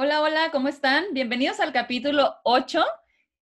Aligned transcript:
Hola, 0.00 0.22
hola, 0.22 0.50
¿cómo 0.52 0.68
están? 0.68 1.06
Bienvenidos 1.10 1.58
al 1.58 1.72
capítulo 1.72 2.36
8 2.44 2.84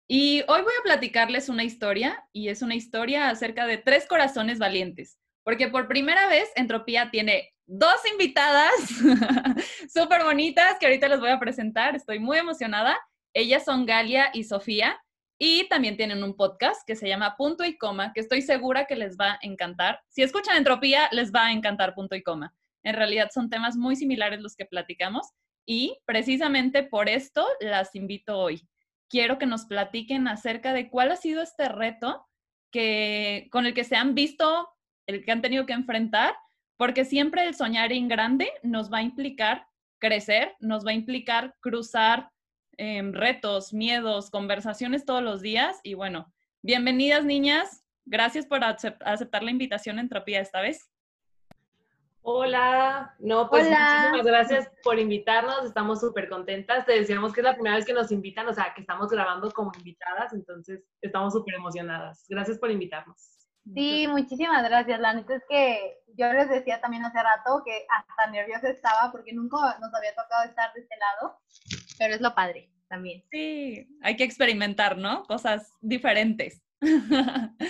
y 0.09 0.41
hoy 0.49 0.63
voy 0.63 0.73
a 0.81 0.83
platicarles 0.85 1.51
una 1.51 1.65
historia 1.65 2.27
y 2.33 2.49
es 2.49 2.63
una 2.63 2.75
historia 2.75 3.29
acerca 3.29 3.67
de 3.67 3.77
tres 3.77 4.07
corazones 4.09 4.59
valientes, 4.59 5.19
porque 5.45 5.69
por 5.69 5.87
primera 5.87 6.29
vez 6.29 6.51
Entropía 6.57 7.11
tiene 7.11 7.53
dos 7.67 7.97
invitadas 8.11 8.73
súper 9.93 10.25
bonitas 10.25 10.79
que 10.81 10.87
ahorita 10.87 11.09
les 11.09 11.21
voy 11.21 11.29
a 11.29 11.39
presentar, 11.39 11.95
estoy 11.95 12.21
muy 12.21 12.39
emocionada. 12.39 12.97
Ellas 13.35 13.67
son 13.67 13.85
Galia 13.85 14.31
y 14.33 14.45
Sofía 14.45 14.99
y 15.39 15.69
también 15.69 15.99
tienen 15.99 16.25
un 16.25 16.35
podcast 16.37 16.87
que 16.87 16.97
se 16.97 17.07
llama 17.07 17.37
Punto 17.37 17.67
y 17.67 17.77
Coma, 17.77 18.15
que 18.15 18.21
estoy 18.23 18.41
segura 18.41 18.87
que 18.87 18.97
les 18.97 19.19
va 19.19 19.33
a 19.33 19.39
encantar. 19.43 20.01
Si 20.09 20.23
escuchan 20.23 20.57
Entropía, 20.57 21.11
les 21.13 21.35
va 21.35 21.49
a 21.49 21.53
encantar 21.53 21.95
Punto 21.95 22.17
y 22.17 22.23
Coma. 22.23 22.55
En 22.83 22.95
realidad 22.95 23.29
son 23.31 23.51
temas 23.51 23.77
muy 23.77 23.95
similares 23.95 24.41
los 24.41 24.57
que 24.57 24.65
platicamos 24.65 25.35
y 25.67 25.99
precisamente 26.07 26.85
por 26.85 27.09
esto 27.09 27.45
las 27.61 27.95
invito 27.95 28.39
hoy. 28.39 28.67
Quiero 29.11 29.39
que 29.39 29.47
nos 29.47 29.67
platiquen 29.67 30.29
acerca 30.29 30.73
de 30.73 30.89
cuál 30.89 31.13
ha 31.13 31.17
sido 31.17 31.43
este 31.43 31.69
reto 31.69 32.27
que, 32.73 33.49
con 33.51 33.67
el 33.67 33.75
que 33.75 33.85
se 33.85 33.97
han 33.97 34.15
visto, 34.15 34.69
el 35.07 35.25
que 35.25 35.33
han 35.33 35.43
tenido 35.43 35.67
que 35.67 35.73
enfrentar, 35.73 36.35
porque 36.77 37.05
siempre 37.05 37.47
el 37.47 37.55
soñar 37.55 37.93
en 37.93 38.09
grande 38.09 38.51
nos 38.63 38.93
va 38.93 38.99
a 38.99 39.03
implicar 39.03 39.67
crecer, 39.99 40.55
nos 40.61 40.87
va 40.87 40.91
a 40.91 40.95
implicar 40.95 41.55
cruzar 41.61 42.31
em, 42.77 43.13
retos, 43.13 43.73
miedos, 43.73 44.31
conversaciones 44.31 45.05
todos 45.05 45.23
los 45.23 45.41
días. 45.41 45.81
Y 45.83 45.95
bueno, 45.95 46.33
bienvenidas 46.63 47.25
niñas. 47.25 47.85
Gracias 48.05 48.47
por 48.47 48.63
aceptar 48.63 49.43
la 49.43 49.51
invitación 49.51 49.99
Entropía 49.99 50.41
esta 50.41 50.61
vez. 50.61 50.91
Hola, 52.29 53.15
no, 53.21 53.49
pues 53.49 53.69
muchísimas 53.69 54.27
gracias 54.27 54.69
por 54.83 54.99
invitarnos, 54.99 55.65
estamos 55.65 56.01
súper 56.01 56.29
contentas. 56.29 56.85
Te 56.85 56.99
decíamos 56.99 57.33
que 57.33 57.39
es 57.39 57.45
la 57.45 57.55
primera 57.55 57.77
vez 57.77 57.87
que 57.87 57.93
nos 57.93 58.11
invitan, 58.11 58.49
o 58.49 58.53
sea, 58.53 58.75
que 58.75 58.81
estamos 58.81 59.09
grabando 59.11 59.49
como 59.53 59.71
invitadas, 59.79 60.33
entonces 60.33 60.83
estamos 61.01 61.35
súper 61.35 61.55
emocionadas. 61.55 62.27
Gracias 62.29 62.59
por 62.59 62.73
invitarnos. 62.73 63.17
Sí, 63.73 64.09
muchísimas 64.09 64.69
gracias. 64.69 64.99
La 64.99 65.15
neta 65.15 65.37
es 65.37 65.45
que 65.49 65.99
yo 66.19 66.33
les 66.33 66.49
decía 66.49 66.81
también 66.81 67.05
hace 67.05 67.23
rato 67.23 67.63
que 67.65 67.87
hasta 67.89 68.29
nerviosa 68.33 68.71
estaba 68.71 69.13
porque 69.13 69.33
nunca 69.33 69.79
nos 69.81 69.95
había 69.95 70.13
tocado 70.17 70.49
estar 70.49 70.73
de 70.75 70.81
este 70.81 70.97
lado, 70.97 71.39
pero 71.97 72.15
es 72.17 72.21
lo 72.21 72.35
padre 72.35 72.73
también. 72.89 73.23
Sí, 73.31 73.87
hay 74.03 74.17
que 74.17 74.25
experimentar, 74.25 74.99
¿no? 74.99 75.23
Cosas 75.27 75.73
diferentes. 75.81 76.61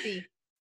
Sí. 0.00 0.26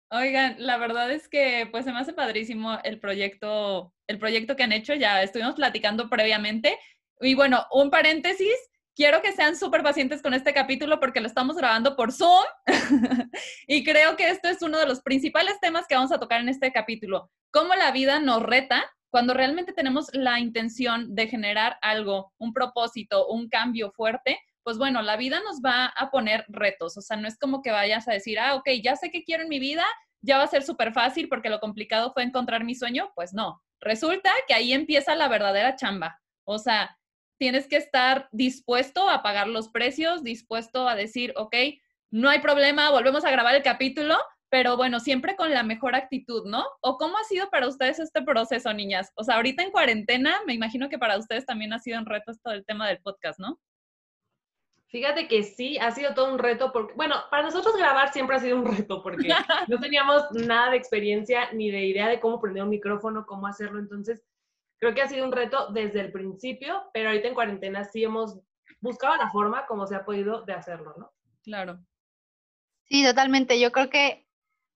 Oigan, 0.10 0.56
la 0.60 0.78
verdad 0.78 1.12
es 1.12 1.28
que 1.28 1.68
pues 1.70 1.84
se 1.84 1.92
me 1.92 2.00
hace 2.00 2.14
padrísimo 2.14 2.80
el 2.84 3.00
proyecto, 3.00 3.94
el 4.08 4.18
proyecto 4.20 4.56
que 4.56 4.64
han 4.64 4.72
hecho, 4.72 4.94
ya 4.94 5.22
estuvimos 5.22 5.56
platicando 5.56 6.10
previamente. 6.10 6.80
Y 7.20 7.36
bueno, 7.36 7.66
un 7.72 7.90
paréntesis, 7.90 8.56
quiero 8.96 9.22
que 9.22 9.34
sean 9.34 9.58
súper 9.58 9.84
pacientes 9.84 10.22
con 10.22 10.34
este 10.34 10.54
capítulo 10.54 11.02
porque 11.02 11.20
lo 11.20 11.28
estamos 11.28 11.58
grabando 11.58 11.98
por 11.98 12.14
Zoom 12.14 12.46
y 13.68 13.84
creo 13.84 14.16
que 14.16 14.30
esto 14.30 14.48
es 14.48 14.62
uno 14.62 14.80
de 14.80 14.88
los 14.88 15.02
principales 15.02 15.60
temas 15.60 15.86
que 15.88 15.96
vamos 15.96 16.14
a 16.14 16.20
tocar 16.20 16.40
en 16.40 16.50
este 16.50 16.72
capítulo. 16.72 17.30
Cómo 17.52 17.76
la 17.76 17.92
vida 17.92 18.22
nos 18.22 18.42
reta 18.42 18.90
cuando 19.10 19.34
realmente 19.34 19.74
tenemos 19.74 20.08
la 20.14 20.40
intención 20.40 21.16
de 21.16 21.28
generar 21.28 21.78
algo, 21.82 22.34
un 22.38 22.54
propósito, 22.54 23.28
un 23.28 23.50
cambio 23.50 23.92
fuerte, 23.92 24.40
pues 24.68 24.78
bueno, 24.78 25.02
la 25.02 25.16
vida 25.16 25.40
nos 25.46 25.62
va 25.62 25.86
a 25.86 26.12
poner 26.12 26.44
retos, 26.50 26.98
o 26.98 27.02
sea, 27.02 27.16
no 27.16 27.30
es 27.30 27.40
como 27.40 27.62
que 27.62 27.72
vayas 27.72 28.06
a 28.10 28.12
decir, 28.12 28.38
ah, 28.38 28.56
ok, 28.56 28.68
ya 28.84 28.98
sé 28.98 29.12
qué 29.12 29.24
quiero 29.24 29.44
en 29.44 29.48
mi 29.48 29.60
vida, 29.60 29.86
ya 30.20 30.38
va 30.38 30.44
a 30.44 30.48
ser 30.48 30.62
súper 30.62 30.92
fácil 30.92 31.30
porque 31.30 31.50
lo 31.50 31.62
complicado 31.62 32.12
fue 32.12 32.24
encontrar 32.24 32.66
mi 32.66 32.76
sueño, 32.76 33.14
pues 33.16 33.34
no, 33.34 33.64
resulta 33.80 34.30
que 34.46 34.54
ahí 34.54 34.74
empieza 34.74 35.16
la 35.16 35.30
verdadera 35.30 35.78
chamba, 35.78 36.20
o 36.44 36.60
sea, 36.60 37.00
tienes 37.40 37.70
que 37.70 37.78
estar 37.78 38.28
dispuesto 38.34 39.10
a 39.10 39.24
pagar 39.24 39.48
los 39.48 39.70
precios, 39.70 40.22
dispuesto 40.22 40.90
a 40.90 40.98
decir, 40.98 41.32
ok, 41.38 41.56
no 42.12 42.28
hay 42.28 42.40
problema, 42.40 42.90
volvemos 42.90 43.24
a 43.24 43.32
grabar 43.32 43.56
el 43.56 43.64
capítulo, 43.64 44.18
pero 44.50 44.76
bueno, 44.76 45.00
siempre 45.00 45.38
con 45.38 45.54
la 45.54 45.64
mejor 45.64 45.96
actitud, 45.96 46.44
¿no? 46.46 46.66
¿O 46.82 46.98
cómo 46.98 47.18
ha 47.18 47.24
sido 47.24 47.50
para 47.50 47.70
ustedes 47.70 48.00
este 48.00 48.22
proceso, 48.22 48.74
niñas? 48.74 49.14
O 49.16 49.24
sea, 49.24 49.36
ahorita 49.36 49.64
en 49.64 49.72
cuarentena, 49.72 50.42
me 50.46 50.54
imagino 50.54 50.90
que 50.90 51.00
para 51.00 51.18
ustedes 51.18 51.46
también 51.46 51.72
ha 51.72 51.80
sido 51.80 52.00
un 52.00 52.06
reto 52.06 52.34
todo 52.44 52.54
el 52.54 52.66
tema 52.66 52.86
del 52.90 53.00
podcast, 53.00 53.40
¿no? 53.40 53.62
Fíjate 54.90 55.28
que 55.28 55.44
sí, 55.44 55.78
ha 55.80 55.92
sido 55.92 56.14
todo 56.14 56.32
un 56.32 56.40
reto, 56.40 56.72
porque, 56.72 56.94
bueno, 56.94 57.16
para 57.30 57.44
nosotros 57.44 57.76
grabar 57.76 58.14
siempre 58.14 58.38
ha 58.38 58.40
sido 58.40 58.58
un 58.58 58.66
reto, 58.66 59.04
porque 59.04 59.28
no 59.68 59.80
teníamos 59.80 60.24
nada 60.32 60.72
de 60.72 60.78
experiencia 60.78 61.52
ni 61.52 61.70
de 61.70 61.86
idea 61.86 62.08
de 62.08 62.22
cómo 62.22 62.40
prender 62.40 62.64
un 62.64 62.70
micrófono, 62.70 63.26
cómo 63.26 63.48
hacerlo, 63.48 63.80
entonces 63.80 64.24
creo 64.80 64.94
que 64.94 65.02
ha 65.02 65.10
sido 65.10 65.26
un 65.26 65.34
reto 65.34 65.68
desde 65.74 66.00
el 66.00 66.12
principio, 66.12 66.84
pero 66.94 67.10
ahorita 67.10 67.28
en 67.28 67.34
cuarentena 67.34 67.84
sí 67.84 68.04
hemos 68.04 68.40
buscado 68.80 69.18
la 69.18 69.30
forma 69.32 69.66
como 69.66 69.86
se 69.88 69.96
ha 69.96 70.06
podido 70.06 70.44
de 70.44 70.54
hacerlo, 70.54 70.94
¿no? 70.98 71.12
Claro. 71.44 71.80
Sí, 72.86 73.04
totalmente. 73.04 73.60
Yo 73.60 73.72
creo 73.72 73.90
que 73.90 74.26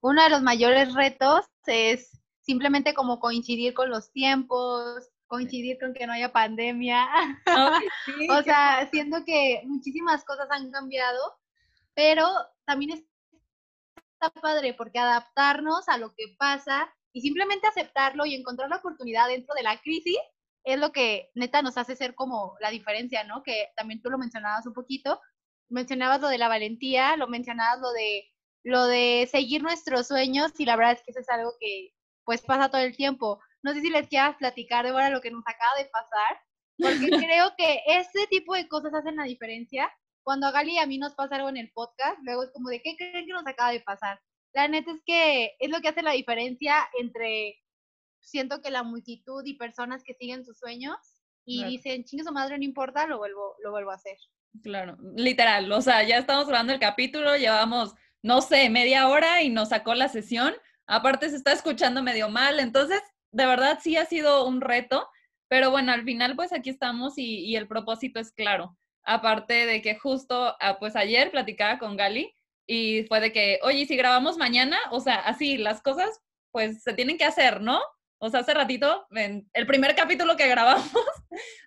uno 0.01 0.23
de 0.23 0.29
los 0.29 0.41
mayores 0.41 0.94
retos 0.94 1.45
es 1.66 2.21
simplemente 2.41 2.94
como 2.94 3.19
coincidir 3.19 3.73
con 3.73 3.89
los 3.89 4.11
tiempos, 4.11 5.09
coincidir 5.31 5.80
con 5.80 5.94
que 5.94 6.06
no 6.06 6.12
haya 6.12 6.34
pandemia. 6.34 7.08
o 8.30 8.44
sea, 8.44 8.86
siento 8.92 9.24
que 9.25 9.62
muchísimas 9.64 10.25
cosas 10.25 10.47
han 10.52 10.69
cambiado, 10.72 11.19
pero 11.94 12.28
también 12.66 12.92
está 12.92 14.30
padre 14.42 14.74
porque 14.74 15.00
adaptarnos 15.00 15.88
a 15.88 15.97
lo 15.97 16.14
que 16.14 16.36
pasa 16.38 16.94
y 17.14 17.22
simplemente 17.22 17.66
aceptarlo 17.66 18.25
y 18.25 18.36
encontrar 18.36 18.69
la 18.69 18.75
oportunidad 18.75 19.30
dentro 19.30 19.56
de 19.56 19.64
la 19.64 19.80
crisis 19.80 20.18
es 20.66 20.78
lo 20.78 20.92
que 20.92 21.31
neta 21.34 21.62
nos 21.62 21.78
hace 21.78 21.96
ser 21.96 22.13
como 22.13 22.58
la 22.59 22.69
diferencia, 22.69 23.24
¿no? 23.24 23.42
Que 23.42 23.69
también 23.78 24.02
tú 24.02 24.09
lo 24.09 24.18
mencionabas 24.18 24.68
un 24.68 24.74
poquito, 24.74 25.22
mencionabas 25.69 26.19
lo 26.19 26.28
de 26.28 26.40
la 26.40 26.50
valentía, 26.50 27.16
lo 27.16 27.30
mencionabas 27.30 27.80
lo 27.80 27.92
de 27.94 28.28
lo 28.63 28.86
de 28.86 29.30
seguir 29.31 29.63
nuestros 29.63 30.08
sueños 30.08 30.52
y 30.59 30.66
la 30.66 30.75
verdad 30.75 30.94
es 30.94 31.03
que 31.03 31.12
eso 31.12 31.22
es 31.22 31.30
algo 31.30 31.53
que 31.58 31.94
pues 32.25 32.42
pasa 32.42 32.69
todo 32.69 32.81
el 32.81 32.98
tiempo. 32.98 33.40
No 33.63 33.73
sé 33.73 33.81
si 33.81 33.89
les 33.89 34.07
quieras 34.07 34.35
platicar, 34.38 34.85
de 34.85 35.11
lo 35.11 35.22
que 35.22 35.31
nos 35.31 35.44
acaba 35.45 35.77
de 35.77 35.85
pasar, 35.85 36.39
porque 36.77 37.09
creo 37.31 37.53
que 37.57 37.81
ese 37.85 38.27
tipo 38.27 38.55
de 38.55 38.67
cosas 38.67 38.94
hacen 38.94 39.16
la 39.16 39.25
diferencia. 39.25 39.91
Cuando 40.23 40.47
a 40.47 40.51
Gali 40.51 40.73
y 40.73 40.77
a 40.77 40.85
mí 40.85 40.97
nos 40.97 41.16
pasa 41.16 41.35
algo 41.35 41.49
en 41.49 41.57
el 41.57 41.71
podcast, 41.71 42.17
luego 42.23 42.44
es 42.44 42.51
como 42.51 42.69
de, 42.69 42.81
¿qué 42.81 42.95
creen 42.95 43.25
que 43.25 43.33
nos 43.33 43.47
acaba 43.47 43.71
de 43.71 43.81
pasar? 43.81 44.19
La 44.53 44.67
neta 44.67 44.91
es 44.91 45.01
que 45.05 45.55
es 45.59 45.69
lo 45.69 45.81
que 45.81 45.88
hace 45.88 46.01
la 46.01 46.11
diferencia 46.11 46.75
entre, 47.00 47.57
siento 48.19 48.61
que 48.61 48.69
la 48.69 48.83
multitud 48.83 49.44
y 49.45 49.55
personas 49.55 50.03
que 50.03 50.13
siguen 50.13 50.45
sus 50.45 50.59
sueños 50.59 50.97
y 51.44 51.63
dicen, 51.63 52.03
chingue 52.03 52.23
su 52.23 52.31
madre, 52.31 52.57
no 52.57 52.63
importa, 52.63 53.07
lo 53.07 53.17
vuelvo, 53.17 53.55
lo 53.63 53.71
vuelvo 53.71 53.91
a 53.91 53.95
hacer. 53.95 54.17
Claro, 54.63 54.97
literal, 55.16 55.71
o 55.71 55.81
sea, 55.81 56.03
ya 56.03 56.17
estamos 56.17 56.47
grabando 56.47 56.73
el 56.73 56.79
capítulo, 56.79 57.35
llevamos, 57.38 57.95
no 58.21 58.41
sé, 58.41 58.69
media 58.69 59.07
hora 59.07 59.41
y 59.41 59.50
nos 59.50 59.69
sacó 59.69 59.95
la 59.95 60.07
sesión. 60.09 60.53
Aparte 60.85 61.29
se 61.29 61.38
está 61.38 61.53
escuchando 61.53 62.03
medio 62.03 62.29
mal, 62.29 62.59
entonces 62.59 63.01
de 63.31 63.46
verdad 63.46 63.80
sí 63.81 63.97
ha 63.97 64.06
sido 64.06 64.46
un 64.46 64.62
reto, 64.62 65.08
pero 65.47 65.72
bueno, 65.72 65.92
al 65.92 66.03
final 66.03 66.36
pues 66.36 66.53
aquí 66.53 66.69
estamos 66.69 67.14
y, 67.18 67.56
el 67.56 67.68
propósito 67.68 68.19
es 68.19 68.31
claro. 68.31 68.78
Aparte 69.03 69.66
de 69.66 69.81
que 69.81 69.96
justo, 69.96 70.56
ah, 70.59 70.78
pues 70.80 70.96
ayer 70.96 71.31
platicaba 71.31 71.80
con 71.80 71.97
Gali 71.97 72.34
y 72.68 73.03
fue 73.08 73.19
de 73.19 73.34
que, 73.34 73.59
oye, 73.64 73.86
si 73.86 73.96
grabamos 73.96 74.38
mañana, 74.38 74.78
o 74.92 75.00
sea, 75.00 75.16
así 75.16 75.58
las 75.58 75.81
cosas 75.81 76.22
pues 76.52 76.84
se 76.84 76.94
tienen 76.94 77.18
que 77.18 77.25
hacer, 77.25 77.62
¿no? 77.62 77.81
O 78.19 78.30
sea, 78.30 78.42
hace 78.42 78.53
ratito, 78.53 79.08
en 79.12 79.50
el 79.53 79.66
primer 79.66 79.96
capítulo 79.96 80.38
que 80.38 80.48
grabamos, 80.50 80.92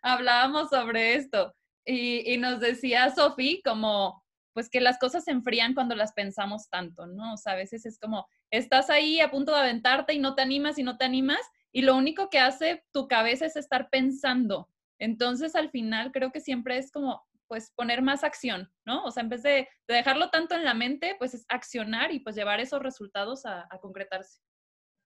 hablábamos 0.02 0.70
sobre 0.70 1.14
esto 1.14 1.54
y, 1.84 2.32
y 2.32 2.38
nos 2.38 2.60
decía 2.60 3.14
Sofi 3.14 3.60
como, 3.62 4.23
pues 4.54 4.70
que 4.70 4.80
las 4.80 4.98
cosas 4.98 5.24
se 5.24 5.32
enfrían 5.32 5.74
cuando 5.74 5.94
las 5.96 6.12
pensamos 6.12 6.70
tanto, 6.70 7.06
¿no? 7.06 7.34
O 7.34 7.36
sea, 7.36 7.52
a 7.52 7.56
veces 7.56 7.84
es 7.84 7.98
como, 7.98 8.26
estás 8.50 8.88
ahí 8.88 9.20
a 9.20 9.30
punto 9.30 9.52
de 9.52 9.58
aventarte 9.58 10.14
y 10.14 10.20
no 10.20 10.34
te 10.34 10.42
animas 10.42 10.78
y 10.78 10.84
no 10.84 10.96
te 10.96 11.04
animas, 11.04 11.40
y 11.72 11.82
lo 11.82 11.96
único 11.96 12.30
que 12.30 12.38
hace 12.38 12.84
tu 12.92 13.08
cabeza 13.08 13.46
es 13.46 13.56
estar 13.56 13.90
pensando. 13.90 14.70
Entonces, 14.98 15.56
al 15.56 15.70
final, 15.70 16.12
creo 16.12 16.30
que 16.30 16.40
siempre 16.40 16.78
es 16.78 16.92
como, 16.92 17.26
pues, 17.48 17.72
poner 17.72 18.00
más 18.00 18.22
acción, 18.22 18.72
¿no? 18.86 19.04
O 19.04 19.10
sea, 19.10 19.24
en 19.24 19.28
vez 19.28 19.42
de, 19.42 19.68
dejarlo 19.88 20.30
tanto 20.30 20.54
en 20.54 20.64
la 20.64 20.72
mente, 20.72 21.16
pues 21.18 21.34
es 21.34 21.44
accionar 21.48 22.12
y 22.12 22.20
pues 22.20 22.36
llevar 22.36 22.60
esos 22.60 22.80
resultados 22.80 23.44
a, 23.44 23.66
a 23.68 23.78
concretarse. 23.80 24.40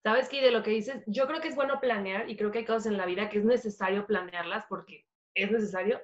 Sabes 0.04 0.28
que 0.28 0.42
de 0.42 0.50
lo 0.50 0.62
que 0.62 0.70
dices, 0.70 1.02
yo 1.06 1.26
creo 1.26 1.40
que 1.40 1.48
es 1.48 1.56
bueno 1.56 1.80
planear 1.80 2.30
y 2.30 2.36
creo 2.36 2.52
que 2.52 2.58
hay 2.58 2.64
cosas 2.64 2.86
en 2.86 2.98
la 2.98 3.06
vida 3.06 3.28
que 3.28 3.38
es 3.38 3.44
necesario 3.44 4.06
planearlas 4.06 4.66
porque 4.68 5.06
es 5.34 5.50
necesario, 5.50 6.00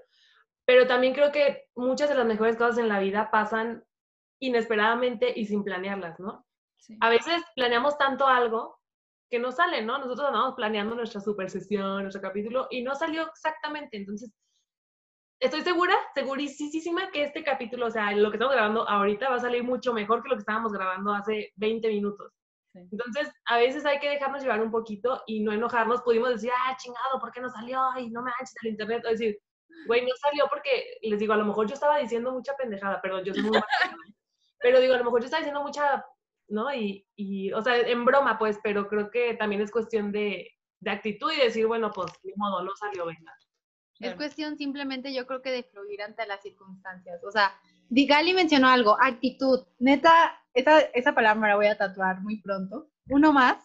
pero 0.67 0.87
también 0.87 1.15
creo 1.15 1.33
que 1.33 1.65
muchas 1.75 2.09
de 2.09 2.15
las 2.15 2.27
mejores 2.27 2.57
cosas 2.57 2.79
en 2.79 2.89
la 2.89 3.01
vida 3.01 3.31
pasan 3.31 3.85
inesperadamente 4.41 5.33
y 5.35 5.47
sin 5.47 5.65
planearlas, 5.65 6.19
¿no? 6.21 6.47
A 7.01 7.09
veces 7.09 7.43
planeamos 7.55 7.97
tanto 7.97 8.27
algo 8.27 8.79
que 9.31 9.39
no 9.39 9.53
sale, 9.53 9.83
¿no? 9.83 9.99
Nosotros 9.99 10.29
andamos 10.29 10.55
planeando 10.55 10.95
nuestra 10.95 11.21
super 11.21 11.49
sesión, 11.49 12.03
nuestro 12.03 12.21
capítulo, 12.21 12.67
y 12.71 12.83
no 12.83 12.95
salió 12.95 13.27
exactamente. 13.27 13.97
Entonces, 13.97 14.31
estoy 15.41 15.63
segura, 15.63 15.95
segurísima 16.15 17.11
que 17.11 17.25
este 17.25 17.43
capítulo, 17.43 17.87
o 17.87 17.91
sea, 17.91 18.13
lo 18.13 18.31
que 18.31 18.37
estamos 18.37 18.55
grabando 18.55 18.89
ahorita 18.89 19.31
va 19.31 19.37
a 19.37 19.41
salir 19.41 19.65
mucho 19.65 19.93
mejor 19.93 20.23
que 20.23 20.29
lo 20.29 20.37
que 20.37 20.41
estábamos 20.41 20.73
grabando 20.73 21.13
hace 21.13 21.53
20 21.57 21.89
minutos. 21.89 22.33
Entonces, 22.75 23.33
a 23.47 23.59
veces 23.59 23.87
hay 23.87 24.01
que 24.01 24.09
dejarnos 24.09 24.43
llevar 24.43 24.61
un 24.61 24.71
poquito 24.71 25.23
y 25.27 25.41
no 25.41 25.53
enojarnos. 25.53 26.03
Pudimos 26.03 26.31
decir, 26.31 26.51
ah, 26.53 26.77
chingado, 26.77 27.21
¿por 27.21 27.31
qué 27.31 27.41
no 27.41 27.49
salió? 27.49 27.81
Ay, 27.93 28.11
no 28.11 28.21
me 28.21 28.33
manches 28.33 28.57
el 28.63 28.71
internet. 28.71 29.05
O 29.07 29.11
decir, 29.11 29.39
güey, 29.87 30.03
no 30.03 30.15
salió 30.21 30.47
porque, 30.49 30.99
les 31.03 31.19
digo, 31.19 31.33
a 31.33 31.37
lo 31.37 31.45
mejor 31.45 31.67
yo 31.67 31.75
estaba 31.75 31.99
diciendo 31.99 32.33
mucha 32.33 32.57
pendejada, 32.57 33.01
perdón, 33.01 33.25
yo 33.25 33.35
soy 33.35 33.43
muy 33.43 33.61
pero 34.61 34.81
digo, 34.81 34.95
a 34.95 34.99
lo 34.99 35.05
mejor 35.05 35.21
yo 35.21 35.27
estaba 35.27 35.41
diciendo 35.41 35.63
mucha, 35.63 36.05
¿no? 36.49 36.73
Y, 36.73 37.07
y, 37.17 37.53
o 37.53 37.61
sea, 37.61 37.77
en 37.77 38.05
broma, 38.07 38.39
pues, 38.39 38.59
pero 38.63 38.89
creo 38.89 39.11
que 39.11 39.35
también 39.35 39.61
es 39.61 39.71
cuestión 39.71 40.11
de, 40.11 40.51
de 40.81 40.91
actitud 40.91 41.31
y 41.33 41.45
decir, 41.45 41.67
bueno, 41.67 41.91
pues, 41.91 42.11
ni 42.23 42.33
modo, 42.37 42.63
no 42.63 42.75
salió, 42.77 43.05
venga. 43.05 43.33
Es 44.01 44.15
cuestión 44.15 44.57
simplemente, 44.57 45.13
yo 45.15 45.27
creo 45.27 45.41
que 45.43 45.51
de 45.51 45.63
fluir 45.65 46.03
ante 46.03 46.27
las 46.27 46.43
circunstancias. 46.43 47.23
O 47.25 47.31
sea, 47.31 47.55
Digali 47.89 48.35
mencionó 48.35 48.69
algo, 48.69 48.97
actitud. 49.01 49.67
Neta, 49.79 50.43
esa, 50.53 50.81
esa 50.81 51.15
palabra 51.15 51.41
me 51.41 51.49
la 51.49 51.57
voy 51.57 51.67
a 51.67 51.79
tatuar 51.79 52.21
muy 52.23 52.41
pronto. 52.41 52.89
Uno 53.09 53.33
más. 53.33 53.57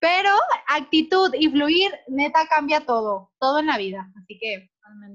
Pero 0.00 0.30
actitud 0.68 1.32
y 1.34 1.48
fluir, 1.48 1.90
neta, 2.08 2.46
cambia 2.48 2.84
todo, 2.84 3.32
todo 3.40 3.60
en 3.60 3.66
la 3.66 3.78
vida. 3.78 4.10
Así 4.20 4.38
que, 4.38 4.70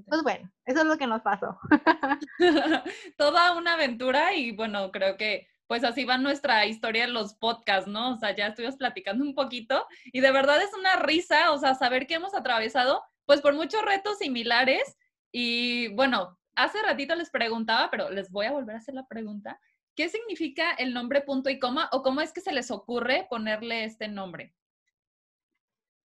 pues 0.07 0.23
bueno, 0.23 0.51
eso 0.65 0.81
es 0.81 0.85
lo 0.85 0.97
que 0.97 1.07
nos 1.07 1.21
pasó. 1.21 1.59
Toda 3.17 3.55
una 3.57 3.73
aventura 3.73 4.33
y 4.33 4.51
bueno, 4.51 4.91
creo 4.91 5.17
que 5.17 5.47
pues 5.67 5.83
así 5.83 6.03
va 6.03 6.17
nuestra 6.17 6.65
historia 6.65 7.03
en 7.03 7.13
los 7.13 7.35
podcasts, 7.35 7.87
¿no? 7.87 8.13
O 8.13 8.17
sea, 8.17 8.35
ya 8.35 8.47
estuvimos 8.47 8.77
platicando 8.77 9.23
un 9.23 9.35
poquito 9.35 9.85
y 10.05 10.19
de 10.19 10.31
verdad 10.31 10.59
es 10.61 10.73
una 10.73 10.95
risa, 10.95 11.51
o 11.51 11.59
sea, 11.59 11.75
saber 11.75 12.07
que 12.07 12.15
hemos 12.15 12.33
atravesado 12.33 13.03
pues 13.25 13.41
por 13.41 13.53
muchos 13.53 13.83
retos 13.85 14.17
similares 14.17 14.97
y 15.31 15.89
bueno, 15.89 16.39
hace 16.55 16.81
ratito 16.81 17.13
les 17.13 17.29
preguntaba, 17.29 17.91
pero 17.91 18.09
les 18.09 18.31
voy 18.31 18.47
a 18.47 18.51
volver 18.51 18.75
a 18.75 18.79
hacer 18.79 18.95
la 18.95 19.05
pregunta. 19.05 19.59
¿Qué 19.95 20.09
significa 20.09 20.71
el 20.71 20.93
nombre 20.93 21.21
punto 21.21 21.49
y 21.51 21.59
coma 21.59 21.89
o 21.91 22.01
cómo 22.01 22.21
es 22.21 22.33
que 22.33 22.41
se 22.41 22.51
les 22.51 22.71
ocurre 22.71 23.27
ponerle 23.29 23.83
este 23.83 24.07
nombre? 24.07 24.55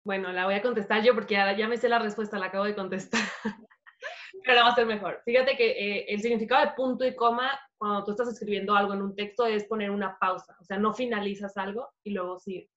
Bueno, 0.03 0.31
la 0.31 0.45
voy 0.45 0.55
a 0.55 0.61
contestar 0.61 1.03
yo 1.03 1.13
porque 1.13 1.35
ya, 1.35 1.55
ya 1.55 1.67
me 1.67 1.77
sé 1.77 1.87
la 1.87 1.99
respuesta, 1.99 2.39
la 2.39 2.47
acabo 2.47 2.65
de 2.65 2.75
contestar. 2.75 3.21
Pero 4.43 4.55
la 4.55 4.63
va 4.63 4.69
a 4.69 4.75
ser 4.75 4.87
mejor. 4.87 5.21
Fíjate 5.25 5.55
que 5.55 5.71
eh, 5.71 6.05
el 6.07 6.21
significado 6.21 6.65
de 6.65 6.73
punto 6.75 7.05
y 7.05 7.15
coma, 7.15 7.51
cuando 7.77 8.03
tú 8.03 8.11
estás 8.11 8.29
escribiendo 8.29 8.75
algo 8.75 8.93
en 8.93 9.01
un 9.03 9.15
texto, 9.15 9.45
es 9.45 9.65
poner 9.65 9.91
una 9.91 10.17
pausa. 10.17 10.55
O 10.59 10.63
sea, 10.63 10.77
no 10.77 10.93
finalizas 10.93 11.55
algo 11.57 11.89
y 12.03 12.11
luego 12.11 12.39
sigue. 12.39 12.69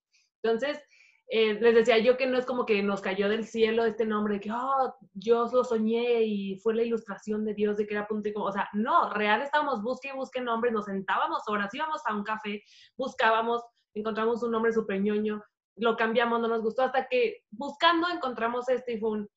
Entonces, 0.42 0.82
eh, 1.28 1.54
les 1.54 1.74
decía 1.74 1.96
yo 1.98 2.18
que 2.18 2.26
no 2.26 2.36
es 2.36 2.44
como 2.44 2.66
que 2.66 2.82
nos 2.82 3.00
cayó 3.00 3.30
del 3.30 3.46
cielo 3.46 3.86
este 3.86 4.04
nombre, 4.04 4.40
que 4.40 4.50
oh, 4.52 4.94
yo 5.14 5.48
lo 5.50 5.64
soñé 5.64 6.22
y 6.24 6.58
fue 6.58 6.74
la 6.74 6.82
ilustración 6.82 7.46
de 7.46 7.54
Dios 7.54 7.78
de 7.78 7.86
que 7.86 7.94
era 7.94 8.06
punto 8.06 8.28
y 8.28 8.34
coma. 8.34 8.50
O 8.50 8.52
sea, 8.52 8.68
no, 8.74 9.08
real 9.10 9.40
estábamos 9.40 9.82
busque 9.82 10.08
y 10.08 10.16
busque 10.16 10.42
nombres, 10.42 10.74
nos 10.74 10.84
sentábamos 10.84 11.42
horas, 11.46 11.72
íbamos 11.72 12.02
a 12.04 12.14
un 12.14 12.24
café, 12.24 12.62
buscábamos, 12.96 13.62
encontramos 13.94 14.42
un 14.42 14.50
nombre 14.50 14.72
súper 14.72 15.00
ñoño, 15.00 15.42
lo 15.76 15.96
cambiamos, 15.96 16.40
no 16.40 16.48
nos 16.48 16.62
gustó, 16.62 16.82
hasta 16.82 17.06
que 17.06 17.42
buscando 17.50 18.08
encontramos 18.08 18.68
este 18.68 18.94
y 18.94 19.00
fue 19.00 19.10
un, 19.10 19.28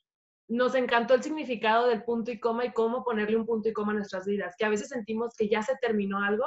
nos 0.49 0.75
encantó 0.75 1.13
el 1.13 1.23
significado 1.23 1.87
del 1.87 2.03
punto 2.03 2.31
y 2.31 2.39
coma 2.39 2.65
y 2.65 2.71
cómo 2.71 3.03
ponerle 3.03 3.35
un 3.37 3.45
punto 3.45 3.69
y 3.69 3.73
coma 3.73 3.91
a 3.91 3.95
nuestras 3.95 4.25
vidas, 4.25 4.55
que 4.57 4.65
a 4.65 4.69
veces 4.69 4.89
sentimos 4.89 5.33
que 5.35 5.49
ya 5.49 5.61
se 5.61 5.75
terminó 5.77 6.23
algo, 6.23 6.45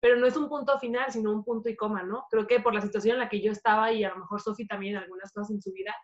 pero 0.00 0.16
no 0.16 0.26
es 0.26 0.36
un 0.36 0.48
punto 0.48 0.78
final, 0.78 1.10
sino 1.10 1.32
un 1.32 1.44
punto 1.44 1.68
y 1.68 1.76
coma, 1.76 2.02
¿no? 2.02 2.26
Creo 2.30 2.46
que 2.46 2.60
por 2.60 2.74
la 2.74 2.80
situación 2.80 3.14
en 3.14 3.20
la 3.20 3.28
que 3.28 3.40
yo 3.40 3.52
estaba 3.52 3.92
y 3.92 4.04
a 4.04 4.10
lo 4.10 4.18
mejor 4.18 4.40
Sofi 4.40 4.66
también 4.66 4.96
en 4.96 5.02
algunas 5.02 5.32
cosas 5.32 5.50
en 5.50 5.62
su 5.62 5.72
vida, 5.72 5.94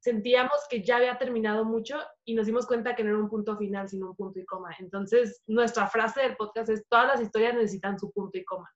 sentíamos 0.00 0.56
que 0.70 0.82
ya 0.82 0.96
había 0.96 1.18
terminado 1.18 1.64
mucho 1.64 1.98
y 2.24 2.34
nos 2.34 2.46
dimos 2.46 2.66
cuenta 2.66 2.94
que 2.94 3.04
no 3.04 3.10
era 3.10 3.18
un 3.18 3.28
punto 3.28 3.56
final, 3.56 3.88
sino 3.88 4.10
un 4.10 4.16
punto 4.16 4.38
y 4.38 4.46
coma. 4.46 4.70
Entonces, 4.78 5.42
nuestra 5.46 5.86
frase 5.88 6.20
del 6.20 6.36
podcast 6.36 6.70
es, 6.70 6.86
todas 6.88 7.08
las 7.08 7.20
historias 7.20 7.54
necesitan 7.54 7.98
su 7.98 8.10
punto 8.12 8.38
y 8.38 8.44
coma, 8.44 8.70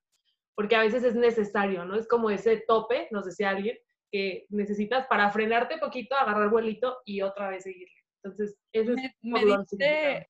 porque 0.55 0.75
a 0.75 0.81
veces 0.81 1.03
es 1.03 1.15
necesario, 1.15 1.85
¿no? 1.85 1.95
Es 1.95 2.07
como 2.07 2.29
ese 2.29 2.63
tope, 2.67 3.07
nos 3.11 3.25
decía 3.25 3.49
alguien, 3.49 3.77
que 4.11 4.45
necesitas 4.49 5.07
para 5.07 5.31
frenarte 5.31 5.77
poquito, 5.77 6.15
agarrar 6.15 6.49
vuelito 6.49 6.97
y 7.05 7.21
otra 7.21 7.49
vez 7.49 7.63
seguirle. 7.63 7.95
Entonces, 8.23 8.57
eso 8.71 8.93
es 8.93 8.97
me, 9.21 10.27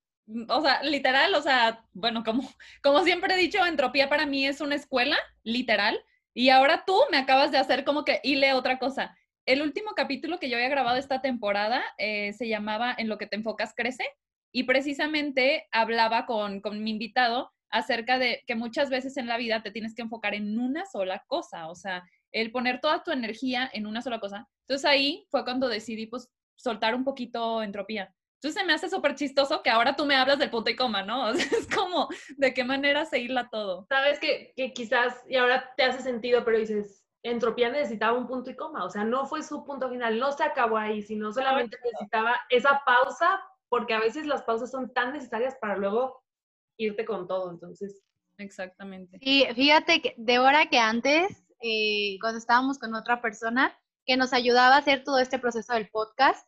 o 0.47 0.61
sea, 0.61 0.81
literal, 0.83 1.35
o 1.35 1.41
sea, 1.41 1.85
bueno, 1.91 2.23
como, 2.23 2.41
como 2.83 3.03
siempre 3.03 3.33
he 3.33 3.37
dicho, 3.37 3.65
entropía 3.65 4.09
para 4.09 4.25
mí 4.25 4.45
es 4.45 4.61
una 4.61 4.75
escuela, 4.75 5.17
literal, 5.43 5.99
y 6.33 6.49
ahora 6.49 6.83
tú 6.85 6.97
me 7.11 7.17
acabas 7.17 7.51
de 7.51 7.57
hacer 7.57 7.83
como 7.83 8.05
que 8.05 8.19
hile 8.23 8.53
otra 8.53 8.79
cosa. 8.79 9.15
El 9.45 9.61
último 9.61 9.91
capítulo 9.95 10.39
que 10.39 10.49
yo 10.49 10.55
había 10.55 10.69
grabado 10.69 10.97
esta 10.97 11.21
temporada 11.21 11.83
eh, 11.97 12.31
se 12.33 12.47
llamaba 12.47 12.95
En 12.97 13.09
lo 13.09 13.17
que 13.17 13.27
te 13.27 13.35
enfocas 13.35 13.73
crece 13.75 14.05
y 14.51 14.63
precisamente 14.63 15.67
hablaba 15.71 16.25
con, 16.25 16.61
con 16.61 16.81
mi 16.81 16.91
invitado 16.91 17.51
acerca 17.73 18.19
de 18.19 18.43
que 18.45 18.55
muchas 18.55 18.89
veces 18.91 19.17
en 19.17 19.27
la 19.27 19.35
vida 19.35 19.63
te 19.63 19.71
tienes 19.71 19.95
que 19.95 20.03
enfocar 20.03 20.35
en 20.35 20.59
una 20.59 20.85
sola 20.85 21.23
cosa, 21.27 21.67
o 21.69 21.75
sea, 21.75 22.03
el 22.31 22.51
poner 22.51 22.79
toda 22.79 23.03
tu 23.03 23.11
energía 23.11 23.69
en 23.73 23.87
una 23.87 24.01
sola 24.01 24.19
cosa. 24.19 24.47
Entonces 24.61 24.85
ahí 24.85 25.25
fue 25.29 25.43
cuando 25.43 25.67
decidí 25.67 26.05
pues 26.05 26.29
soltar 26.55 26.93
un 26.93 27.03
poquito 27.03 27.63
entropía. 27.63 28.13
Entonces 28.35 28.61
se 28.61 28.67
me 28.67 28.73
hace 28.73 28.89
súper 28.89 29.15
chistoso 29.15 29.63
que 29.63 29.71
ahora 29.71 29.95
tú 29.95 30.05
me 30.05 30.15
hablas 30.15 30.37
del 30.37 30.51
punto 30.51 30.69
y 30.69 30.75
coma, 30.75 31.01
¿no? 31.01 31.27
O 31.29 31.33
sea, 31.33 31.45
es 31.57 31.67
como, 31.67 32.09
¿de 32.37 32.53
qué 32.53 32.63
manera 32.63 33.05
seguirla 33.05 33.49
todo? 33.49 33.87
Sabes 33.89 34.19
que, 34.19 34.53
que 34.55 34.71
quizás, 34.71 35.23
y 35.27 35.35
ahora 35.35 35.73
te 35.75 35.83
hace 35.83 36.03
sentido, 36.03 36.45
pero 36.45 36.59
dices, 36.59 37.03
entropía 37.23 37.71
necesitaba 37.71 38.15
un 38.15 38.27
punto 38.27 38.51
y 38.51 38.55
coma, 38.55 38.85
o 38.85 38.89
sea, 38.89 39.03
no 39.03 39.25
fue 39.25 39.41
su 39.41 39.63
punto 39.65 39.89
final, 39.89 40.19
no 40.19 40.31
se 40.31 40.43
acabó 40.43 40.77
ahí, 40.77 41.01
sino 41.01 41.31
solamente 41.31 41.77
necesitaba 41.83 42.39
esa 42.49 42.83
pausa, 42.85 43.41
porque 43.67 43.95
a 43.95 43.99
veces 43.99 44.27
las 44.27 44.43
pausas 44.43 44.69
son 44.69 44.93
tan 44.93 45.13
necesarias 45.13 45.55
para 45.59 45.75
luego 45.75 46.22
irte 46.77 47.05
con 47.05 47.27
todo, 47.27 47.51
entonces. 47.51 48.03
Exactamente. 48.37 49.17
Y 49.21 49.45
fíjate 49.53 50.01
que 50.01 50.15
de 50.17 50.39
hora 50.39 50.69
que 50.69 50.79
antes 50.79 51.43
eh, 51.65 52.17
cuando 52.19 52.39
estábamos 52.39 52.77
con 52.77 52.93
otra 52.93 53.21
persona 53.21 53.73
que 54.05 54.17
nos 54.17 54.33
ayudaba 54.33 54.75
a 54.75 54.79
hacer 54.79 55.05
todo 55.05 55.17
este 55.17 55.39
proceso 55.39 55.73
del 55.73 55.89
podcast. 55.89 56.45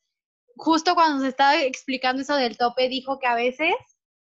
Justo 0.58 0.94
cuando 0.94 1.20
nos 1.20 1.28
estaba 1.28 1.62
explicando 1.62 2.22
eso 2.22 2.36
del 2.36 2.58
tope, 2.58 2.90
dijo 2.90 3.18
que 3.18 3.28
a 3.28 3.36
veces 3.36 3.74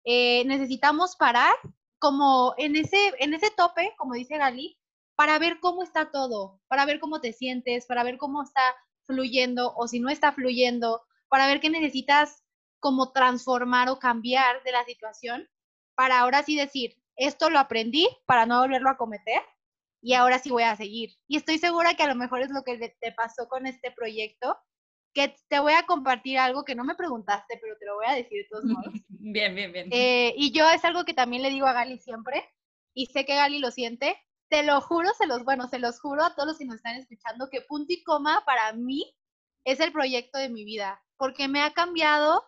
eh, 0.05 0.45
necesitamos 0.45 1.17
parar 1.17 1.55
como 1.99 2.55
en 2.59 2.77
ese, 2.77 2.99
en 3.19 3.33
ese 3.33 3.51
tope, 3.51 3.95
como 3.97 4.13
dice 4.13 4.37
Gali, 4.37 4.79
para 5.17 5.39
ver 5.39 5.59
cómo 5.61 5.83
está 5.83 6.11
todo, 6.11 6.61
para 6.69 6.85
ver 6.85 7.01
cómo 7.01 7.23
te 7.23 7.33
sientes, 7.33 7.87
para 7.87 8.05
ver 8.05 8.19
cómo 8.19 8.43
está 8.43 8.75
fluyendo 9.07 9.73
o 9.77 9.89
si 9.89 10.01
no 10.01 10.11
está 10.11 10.33
fluyendo, 10.33 11.03
para 11.29 11.47
ver 11.47 11.61
qué 11.61 11.71
necesitas 11.71 12.43
como 12.79 13.13
transformar 13.13 13.89
o 13.89 13.99
cambiar 13.99 14.63
de 14.65 14.73
la 14.73 14.85
situación, 14.85 15.49
para 15.95 16.21
ahora 16.21 16.43
sí 16.43 16.57
decir, 16.57 16.97
esto 17.17 17.51
lo 17.51 17.59
aprendí 17.59 18.09
para 18.27 18.47
no 18.47 18.61
volverlo 18.61 18.91
a 18.91 18.97
cometer 18.97 19.43
y 20.03 20.15
ahora 20.15 20.39
sí 20.39 20.51
voy 20.51 20.65
a 20.65 20.77
seguir. 20.77 21.11
Y 21.29 21.37
estoy 21.37 21.59
segura 21.59 21.95
que 21.95 22.03
a 22.03 22.09
lo 22.09 22.15
mejor 22.15 22.43
es 22.43 22.51
lo 22.51 22.63
que 22.63 22.97
te 23.01 23.13
pasó 23.13 23.49
con 23.49 23.67
este 23.67 23.91
proyecto, 23.91 24.59
que 25.15 25.35
te 25.49 25.61
voy 25.61 25.73
a 25.73 25.87
compartir 25.87 26.39
algo 26.39 26.65
que 26.65 26.75
no 26.75 26.85
me 26.85 26.95
preguntaste, 26.95 27.59
pero 27.63 27.77
te 27.79 27.87
lo 27.87 27.95
voy 27.95 28.07
a 28.07 28.15
decir 28.15 28.43
de 28.43 28.49
todos 28.51 28.65
modos. 28.65 28.93
Bien, 29.27 29.55
bien, 29.55 29.73
bien. 29.73 29.89
Eh, 29.91 30.35
y 30.37 30.53
yo 30.53 30.69
es 30.69 30.85
algo 30.85 31.07
que 31.07 31.15
también 31.15 31.43
le 31.43 31.49
digo 31.49 31.67
a 31.67 31.73
Gali 31.73 31.99
siempre, 31.99 32.47
y 32.93 33.07
sé 33.07 33.25
que 33.25 33.35
Gali 33.35 33.59
lo 33.59 33.71
siente. 33.71 34.19
Te 34.51 34.63
lo 34.63 34.83
juro, 34.83 35.09
se 35.17 35.27
los, 35.27 35.45
bueno, 35.45 35.67
se 35.69 35.79
los 35.79 35.99
juro 35.99 36.23
a 36.23 36.35
todos 36.35 36.49
los 36.49 36.59
que 36.59 36.67
nos 36.67 36.77
están 36.77 36.97
escuchando 36.97 37.49
que 37.51 37.63
punto 37.63 37.95
y 37.95 38.03
coma 38.03 38.45
para 38.45 38.75
mí 38.75 39.17
es 39.65 39.81
el 39.81 39.93
proyecto 39.93 40.39
de 40.39 40.51
mi 40.51 40.65
vida, 40.65 41.03
porque 41.17 41.49
me 41.49 41.63
ha 41.63 41.73
cambiado, 41.73 42.45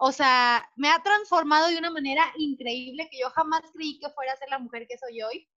o 0.00 0.12
sea, 0.12 0.70
me 0.76 0.88
ha 0.88 1.02
transformado 1.02 1.68
de 1.68 1.76
una 1.76 1.90
manera 1.90 2.24
increíble 2.38 3.08
que 3.10 3.18
yo 3.18 3.30
jamás 3.30 3.62
creí 3.74 3.98
que 3.98 4.08
fuera 4.10 4.32
a 4.32 4.36
ser 4.36 4.48
la 4.48 4.60
mujer 4.60 4.86
que 4.88 4.96
soy 4.96 5.22
hoy 5.22 5.48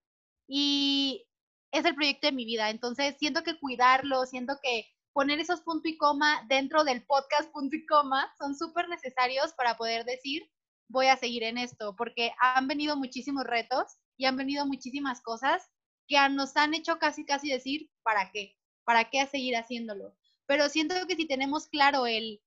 y 0.48 1.28
es 1.72 1.86
el 1.86 1.94
proyecto 1.94 2.28
de 2.28 2.34
mi 2.34 2.44
vida. 2.44 2.72
Entonces, 2.72 3.16
siento 3.20 3.44
que 3.44 3.60
cuidarlo, 3.60 4.26
siento 4.26 4.58
que 4.64 4.88
poner 5.14 5.40
esos 5.40 5.62
punto 5.62 5.88
y 5.88 5.96
coma 5.96 6.44
dentro 6.50 6.84
del 6.84 7.06
podcast 7.06 7.52
punto 7.52 7.76
y 7.76 7.86
coma 7.86 8.34
son 8.40 8.56
súper 8.56 8.90
necesarios 8.90 9.54
para 9.54 9.78
poder 9.78 10.06
decir, 10.06 10.50
voy 10.88 11.06
a 11.06 11.18
seguir 11.18 11.44
en 11.44 11.60
esto, 11.60 11.96
porque 11.96 12.34
han 12.40 12.68
venido 12.68 12.98
muchísimos 12.98 13.44
retos 13.44 13.98
y 14.18 14.26
han 14.26 14.38
venido 14.38 14.66
muchísimas 14.66 15.22
cosas 15.22 15.70
que 16.08 16.18
nos 16.30 16.58
han 16.58 16.74
hecho 16.74 16.98
casi, 16.98 17.26
casi 17.26 17.50
decir, 17.50 17.92
¿para 18.02 18.32
qué? 18.32 18.58
¿Para 18.86 19.10
qué 19.10 19.26
seguir 19.28 19.56
haciéndolo? 19.56 20.16
Pero 20.48 20.68
siento 20.68 20.96
que 21.08 21.16
si 21.16 21.28
tenemos 21.28 21.68
claro 21.68 22.08
el, 22.08 22.42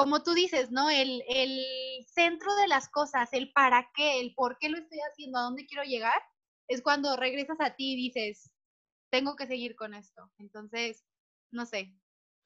como 0.00 0.22
tú 0.22 0.32
dices, 0.32 0.70
¿no? 0.70 0.88
El, 0.88 1.22
el 1.28 1.60
centro 2.06 2.54
de 2.56 2.68
las 2.68 2.88
cosas, 2.88 3.28
el 3.34 3.52
para 3.52 3.90
qué, 3.94 4.18
el 4.18 4.32
por 4.34 4.56
qué 4.58 4.70
lo 4.70 4.78
estoy 4.78 4.98
haciendo, 5.00 5.38
a 5.38 5.42
dónde 5.42 5.66
quiero 5.66 5.84
llegar, 5.84 6.18
es 6.68 6.80
cuando 6.80 7.16
regresas 7.16 7.60
a 7.60 7.74
ti 7.74 7.92
y 7.92 7.96
dices, 7.96 8.50
tengo 9.10 9.36
que 9.36 9.46
seguir 9.46 9.76
con 9.76 9.92
esto. 9.92 10.30
Entonces, 10.38 11.04
no 11.52 11.66
sé, 11.66 11.92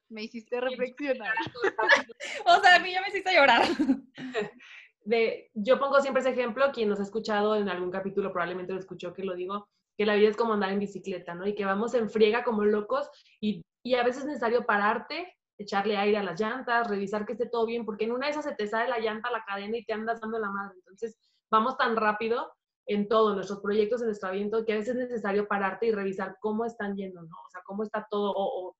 me 0.09 0.23
hiciste 0.23 0.59
reflexionar. 0.59 1.33
o 2.45 2.61
sea, 2.61 2.75
a 2.75 2.79
mí 2.79 2.91
ya 2.91 3.01
me 3.01 3.07
hiciste 3.07 3.33
llorar. 3.33 3.61
De, 5.05 5.49
yo 5.53 5.79
pongo 5.79 6.01
siempre 6.01 6.21
ese 6.21 6.31
ejemplo, 6.31 6.73
quien 6.73 6.89
nos 6.89 6.99
ha 6.99 7.03
escuchado 7.03 7.55
en 7.55 7.69
algún 7.69 7.91
capítulo 7.91 8.33
probablemente 8.33 8.73
lo 8.73 8.79
escuchó 8.79 9.13
que 9.13 9.23
lo 9.23 9.33
digo, 9.33 9.69
que 9.97 10.05
la 10.05 10.15
vida 10.15 10.27
es 10.27 10.35
como 10.35 10.53
andar 10.53 10.73
en 10.73 10.79
bicicleta, 10.79 11.35
¿no? 11.35 11.47
Y 11.47 11.55
que 11.55 11.63
vamos 11.63 11.93
en 11.93 12.09
friega 12.09 12.43
como 12.43 12.65
locos 12.65 13.09
y, 13.39 13.61
y 13.81 13.95
a 13.95 14.03
veces 14.03 14.23
es 14.23 14.27
necesario 14.27 14.65
pararte, 14.65 15.37
echarle 15.57 15.97
aire 15.97 16.17
a 16.17 16.23
las 16.23 16.39
llantas, 16.39 16.87
revisar 16.87 17.25
que 17.25 17.33
esté 17.33 17.47
todo 17.47 17.65
bien, 17.65 17.85
porque 17.85 18.05
en 18.05 18.11
una 18.11 18.27
de 18.27 18.31
esas 18.31 18.45
se 18.45 18.55
te 18.55 18.67
sale 18.67 18.89
la 18.89 18.99
llanta, 18.99 19.31
la 19.31 19.43
cadena 19.45 19.77
y 19.77 19.85
te 19.85 19.93
andas 19.93 20.19
dando 20.19 20.39
la 20.39 20.49
madre. 20.49 20.75
Entonces, 20.77 21.17
vamos 21.49 21.77
tan 21.77 21.95
rápido 21.95 22.51
en 22.87 23.07
todos 23.07 23.35
nuestros 23.35 23.61
proyectos, 23.61 24.01
en 24.01 24.07
nuestro 24.07 24.29
aviento, 24.29 24.65
que 24.65 24.73
a 24.73 24.77
veces 24.77 24.95
es 24.95 25.09
necesario 25.09 25.47
pararte 25.47 25.87
y 25.87 25.91
revisar 25.91 26.37
cómo 26.39 26.65
están 26.65 26.95
yendo, 26.95 27.21
¿no? 27.21 27.35
O 27.45 27.49
sea, 27.49 27.61
cómo 27.65 27.83
está 27.83 28.05
todo, 28.09 28.33
o, 28.35 28.75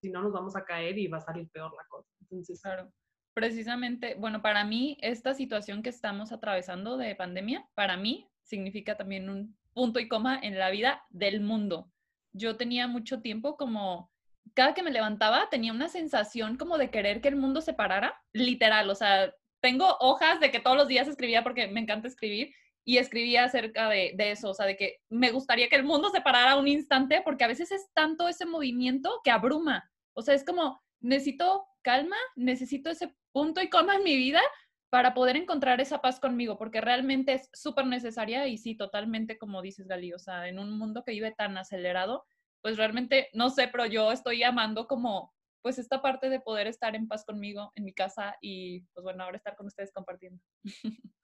si 0.00 0.10
no 0.10 0.22
nos 0.22 0.32
vamos 0.32 0.56
a 0.56 0.64
caer 0.64 0.98
y 0.98 1.06
va 1.06 1.18
a 1.18 1.22
salir 1.22 1.48
peor 1.50 1.72
la 1.74 1.86
cosa. 1.88 2.08
Entonces, 2.20 2.60
claro. 2.60 2.92
precisamente, 3.32 4.14
bueno, 4.16 4.42
para 4.42 4.64
mí 4.64 4.98
esta 5.00 5.32
situación 5.34 5.82
que 5.82 5.88
estamos 5.88 6.32
atravesando 6.32 6.96
de 6.96 7.14
pandemia, 7.14 7.66
para 7.74 7.96
mí 7.96 8.28
significa 8.42 8.96
también 8.96 9.30
un 9.30 9.56
punto 9.72 10.00
y 10.00 10.08
coma 10.08 10.38
en 10.42 10.58
la 10.58 10.70
vida 10.70 11.04
del 11.10 11.40
mundo. 11.40 11.90
Yo 12.32 12.56
tenía 12.56 12.88
mucho 12.88 13.22
tiempo 13.22 13.56
como, 13.56 14.10
cada 14.54 14.74
que 14.74 14.82
me 14.82 14.90
levantaba 14.90 15.48
tenía 15.50 15.72
una 15.72 15.88
sensación 15.88 16.56
como 16.56 16.78
de 16.78 16.90
querer 16.90 17.20
que 17.20 17.28
el 17.28 17.36
mundo 17.36 17.60
se 17.60 17.74
parara, 17.74 18.20
literal, 18.32 18.88
o 18.90 18.94
sea, 18.94 19.32
tengo 19.60 19.96
hojas 20.00 20.40
de 20.40 20.50
que 20.50 20.60
todos 20.60 20.76
los 20.76 20.88
días 20.88 21.08
escribía 21.08 21.42
porque 21.42 21.68
me 21.68 21.80
encanta 21.80 22.08
escribir 22.08 22.54
y 22.84 22.98
escribía 22.98 23.44
acerca 23.44 23.88
de, 23.88 24.14
eso, 24.18 24.50
o 24.50 24.54
sea, 24.54 24.66
de 24.66 24.76
que 24.76 24.98
me 25.08 25.32
gustaría 25.32 25.68
que 25.68 25.76
el 25.76 25.84
mundo 25.84 26.08
se 26.10 26.20
parara 26.20 26.56
un 26.56 26.68
instante 26.68 27.20
porque 27.24 27.44
a 27.44 27.48
veces 27.48 27.72
es 27.72 27.90
tanto 27.94 28.28
ese 28.28 28.46
movimiento 28.46 29.20
que 29.24 29.32
abruma, 29.32 29.90
o 30.14 30.22
sea, 30.22 30.34
es 30.34 30.44
como, 30.44 30.80
necesito 31.00 31.66
calma, 31.82 32.16
necesito 32.36 32.90
ese 32.90 33.14
punto 33.32 33.60
y 33.60 33.68
coma 33.68 33.96
en 33.96 34.04
mi 34.04 34.16
vida 34.16 34.40
para 34.88 35.14
poder 35.14 35.36
encontrar 35.36 35.80
esa 35.80 36.00
paz 36.00 36.20
conmigo, 36.20 36.56
porque 36.56 36.80
realmente 36.80 37.34
es 37.34 37.50
súper 37.52 37.86
necesaria 37.86 38.46
y 38.46 38.56
sí, 38.56 38.76
totalmente 38.76 39.36
como 39.36 39.62
dices, 39.62 39.88
Gali, 39.88 40.12
o 40.12 40.18
sea, 40.18 40.48
en 40.48 40.60
un 40.60 40.78
mundo 40.78 41.02
que 41.04 41.12
vive 41.12 41.32
tan 41.32 41.58
acelerado, 41.58 42.24
pues 42.66 42.78
realmente, 42.78 43.28
no 43.32 43.48
sé, 43.48 43.68
pero 43.68 43.86
yo 43.86 44.10
estoy 44.10 44.42
amando 44.42 44.88
como, 44.88 45.32
pues 45.62 45.78
esta 45.78 46.02
parte 46.02 46.28
de 46.28 46.40
poder 46.40 46.66
estar 46.66 46.96
en 46.96 47.06
paz 47.06 47.24
conmigo 47.24 47.70
en 47.76 47.84
mi 47.84 47.94
casa 47.94 48.36
y, 48.40 48.80
pues 48.92 49.04
bueno, 49.04 49.22
ahora 49.22 49.36
estar 49.36 49.54
con 49.54 49.68
ustedes 49.68 49.92
compartiendo. 49.92 50.42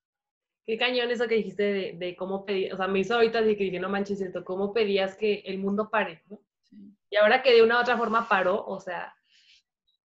Qué 0.64 0.78
cañón 0.78 1.10
eso 1.10 1.26
que 1.26 1.34
dijiste 1.34 1.96
de, 1.98 2.14
cómo 2.14 2.44
pedías, 2.46 2.74
o 2.74 2.76
sea, 2.76 2.86
me 2.86 3.00
hizo 3.00 3.16
ahorita 3.16 3.42
de 3.42 3.56
que 3.56 3.64
dije, 3.64 3.80
no 3.80 3.88
manches, 3.88 4.22
cómo 4.44 4.72
pedías 4.72 5.16
que 5.16 5.42
el 5.44 5.58
mundo 5.58 5.90
pare, 5.90 6.22
¿no? 6.28 6.40
Y 7.10 7.16
ahora 7.16 7.42
que 7.42 7.52
de 7.52 7.64
una 7.64 7.78
u 7.78 7.80
otra 7.80 7.98
forma 7.98 8.28
paró, 8.28 8.64
o 8.64 8.78
sea, 8.78 9.12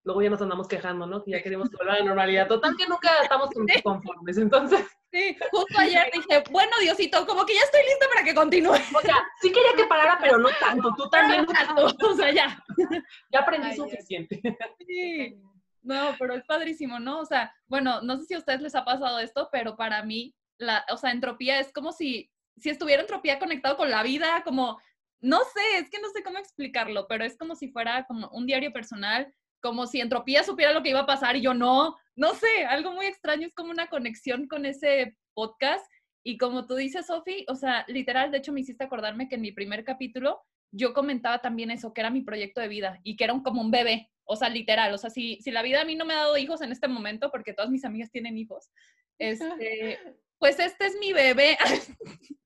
luego 0.05 0.21
ya 0.21 0.29
nos 0.29 0.41
andamos 0.41 0.67
quejando, 0.67 1.05
¿no? 1.07 1.23
Que 1.23 1.31
ya 1.31 1.41
queremos 1.41 1.69
volver 1.71 1.95
a 1.95 1.99
la 1.99 2.05
normalidad. 2.05 2.47
Total 2.47 2.77
que 2.77 2.87
nunca 2.87 3.09
estamos 3.23 3.49
conformes, 3.83 4.37
entonces. 4.37 4.85
Sí, 5.11 5.35
justo 5.51 5.79
ayer 5.79 6.09
dije, 6.13 6.43
bueno, 6.51 6.71
Diosito, 6.79 7.25
como 7.25 7.45
que 7.45 7.55
ya 7.55 7.61
estoy 7.61 7.81
lista 7.81 8.05
para 8.13 8.23
que 8.23 8.35
continúe. 8.35 8.73
O 8.73 9.01
sea, 9.01 9.15
sí 9.41 9.51
quería 9.51 9.73
que 9.75 9.85
parara, 9.85 10.17
pero 10.21 10.37
no 10.37 10.49
tanto. 10.59 10.93
Tú 10.95 11.09
también. 11.09 11.45
o 11.77 12.15
sea, 12.15 12.31
ya. 12.31 12.63
Ya 13.31 13.39
aprendí 13.39 13.75
suficiente. 13.75 14.41
Sí. 14.87 15.35
No, 15.81 16.15
pero 16.19 16.35
es 16.35 16.43
padrísimo, 16.45 16.99
¿no? 16.99 17.19
O 17.19 17.25
sea, 17.25 17.53
bueno, 17.67 18.01
no 18.01 18.17
sé 18.17 18.25
si 18.25 18.33
a 18.33 18.39
ustedes 18.39 18.61
les 18.61 18.75
ha 18.75 18.85
pasado 18.85 19.19
esto, 19.19 19.49
pero 19.51 19.75
para 19.75 20.03
mí, 20.03 20.35
la, 20.57 20.85
o 20.91 20.97
sea, 20.97 21.11
entropía 21.11 21.59
es 21.59 21.71
como 21.71 21.91
si, 21.91 22.31
si 22.57 22.69
estuviera 22.69 23.01
entropía 23.01 23.39
conectado 23.39 23.77
con 23.77 23.91
la 23.91 24.01
vida, 24.01 24.41
como, 24.43 24.79
no 25.19 25.39
sé, 25.39 25.77
es 25.77 25.89
que 25.89 25.99
no 25.99 26.09
sé 26.09 26.23
cómo 26.23 26.39
explicarlo, 26.39 27.07
pero 27.07 27.23
es 27.23 27.37
como 27.37 27.55
si 27.55 27.69
fuera 27.69 28.05
como 28.07 28.29
un 28.29 28.47
diario 28.47 28.73
personal 28.73 29.31
como 29.65 29.87
si 29.87 29.99
Entropía 29.99 30.43
supiera 30.43 30.73
lo 30.73 30.83
que 30.83 30.91
iba 30.91 30.99
a 30.99 31.05
pasar 31.07 31.35
y 31.35 31.41
yo 31.41 31.55
no, 31.55 31.97
no 32.15 32.35
sé, 32.35 32.65
algo 32.69 32.91
muy 32.91 33.07
extraño, 33.07 33.47
es 33.47 33.53
como 33.55 33.71
una 33.71 33.87
conexión 33.87 34.47
con 34.47 34.63
ese 34.63 35.17
podcast. 35.33 35.83
Y 36.23 36.37
como 36.37 36.67
tú 36.67 36.75
dices, 36.75 37.07
Sofi, 37.07 37.47
o 37.49 37.55
sea, 37.55 37.83
literal, 37.87 38.29
de 38.29 38.37
hecho 38.37 38.53
me 38.53 38.59
hiciste 38.59 38.83
acordarme 38.83 39.27
que 39.27 39.35
en 39.35 39.41
mi 39.41 39.51
primer 39.51 39.83
capítulo 39.83 40.39
yo 40.71 40.93
comentaba 40.93 41.39
también 41.39 41.71
eso, 41.71 41.93
que 41.93 42.01
era 42.01 42.11
mi 42.11 42.21
proyecto 42.21 42.61
de 42.61 42.67
vida 42.67 42.99
y 43.03 43.15
que 43.15 43.23
era 43.23 43.41
como 43.43 43.59
un 43.59 43.71
bebé, 43.71 44.11
o 44.23 44.35
sea, 44.35 44.49
literal, 44.49 44.93
o 44.93 44.99
sea, 44.99 45.09
si, 45.09 45.41
si 45.41 45.49
la 45.49 45.63
vida 45.63 45.81
a 45.81 45.85
mí 45.85 45.95
no 45.95 46.05
me 46.05 46.13
ha 46.13 46.17
dado 46.17 46.37
hijos 46.37 46.61
en 46.61 46.71
este 46.71 46.87
momento, 46.87 47.31
porque 47.31 47.53
todas 47.53 47.71
mis 47.71 47.85
amigas 47.85 48.11
tienen 48.11 48.37
hijos, 48.37 48.69
este, 49.17 49.97
pues 50.37 50.59
este 50.59 50.85
es 50.85 50.95
mi 50.99 51.11
bebé. 51.11 51.57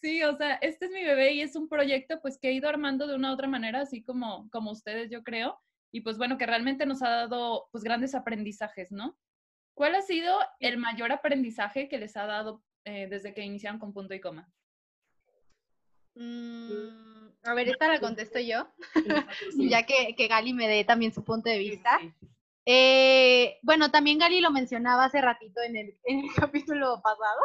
Sí, 0.00 0.22
o 0.24 0.36
sea, 0.36 0.56
este 0.56 0.86
es 0.86 0.90
mi 0.90 1.02
bebé 1.02 1.32
y 1.32 1.40
es 1.40 1.56
un 1.56 1.66
proyecto 1.66 2.20
pues 2.20 2.38
que 2.38 2.48
he 2.48 2.52
ido 2.52 2.68
armando 2.68 3.06
de 3.06 3.14
una 3.14 3.30
u 3.30 3.34
otra 3.34 3.46
manera, 3.46 3.80
así 3.80 4.02
como, 4.02 4.50
como 4.50 4.72
ustedes, 4.72 5.10
yo 5.10 5.22
creo 5.22 5.58
y 5.94 6.00
pues 6.00 6.18
bueno, 6.18 6.36
que 6.36 6.44
realmente 6.44 6.86
nos 6.86 7.02
ha 7.02 7.08
dado 7.08 7.68
pues 7.70 7.84
grandes 7.84 8.16
aprendizajes, 8.16 8.90
¿no? 8.90 9.16
¿Cuál 9.74 9.94
ha 9.94 10.02
sido 10.02 10.36
el 10.58 10.76
mayor 10.76 11.12
aprendizaje 11.12 11.88
que 11.88 11.98
les 11.98 12.16
ha 12.16 12.26
dado 12.26 12.64
eh, 12.84 13.06
desde 13.08 13.32
que 13.32 13.42
iniciaron 13.42 13.78
con 13.78 13.92
punto 13.92 14.12
y 14.12 14.20
coma? 14.20 14.52
Mm, 16.16 17.28
a 17.44 17.54
ver, 17.54 17.68
esta 17.68 17.86
la 17.86 18.00
contesto 18.00 18.40
yo, 18.40 18.74
ya 19.56 19.86
que, 19.86 20.16
que, 20.16 20.26
Gali 20.26 20.52
me 20.52 20.66
dé 20.66 20.82
también 20.82 21.14
su 21.14 21.22
punto 21.22 21.48
de 21.48 21.58
vista. 21.58 22.00
Eh, 22.66 23.58
bueno, 23.62 23.92
también 23.92 24.18
Gali 24.18 24.40
lo 24.40 24.50
mencionaba 24.50 25.04
hace 25.04 25.20
ratito 25.20 25.60
en 25.62 25.76
el, 25.76 25.96
en 26.06 26.24
el 26.24 26.26
capítulo 26.34 27.00
pasado 27.02 27.40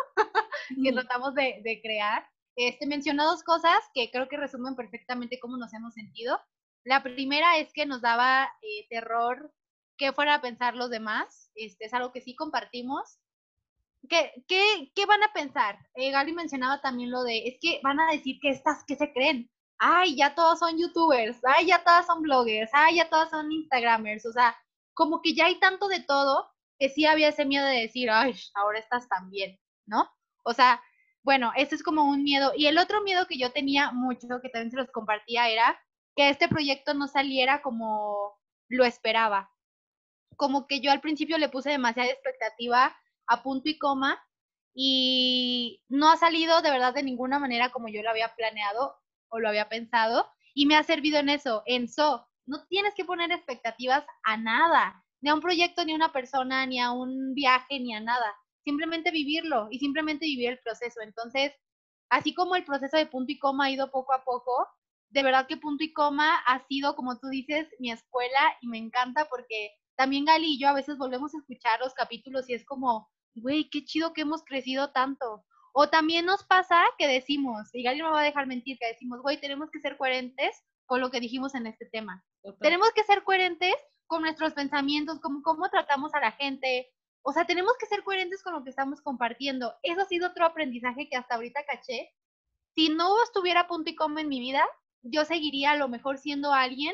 que 0.83 0.91
tratamos 0.91 1.35
de, 1.35 1.61
de, 1.63 1.79
crear. 1.83 2.27
Este, 2.55 2.87
mencionó 2.87 3.25
dos 3.25 3.43
cosas 3.43 3.77
que 3.93 4.09
creo 4.09 4.27
que 4.27 4.37
resumen 4.37 4.75
perfectamente 4.75 5.39
cómo 5.39 5.55
nos 5.55 5.71
hemos 5.75 5.93
sentido. 5.93 6.41
La 6.83 7.03
primera 7.03 7.57
es 7.57 7.71
que 7.73 7.85
nos 7.85 8.01
daba 8.01 8.49
eh, 8.61 8.87
terror 8.89 9.53
que 9.97 10.13
fuera 10.13 10.35
a 10.35 10.41
pensar 10.41 10.75
los 10.75 10.89
demás. 10.89 11.51
Este, 11.55 11.85
es 11.85 11.93
algo 11.93 12.11
que 12.11 12.21
sí 12.21 12.35
compartimos. 12.35 13.19
¿Qué, 14.07 14.31
qué, 14.47 14.91
qué 14.95 15.05
van 15.05 15.21
a 15.23 15.33
pensar? 15.33 15.77
Eh, 15.95 16.11
Gali 16.11 16.33
mencionaba 16.33 16.81
también 16.81 17.11
lo 17.11 17.23
de, 17.23 17.47
es 17.47 17.57
que 17.61 17.81
van 17.83 17.99
a 17.99 18.11
decir 18.11 18.39
que 18.41 18.49
estas, 18.49 18.83
que 18.85 18.95
se 18.95 19.11
creen? 19.11 19.51
Ay, 19.77 20.15
ya 20.15 20.35
todos 20.35 20.59
son 20.59 20.77
youtubers, 20.77 21.39
ay, 21.43 21.67
ya 21.67 21.83
todas 21.83 22.05
son 22.05 22.21
bloggers, 22.21 22.71
ay, 22.73 22.95
ya 22.95 23.09
todas 23.09 23.29
son 23.29 23.51
instagramers, 23.51 24.25
o 24.25 24.31
sea, 24.31 24.57
como 24.93 25.21
que 25.21 25.33
ya 25.33 25.45
hay 25.45 25.59
tanto 25.59 25.87
de 25.87 26.01
todo 26.01 26.49
que 26.79 26.89
sí 26.89 27.05
había 27.05 27.29
ese 27.29 27.45
miedo 27.45 27.65
de 27.65 27.81
decir, 27.81 28.09
ay, 28.09 28.35
ahora 28.55 28.79
estás 28.79 29.07
tan 29.09 29.29
bien, 29.29 29.59
¿no? 29.85 30.09
O 30.43 30.53
sea, 30.53 30.81
bueno, 31.23 31.51
ese 31.55 31.75
es 31.75 31.83
como 31.83 32.05
un 32.05 32.23
miedo. 32.23 32.53
Y 32.55 32.67
el 32.67 32.77
otro 32.77 33.03
miedo 33.03 33.27
que 33.27 33.37
yo 33.37 33.51
tenía 33.51 33.91
mucho, 33.91 34.27
que 34.41 34.49
también 34.49 34.71
se 34.71 34.77
los 34.77 34.91
compartía, 34.91 35.49
era 35.49 35.79
que 36.19 36.29
este 36.29 36.49
proyecto 36.49 36.93
no 36.93 37.07
saliera 37.07 37.61
como 37.61 38.37
lo 38.67 38.83
esperaba. 38.83 39.53
Como 40.35 40.67
que 40.67 40.81
yo 40.81 40.91
al 40.91 40.99
principio 40.99 41.37
le 41.37 41.47
puse 41.47 41.69
demasiada 41.69 42.09
expectativa 42.09 42.93
a 43.25 43.41
punto 43.41 43.69
y 43.69 43.77
coma 43.77 44.21
y 44.73 45.81
no 45.87 46.11
ha 46.11 46.17
salido 46.17 46.61
de 46.61 46.71
verdad 46.71 46.93
de 46.93 47.03
ninguna 47.03 47.39
manera 47.39 47.71
como 47.71 47.87
yo 47.87 48.03
lo 48.03 48.09
había 48.09 48.35
planeado 48.35 48.97
o 49.29 49.39
lo 49.39 49.47
había 49.47 49.69
pensado 49.69 50.29
y 50.53 50.65
me 50.65 50.75
ha 50.75 50.83
servido 50.83 51.19
en 51.19 51.29
eso, 51.29 51.63
en 51.65 51.87
so. 51.87 52.27
No 52.45 52.65
tienes 52.67 52.93
que 52.95 53.05
poner 53.05 53.31
expectativas 53.31 54.03
a 54.23 54.35
nada, 54.35 55.01
ni 55.21 55.29
a 55.29 55.35
un 55.35 55.39
proyecto, 55.39 55.85
ni 55.85 55.93
a 55.93 55.95
una 55.95 56.11
persona, 56.11 56.65
ni 56.65 56.81
a 56.81 56.91
un 56.91 57.33
viaje, 57.33 57.79
ni 57.79 57.95
a 57.95 58.01
nada. 58.01 58.35
Simplemente 58.65 59.11
vivirlo 59.11 59.69
y 59.71 59.79
simplemente 59.79 60.25
vivir 60.25 60.49
el 60.49 60.59
proceso. 60.59 60.99
Entonces, 60.99 61.53
así 62.09 62.33
como 62.33 62.57
el 62.57 62.65
proceso 62.65 62.97
de 62.97 63.05
punto 63.05 63.31
y 63.31 63.39
coma 63.39 63.67
ha 63.67 63.71
ido 63.71 63.89
poco 63.89 64.11
a 64.11 64.25
poco, 64.25 64.67
de 65.09 65.23
verdad 65.23 65.47
que 65.47 65.57
punto 65.57 65.83
y 65.83 65.93
coma 65.93 66.37
ha 66.45 66.65
sido, 66.67 66.95
como 66.95 67.19
tú 67.19 67.27
dices, 67.29 67.67
mi 67.79 67.91
escuela 67.91 68.57
y 68.61 68.67
me 68.67 68.77
encanta 68.77 69.25
porque 69.29 69.71
también 69.95 70.25
Gali 70.25 70.53
y 70.53 70.59
yo 70.59 70.69
a 70.69 70.73
veces 70.73 70.97
volvemos 70.97 71.33
a 71.33 71.39
escuchar 71.39 71.79
los 71.79 71.93
capítulos 71.93 72.49
y 72.49 72.53
es 72.53 72.65
como, 72.65 73.09
güey, 73.35 73.69
qué 73.69 73.83
chido 73.83 74.13
que 74.13 74.21
hemos 74.21 74.43
crecido 74.43 74.91
tanto. 74.91 75.43
O 75.73 75.89
también 75.89 76.25
nos 76.25 76.43
pasa 76.45 76.81
que 76.97 77.07
decimos, 77.07 77.69
y 77.73 77.83
Gali 77.83 77.99
no 77.99 78.05
me 78.05 78.11
va 78.11 78.21
a 78.21 78.23
dejar 78.23 78.47
mentir, 78.47 78.77
que 78.79 78.87
decimos, 78.87 79.21
güey, 79.21 79.39
tenemos 79.39 79.69
que 79.71 79.79
ser 79.79 79.97
coherentes 79.97 80.63
con 80.85 81.01
lo 81.01 81.11
que 81.11 81.19
dijimos 81.19 81.53
en 81.55 81.67
este 81.67 81.85
tema. 81.85 82.23
Tenemos 82.61 82.91
que 82.93 83.03
ser 83.03 83.23
coherentes 83.23 83.75
con 84.07 84.21
nuestros 84.21 84.53
pensamientos, 84.53 85.19
como 85.19 85.41
cómo 85.43 85.69
tratamos 85.69 86.13
a 86.13 86.19
la 86.19 86.31
gente. 86.31 86.89
O 87.21 87.33
sea, 87.33 87.45
tenemos 87.45 87.73
que 87.77 87.85
ser 87.85 88.03
coherentes 88.03 88.41
con 88.41 88.53
lo 88.53 88.63
que 88.63 88.71
estamos 88.71 89.01
compartiendo. 89.01 89.75
Eso 89.83 90.01
ha 90.01 90.05
sido 90.05 90.29
otro 90.29 90.45
aprendizaje 90.45 91.07
que 91.09 91.17
hasta 91.17 91.35
ahorita 91.35 91.63
caché. 91.65 92.11
Si 92.73 92.89
no 92.89 93.21
estuviera 93.23 93.67
punto 93.67 93.89
y 93.91 93.95
coma 93.95 94.21
en 94.21 94.29
mi 94.29 94.39
vida, 94.39 94.65
yo 95.01 95.25
seguiría 95.25 95.71
a 95.71 95.77
lo 95.77 95.87
mejor 95.87 96.17
siendo 96.17 96.53
alguien 96.53 96.93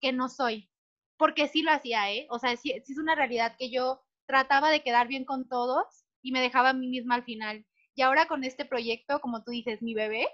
que 0.00 0.12
no 0.12 0.28
soy, 0.28 0.70
porque 1.16 1.48
sí 1.48 1.62
lo 1.62 1.70
hacía, 1.70 2.12
¿eh? 2.12 2.26
O 2.30 2.38
sea, 2.38 2.56
sí, 2.56 2.72
es 2.72 2.98
una 2.98 3.14
realidad 3.14 3.56
que 3.58 3.70
yo 3.70 4.02
trataba 4.26 4.70
de 4.70 4.82
quedar 4.82 5.08
bien 5.08 5.24
con 5.24 5.48
todos 5.48 6.04
y 6.22 6.32
me 6.32 6.40
dejaba 6.40 6.70
a 6.70 6.74
mí 6.74 6.88
misma 6.88 7.16
al 7.16 7.24
final. 7.24 7.66
Y 7.94 8.02
ahora 8.02 8.26
con 8.26 8.44
este 8.44 8.64
proyecto, 8.64 9.20
como 9.20 9.42
tú 9.44 9.50
dices, 9.50 9.82
mi 9.82 9.94
bebé, 9.94 10.26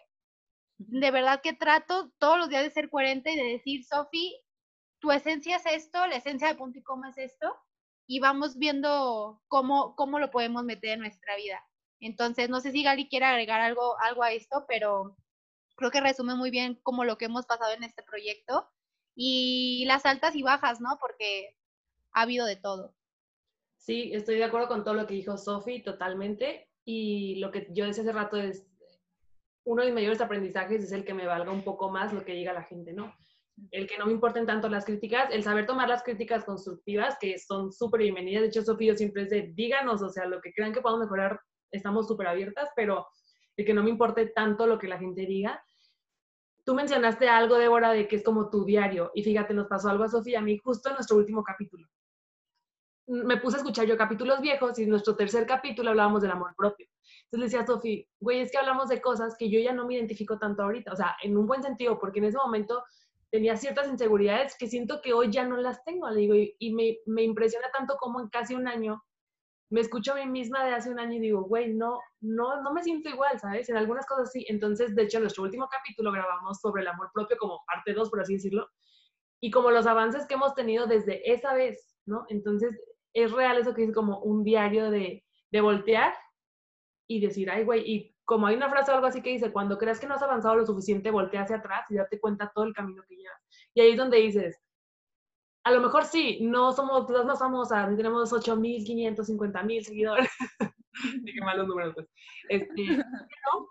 de 0.78 1.10
verdad 1.10 1.40
que 1.42 1.52
trato 1.52 2.12
todos 2.18 2.38
los 2.38 2.48
días 2.48 2.62
de 2.62 2.70
ser 2.70 2.88
coherente 2.88 3.32
y 3.32 3.37
de 3.37 3.44
decir, 3.44 3.84
Sofi, 3.84 4.40
tu 5.00 5.10
esencia 5.10 5.56
es 5.56 5.66
esto, 5.66 6.06
la 6.06 6.16
esencia 6.16 6.48
de 6.48 6.54
punto 6.54 6.78
y 6.78 6.82
coma 6.82 7.10
es 7.10 7.18
esto, 7.18 7.54
y 8.06 8.20
vamos 8.20 8.56
viendo 8.58 9.42
cómo, 9.48 9.94
cómo 9.96 10.18
lo 10.18 10.30
podemos 10.30 10.64
meter 10.64 10.90
en 10.90 11.00
nuestra 11.00 11.37
vida. 11.37 11.60
Entonces, 12.00 12.48
no 12.48 12.60
sé 12.60 12.70
si 12.72 12.82
Gali 12.82 13.08
quiere 13.08 13.26
agregar 13.26 13.60
algo, 13.60 13.98
algo 14.00 14.22
a 14.22 14.32
esto, 14.32 14.64
pero 14.68 15.16
creo 15.78 15.90
que 15.90 16.00
resume 16.00 16.35
muy 16.35 16.50
bien 16.50 16.75
como 16.82 17.04
lo 17.04 17.16
que 17.16 17.26
hemos 17.26 17.47
pasado 17.47 17.73
en 17.73 17.85
este 17.85 18.02
proyecto 18.02 18.68
y 19.14 19.85
las 19.87 20.04
altas 20.04 20.35
y 20.35 20.42
bajas, 20.42 20.80
¿no? 20.80 20.99
Porque 21.00 21.56
ha 22.12 22.23
habido 22.23 22.47
de 22.47 22.56
todo. 22.56 22.94
Sí, 23.76 24.11
estoy 24.12 24.37
de 24.37 24.44
acuerdo 24.44 24.68
con 24.68 24.85
todo 24.85 24.94
lo 24.94 25.06
que 25.06 25.14
dijo 25.14 25.38
Sofi, 25.38 25.82
totalmente. 25.82 26.68
Y 26.85 27.37
lo 27.37 27.50
que 27.50 27.68
yo 27.70 27.87
decía 27.87 28.02
hace 28.02 28.12
rato 28.12 28.37
es, 28.37 28.66
uno 29.64 29.82
de 29.82 29.88
mis 29.88 29.94
mayores 29.94 30.20
aprendizajes 30.20 30.82
es 30.82 30.92
el 30.92 31.04
que 31.04 31.14
me 31.14 31.26
valga 31.26 31.52
un 31.52 31.62
poco 31.62 31.90
más 31.90 32.12
lo 32.12 32.25
que 32.25 32.32
diga 32.32 32.52
la 32.52 32.64
gente, 32.64 32.92
¿no? 32.92 33.14
El 33.70 33.87
que 33.87 33.99
no 33.99 34.06
me 34.06 34.12
importen 34.12 34.47
tanto 34.47 34.68
las 34.68 34.85
críticas, 34.85 35.30
el 35.30 35.42
saber 35.42 35.66
tomar 35.66 35.88
las 35.88 36.02
críticas 36.02 36.44
constructivas, 36.44 37.16
que 37.20 37.38
son 37.38 37.73
súper 37.73 38.00
bienvenidas. 38.02 38.42
De 38.42 38.49
hecho, 38.49 38.62
Sofía 38.62 38.97
siempre 38.97 39.23
es 39.23 39.30
de, 39.30 39.52
díganos, 39.54 40.02
o 40.02 40.08
sea, 40.08 40.26
lo 40.26 40.40
que 40.40 40.52
crean 40.52 40.73
que 40.73 40.80
podamos 40.80 41.04
mejorar, 41.04 41.40
estamos 41.70 42.08
súper 42.08 42.28
abiertas, 42.28 42.70
pero 42.75 43.06
el 43.56 43.66
que 43.66 43.75
no 43.75 43.82
me 43.82 43.90
importe 43.90 44.26
tanto 44.26 44.66
lo 44.66 44.78
que 44.78 44.88
la 44.88 44.99
gente 44.99 45.26
diga. 45.26 45.62
Tú 46.68 46.75
mencionaste 46.75 47.26
algo, 47.30 47.56
Débora, 47.56 47.92
de 47.92 48.06
que 48.06 48.16
es 48.16 48.22
como 48.22 48.50
tu 48.50 48.62
diario. 48.66 49.10
Y 49.14 49.22
fíjate, 49.22 49.54
nos 49.54 49.68
pasó 49.68 49.88
algo 49.88 50.04
a 50.04 50.08
Sofía 50.08 50.32
y 50.32 50.37
a 50.37 50.42
mí 50.42 50.58
justo 50.58 50.90
en 50.90 50.96
nuestro 50.96 51.16
último 51.16 51.42
capítulo. 51.42 51.88
me 53.06 53.38
puse 53.38 53.56
a 53.56 53.60
escuchar 53.60 53.87
yo 53.87 53.96
capítulos 53.96 54.42
viejos 54.42 54.78
y 54.78 54.82
en 54.82 54.90
nuestro 54.90 55.16
tercer 55.16 55.46
capítulo 55.46 55.88
hablábamos 55.88 56.20
del 56.20 56.30
amor 56.30 56.54
propio. 56.54 56.87
Entonces 57.25 57.38
le 57.38 57.44
decía 57.44 57.60
a 57.60 57.66
Sofi, 57.66 58.06
güey, 58.20 58.40
es 58.40 58.52
que 58.52 58.58
hablamos 58.58 58.90
de 58.90 59.00
cosas 59.00 59.34
que 59.38 59.48
yo 59.48 59.58
ya 59.58 59.72
no 59.72 59.87
me 59.87 59.94
identifico 59.94 60.38
tanto 60.38 60.62
ahorita, 60.62 60.92
o 60.92 60.96
sea, 60.96 61.16
en 61.22 61.38
un 61.38 61.46
buen 61.46 61.62
sentido, 61.62 61.98
porque 61.98 62.18
en 62.18 62.26
ese 62.26 62.37
momento 62.37 62.84
tenía 63.30 63.56
ciertas 63.56 63.88
inseguridades 63.88 64.54
que 64.58 64.66
siento 64.66 65.00
que 65.00 65.14
hoy 65.14 65.30
ya 65.30 65.46
no 65.46 65.56
las 65.56 65.82
tengo, 65.84 66.10
le 66.10 66.20
digo, 66.20 66.34
y, 66.34 66.75
me, 66.75 66.98
me, 67.06 67.22
impresiona 67.22 67.68
tanto 67.72 67.96
como 67.96 68.20
en 68.20 68.28
casi 68.28 68.54
un 68.54 68.68
año 68.68 69.02
me 69.70 69.80
escucho 69.80 70.12
a 70.12 70.16
mí 70.16 70.26
misma 70.26 70.64
de 70.64 70.75
hace 70.75 70.90
un 70.90 70.98
año 70.98 71.14
y 71.14 71.20
digo, 71.20 71.42
güey, 71.42 71.75
no, 71.75 72.00
no, 72.20 72.62
no 72.62 72.72
me 72.72 72.82
siento 72.82 73.08
igual, 73.10 73.38
¿sabes? 73.38 73.68
En 73.68 73.76
algunas 73.76 74.06
cosas 74.06 74.32
sí. 74.32 74.46
Entonces, 74.48 74.94
de 74.94 75.02
hecho, 75.02 75.20
nuestro 75.20 75.42
último 75.44 75.68
capítulo 75.68 76.10
grabamos 76.10 76.60
sobre 76.60 76.82
el 76.82 76.88
amor 76.88 77.10
propio 77.12 77.37
como 77.38 77.62
parte 77.66 77.92
2, 77.92 78.08
por 78.10 78.20
así 78.20 78.34
decirlo, 78.34 78.68
y 79.40 79.50
como 79.50 79.70
los 79.70 79.87
avances 79.87 80.26
que 80.26 80.34
hemos 80.34 80.54
tenido 80.54 80.87
desde 80.87 81.30
esa 81.30 81.54
vez, 81.54 81.96
¿no? 82.06 82.25
Entonces, 82.28 82.80
es 83.12 83.30
real 83.32 83.58
eso 83.58 83.75
que 83.75 83.84
es 83.84 83.92
como 83.92 84.20
un 84.20 84.42
diario 84.42 84.90
de, 84.90 85.25
de 85.50 85.60
voltear 85.60 86.14
y 87.06 87.20
decir, 87.20 87.50
ay, 87.50 87.64
güey, 87.64 87.82
y 87.90 88.16
como 88.25 88.46
hay 88.46 88.56
una 88.56 88.68
frase 88.68 88.90
o 88.90 88.94
algo 88.94 89.06
así 89.06 89.22
que 89.22 89.30
dice, 89.30 89.52
cuando 89.52 89.78
creas 89.78 90.00
que 90.00 90.06
no 90.06 90.14
has 90.14 90.22
avanzado 90.22 90.56
lo 90.56 90.66
suficiente, 90.66 91.10
voltea 91.10 91.42
hacia 91.42 91.56
atrás 91.56 91.87
y 91.90 91.96
date 91.96 92.20
cuenta 92.20 92.52
todo 92.54 92.64
el 92.64 92.75
camino 92.75 93.02
que 93.08 93.16
llevas. 93.16 93.40
Y 93.75 93.80
ahí 93.80 93.90
es 93.92 93.96
donde 93.96 94.18
dices, 94.18 94.60
a 95.65 95.71
lo 95.71 95.81
mejor 95.81 96.05
sí, 96.05 96.38
no 96.43 96.73
somos 96.73 97.09
las 97.11 97.25
más 97.25 97.38
famosas, 97.38 97.95
tenemos 97.97 98.33
8.550 98.33 99.65
mil 99.65 99.85
seguidores. 99.85 100.31
Dije 101.23 101.41
malos 101.41 101.69
números, 101.69 101.95
pues. 101.95 102.09
Este, 102.49 102.87
pero 102.87 103.71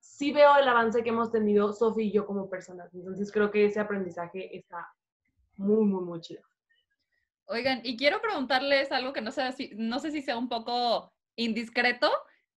sí 0.00 0.32
veo 0.32 0.56
el 0.56 0.68
avance 0.68 1.02
que 1.02 1.08
hemos 1.08 1.32
tenido 1.32 1.72
Sofi 1.72 2.04
y 2.04 2.12
yo 2.12 2.26
como 2.26 2.50
personas. 2.50 2.94
Entonces 2.94 3.32
creo 3.32 3.50
que 3.50 3.64
ese 3.64 3.80
aprendizaje 3.80 4.56
está 4.56 4.86
muy, 5.56 5.84
muy, 5.86 6.04
muy 6.04 6.20
chido. 6.20 6.42
Oigan, 7.46 7.80
y 7.82 7.96
quiero 7.96 8.20
preguntarles 8.20 8.92
algo 8.92 9.12
que 9.12 9.22
no 9.22 9.32
sé 9.32 9.50
si, 9.52 9.70
no 9.74 9.98
sé 9.98 10.10
si 10.10 10.22
sea 10.22 10.38
un 10.38 10.48
poco 10.48 11.12
indiscreto, 11.36 12.10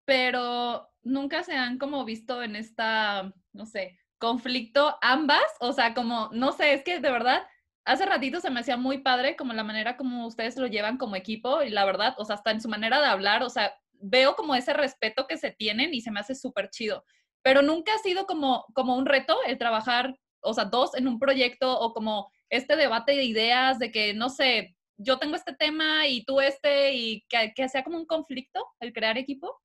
pero 0.06 0.90
nunca 1.02 1.44
se 1.44 1.56
han 1.56 1.78
como 1.78 2.06
visto 2.06 2.44
en 2.44 2.56
esta, 2.56 3.34
no 3.54 3.66
sé, 3.66 3.98
conflicto 4.20 4.96
ambas, 5.02 5.44
o 5.60 5.74
sea, 5.74 5.94
como, 5.94 6.30
no 6.34 6.52
sé, 6.52 6.74
es 6.74 6.84
que 6.84 7.00
de 7.00 7.12
verdad, 7.12 7.44
hace 7.86 8.06
ratito 8.06 8.40
se 8.40 8.50
me 8.50 8.62
hacía 8.62 8.78
muy 8.78 9.00
padre 9.00 9.36
como 9.36 9.54
la 9.54 9.63
manera 9.63 9.98
como 9.98 10.25
ustedes 10.28 10.58
lo 10.58 10.68
llevan 10.68 10.98
como 10.98 11.16
equipo 11.16 11.63
y 11.63 11.70
la 11.70 11.86
verdad, 11.86 12.16
o 12.18 12.25
sea, 12.25 12.36
hasta 12.36 12.52
en 12.52 12.62
su 12.62 12.70
manera 12.70 13.00
de 13.00 13.08
hablar, 13.08 13.44
o 13.44 13.50
sea, 13.50 13.75
veo 13.92 14.36
como 14.36 14.56
ese 14.56 14.74
respeto 14.74 15.28
que 15.28 15.38
se 15.38 15.52
tienen 15.52 15.94
y 15.94 16.02
se 16.02 16.12
me 16.12 16.20
hace 16.20 16.36
súper 16.36 16.70
chido, 16.70 17.06
pero 17.42 17.62
nunca 17.62 17.94
ha 17.94 18.00
sido 18.00 18.25
como, 18.25 18.66
como 18.74 18.96
un 18.96 19.06
reto 19.06 19.38
el 19.46 19.58
trabajar, 19.58 20.16
o 20.42 20.54
sea, 20.54 20.66
dos 20.66 20.96
en 20.96 21.08
un 21.08 21.20
proyecto 21.20 21.80
o 21.80 21.94
como 21.94 22.32
este 22.50 22.75
debate 22.75 23.13
de 23.13 23.24
ideas 23.24 23.80
de 23.80 23.92
que, 23.92 24.13
no 24.13 24.30
sé, 24.30 24.75
yo 24.98 25.18
tengo 25.18 25.36
este 25.36 25.54
tema 25.54 26.08
y 26.08 26.24
tú 26.25 26.40
este, 26.40 26.94
y 26.94 27.25
que, 27.28 27.68
sea 27.68 27.84
como 27.84 27.98
un 27.98 28.06
conflicto 28.06 28.66
el 28.80 28.94
crear 28.94 29.18
equipo? 29.18 29.60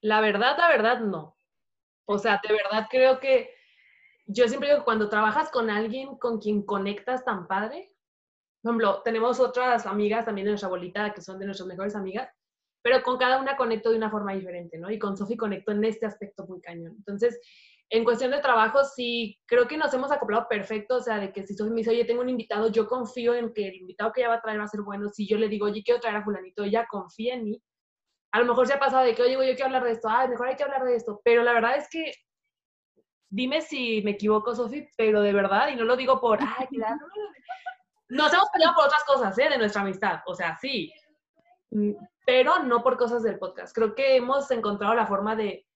La 0.00 0.20
verdad, 0.20 0.56
la 0.58 0.68
verdad, 0.68 1.00
no. 1.00 1.36
O 2.06 2.18
sea, 2.18 2.40
de 2.46 2.52
verdad 2.52 2.88
creo 2.90 3.20
que 3.20 3.54
yo 4.26 4.48
siempre 4.48 4.68
digo 4.68 4.80
que 4.80 4.84
cuando 4.84 5.08
trabajas 5.08 5.50
con 5.50 5.70
alguien 5.70 6.16
con 6.16 6.38
quien 6.38 6.62
conectas 6.62 7.24
tan 7.24 7.46
padre, 7.46 7.92
por 8.62 8.70
ejemplo, 8.70 9.02
tenemos 9.02 9.40
otras 9.40 9.86
amigas 9.86 10.24
también 10.24 10.44
de 10.44 10.52
nuestra 10.52 10.68
abuelita 10.68 11.12
que 11.12 11.20
son 11.20 11.38
de 11.38 11.46
nuestras 11.46 11.66
mejores 11.66 11.96
amigas, 11.96 12.30
pero 12.82 13.02
con 13.02 13.18
cada 13.18 13.40
una 13.40 13.56
conecto 13.56 13.90
de 13.90 13.96
una 13.96 14.10
forma 14.10 14.32
diferente, 14.34 14.78
¿no? 14.78 14.90
Y 14.90 14.98
con 14.98 15.16
Sofi 15.16 15.36
conecto 15.36 15.72
en 15.72 15.84
este 15.84 16.06
aspecto 16.06 16.46
muy 16.46 16.60
cañón. 16.60 16.94
Entonces, 16.98 17.40
en 17.90 18.04
cuestión 18.04 18.30
de 18.30 18.40
trabajo, 18.40 18.84
sí, 18.84 19.38
creo 19.46 19.68
que 19.68 19.76
nos 19.76 19.92
hemos 19.94 20.10
acoplado 20.10 20.46
perfecto, 20.48 20.96
o 20.96 21.00
sea, 21.00 21.18
de 21.18 21.32
que 21.32 21.46
si 21.46 21.54
Sofi 21.54 21.70
me 21.70 21.78
dice, 21.78 21.90
oye, 21.90 22.04
tengo 22.04 22.22
un 22.22 22.28
invitado, 22.28 22.70
yo 22.70 22.86
confío 22.86 23.34
en 23.34 23.52
que 23.52 23.68
el 23.68 23.74
invitado 23.74 24.12
que 24.12 24.22
ella 24.22 24.30
va 24.30 24.36
a 24.36 24.40
traer 24.40 24.60
va 24.60 24.64
a 24.64 24.68
ser 24.68 24.82
bueno. 24.82 25.08
Si 25.10 25.26
yo 25.28 25.36
le 25.38 25.48
digo, 25.48 25.66
oye, 25.66 25.82
quiero 25.84 26.00
traer 26.00 26.16
a 26.16 26.24
fulanito, 26.24 26.64
ella 26.64 26.86
confía 26.88 27.34
en 27.34 27.44
mí. 27.44 27.62
A 28.32 28.40
lo 28.40 28.46
mejor 28.46 28.66
se 28.66 28.74
ha 28.74 28.78
pasado 28.78 29.04
de 29.04 29.14
que, 29.14 29.22
oye, 29.22 29.34
yo 29.34 29.54
quiero 29.54 29.66
hablar 29.66 29.84
de 29.84 29.92
esto, 29.92 30.08
ah, 30.08 30.26
mejor 30.26 30.48
hay 30.48 30.56
que 30.56 30.62
hablar 30.62 30.84
de 30.84 30.96
esto. 30.96 31.20
Pero 31.24 31.42
la 31.42 31.52
verdad 31.52 31.76
es 31.76 31.88
que, 31.90 32.12
dime 33.32 33.60
si 33.62 34.02
me 34.02 34.12
equivoco, 34.12 34.54
Sofi, 34.54 34.88
pero 34.96 35.20
de 35.22 35.32
verdad, 35.32 35.68
y 35.68 35.76
no 35.76 35.84
lo 35.84 35.96
digo 35.96 36.20
por, 36.20 36.38
ay, 36.40 36.66
claro, 36.68 37.06
nos 38.08 38.32
hemos 38.32 38.48
peleado 38.50 38.74
por 38.74 38.84
otras 38.84 39.04
cosas, 39.04 39.38
¿eh? 39.38 39.48
De 39.48 39.58
nuestra 39.58 39.82
amistad, 39.82 40.20
o 40.26 40.34
sea, 40.34 40.56
sí, 40.60 40.92
mm, 41.70 41.92
pero 42.24 42.60
no 42.60 42.82
por 42.82 42.96
cosas 42.96 43.22
del 43.22 43.38
podcast. 43.38 43.74
Creo 43.74 43.94
que 43.94 44.16
hemos 44.16 44.50
encontrado 44.50 44.94
la 44.94 45.06
forma 45.06 45.34
de 45.34 45.66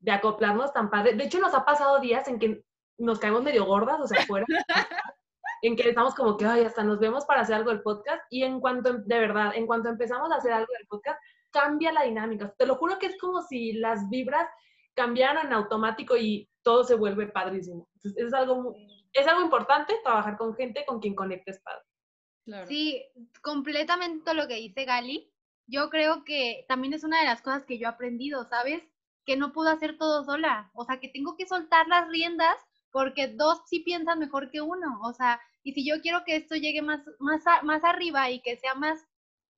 de 0.00 0.12
acoplarnos 0.12 0.72
tan 0.72 0.90
padre. 0.90 1.14
De 1.14 1.24
hecho, 1.24 1.40
nos 1.40 1.54
ha 1.54 1.64
pasado 1.64 2.00
días 2.00 2.26
en 2.28 2.38
que 2.38 2.64
nos 2.98 3.18
caemos 3.18 3.42
medio 3.42 3.64
gordas, 3.64 4.00
o 4.00 4.06
sea, 4.06 4.24
fuera, 4.26 4.46
en 5.62 5.76
que 5.76 5.88
estamos 5.88 6.14
como 6.14 6.36
que, 6.36 6.46
ay, 6.46 6.64
hasta 6.64 6.82
nos 6.82 6.98
vemos 6.98 7.24
para 7.24 7.40
hacer 7.42 7.56
algo 7.56 7.70
del 7.70 7.82
podcast. 7.82 8.22
Y 8.30 8.42
en 8.44 8.60
cuanto, 8.60 8.92
de 8.92 9.18
verdad, 9.18 9.52
en 9.54 9.66
cuanto 9.66 9.88
empezamos 9.88 10.30
a 10.30 10.36
hacer 10.36 10.52
algo 10.52 10.72
del 10.78 10.86
podcast, 10.86 11.18
cambia 11.50 11.92
la 11.92 12.02
dinámica. 12.02 12.54
Te 12.56 12.66
lo 12.66 12.76
juro 12.76 12.98
que 12.98 13.06
es 13.06 13.18
como 13.18 13.42
si 13.42 13.72
las 13.74 14.08
vibras 14.08 14.48
cambiaran 14.94 15.46
en 15.46 15.52
automático 15.52 16.16
y 16.16 16.48
todo 16.66 16.82
se 16.82 16.96
vuelve 16.96 17.28
padrísimo. 17.28 17.88
Entonces, 17.94 18.26
es 18.26 18.34
algo, 18.34 18.74
es 19.12 19.26
algo 19.28 19.42
importante 19.42 19.94
trabajar 20.02 20.36
con 20.36 20.56
gente 20.56 20.84
con 20.84 20.98
quien 20.98 21.14
conectes 21.14 21.60
padre. 21.60 22.66
Sí, 22.66 23.04
completamente 23.40 24.34
lo 24.34 24.48
que 24.48 24.56
dice 24.56 24.84
Gali. 24.84 25.32
Yo 25.68 25.90
creo 25.90 26.24
que 26.24 26.64
también 26.68 26.92
es 26.92 27.04
una 27.04 27.20
de 27.20 27.26
las 27.26 27.40
cosas 27.40 27.64
que 27.64 27.78
yo 27.78 27.86
he 27.86 27.90
aprendido, 27.90 28.44
¿sabes? 28.44 28.82
que 29.26 29.36
no 29.36 29.52
puedo 29.52 29.68
hacer 29.70 29.98
todo 29.98 30.24
sola, 30.24 30.70
o 30.72 30.84
sea, 30.84 31.00
que 31.00 31.08
tengo 31.08 31.36
que 31.36 31.46
soltar 31.46 31.88
las 31.88 32.08
riendas 32.08 32.56
porque 32.92 33.26
dos 33.28 33.60
sí 33.66 33.80
piensan 33.80 34.20
mejor 34.20 34.50
que 34.50 34.60
uno, 34.60 35.00
o 35.02 35.12
sea, 35.12 35.40
y 35.64 35.72
si 35.72 35.84
yo 35.84 36.00
quiero 36.00 36.22
que 36.24 36.36
esto 36.36 36.54
llegue 36.54 36.80
más, 36.80 37.02
más, 37.18 37.42
más 37.64 37.84
arriba 37.84 38.30
y 38.30 38.40
que 38.40 38.56
sea 38.56 38.74
más, 38.74 39.04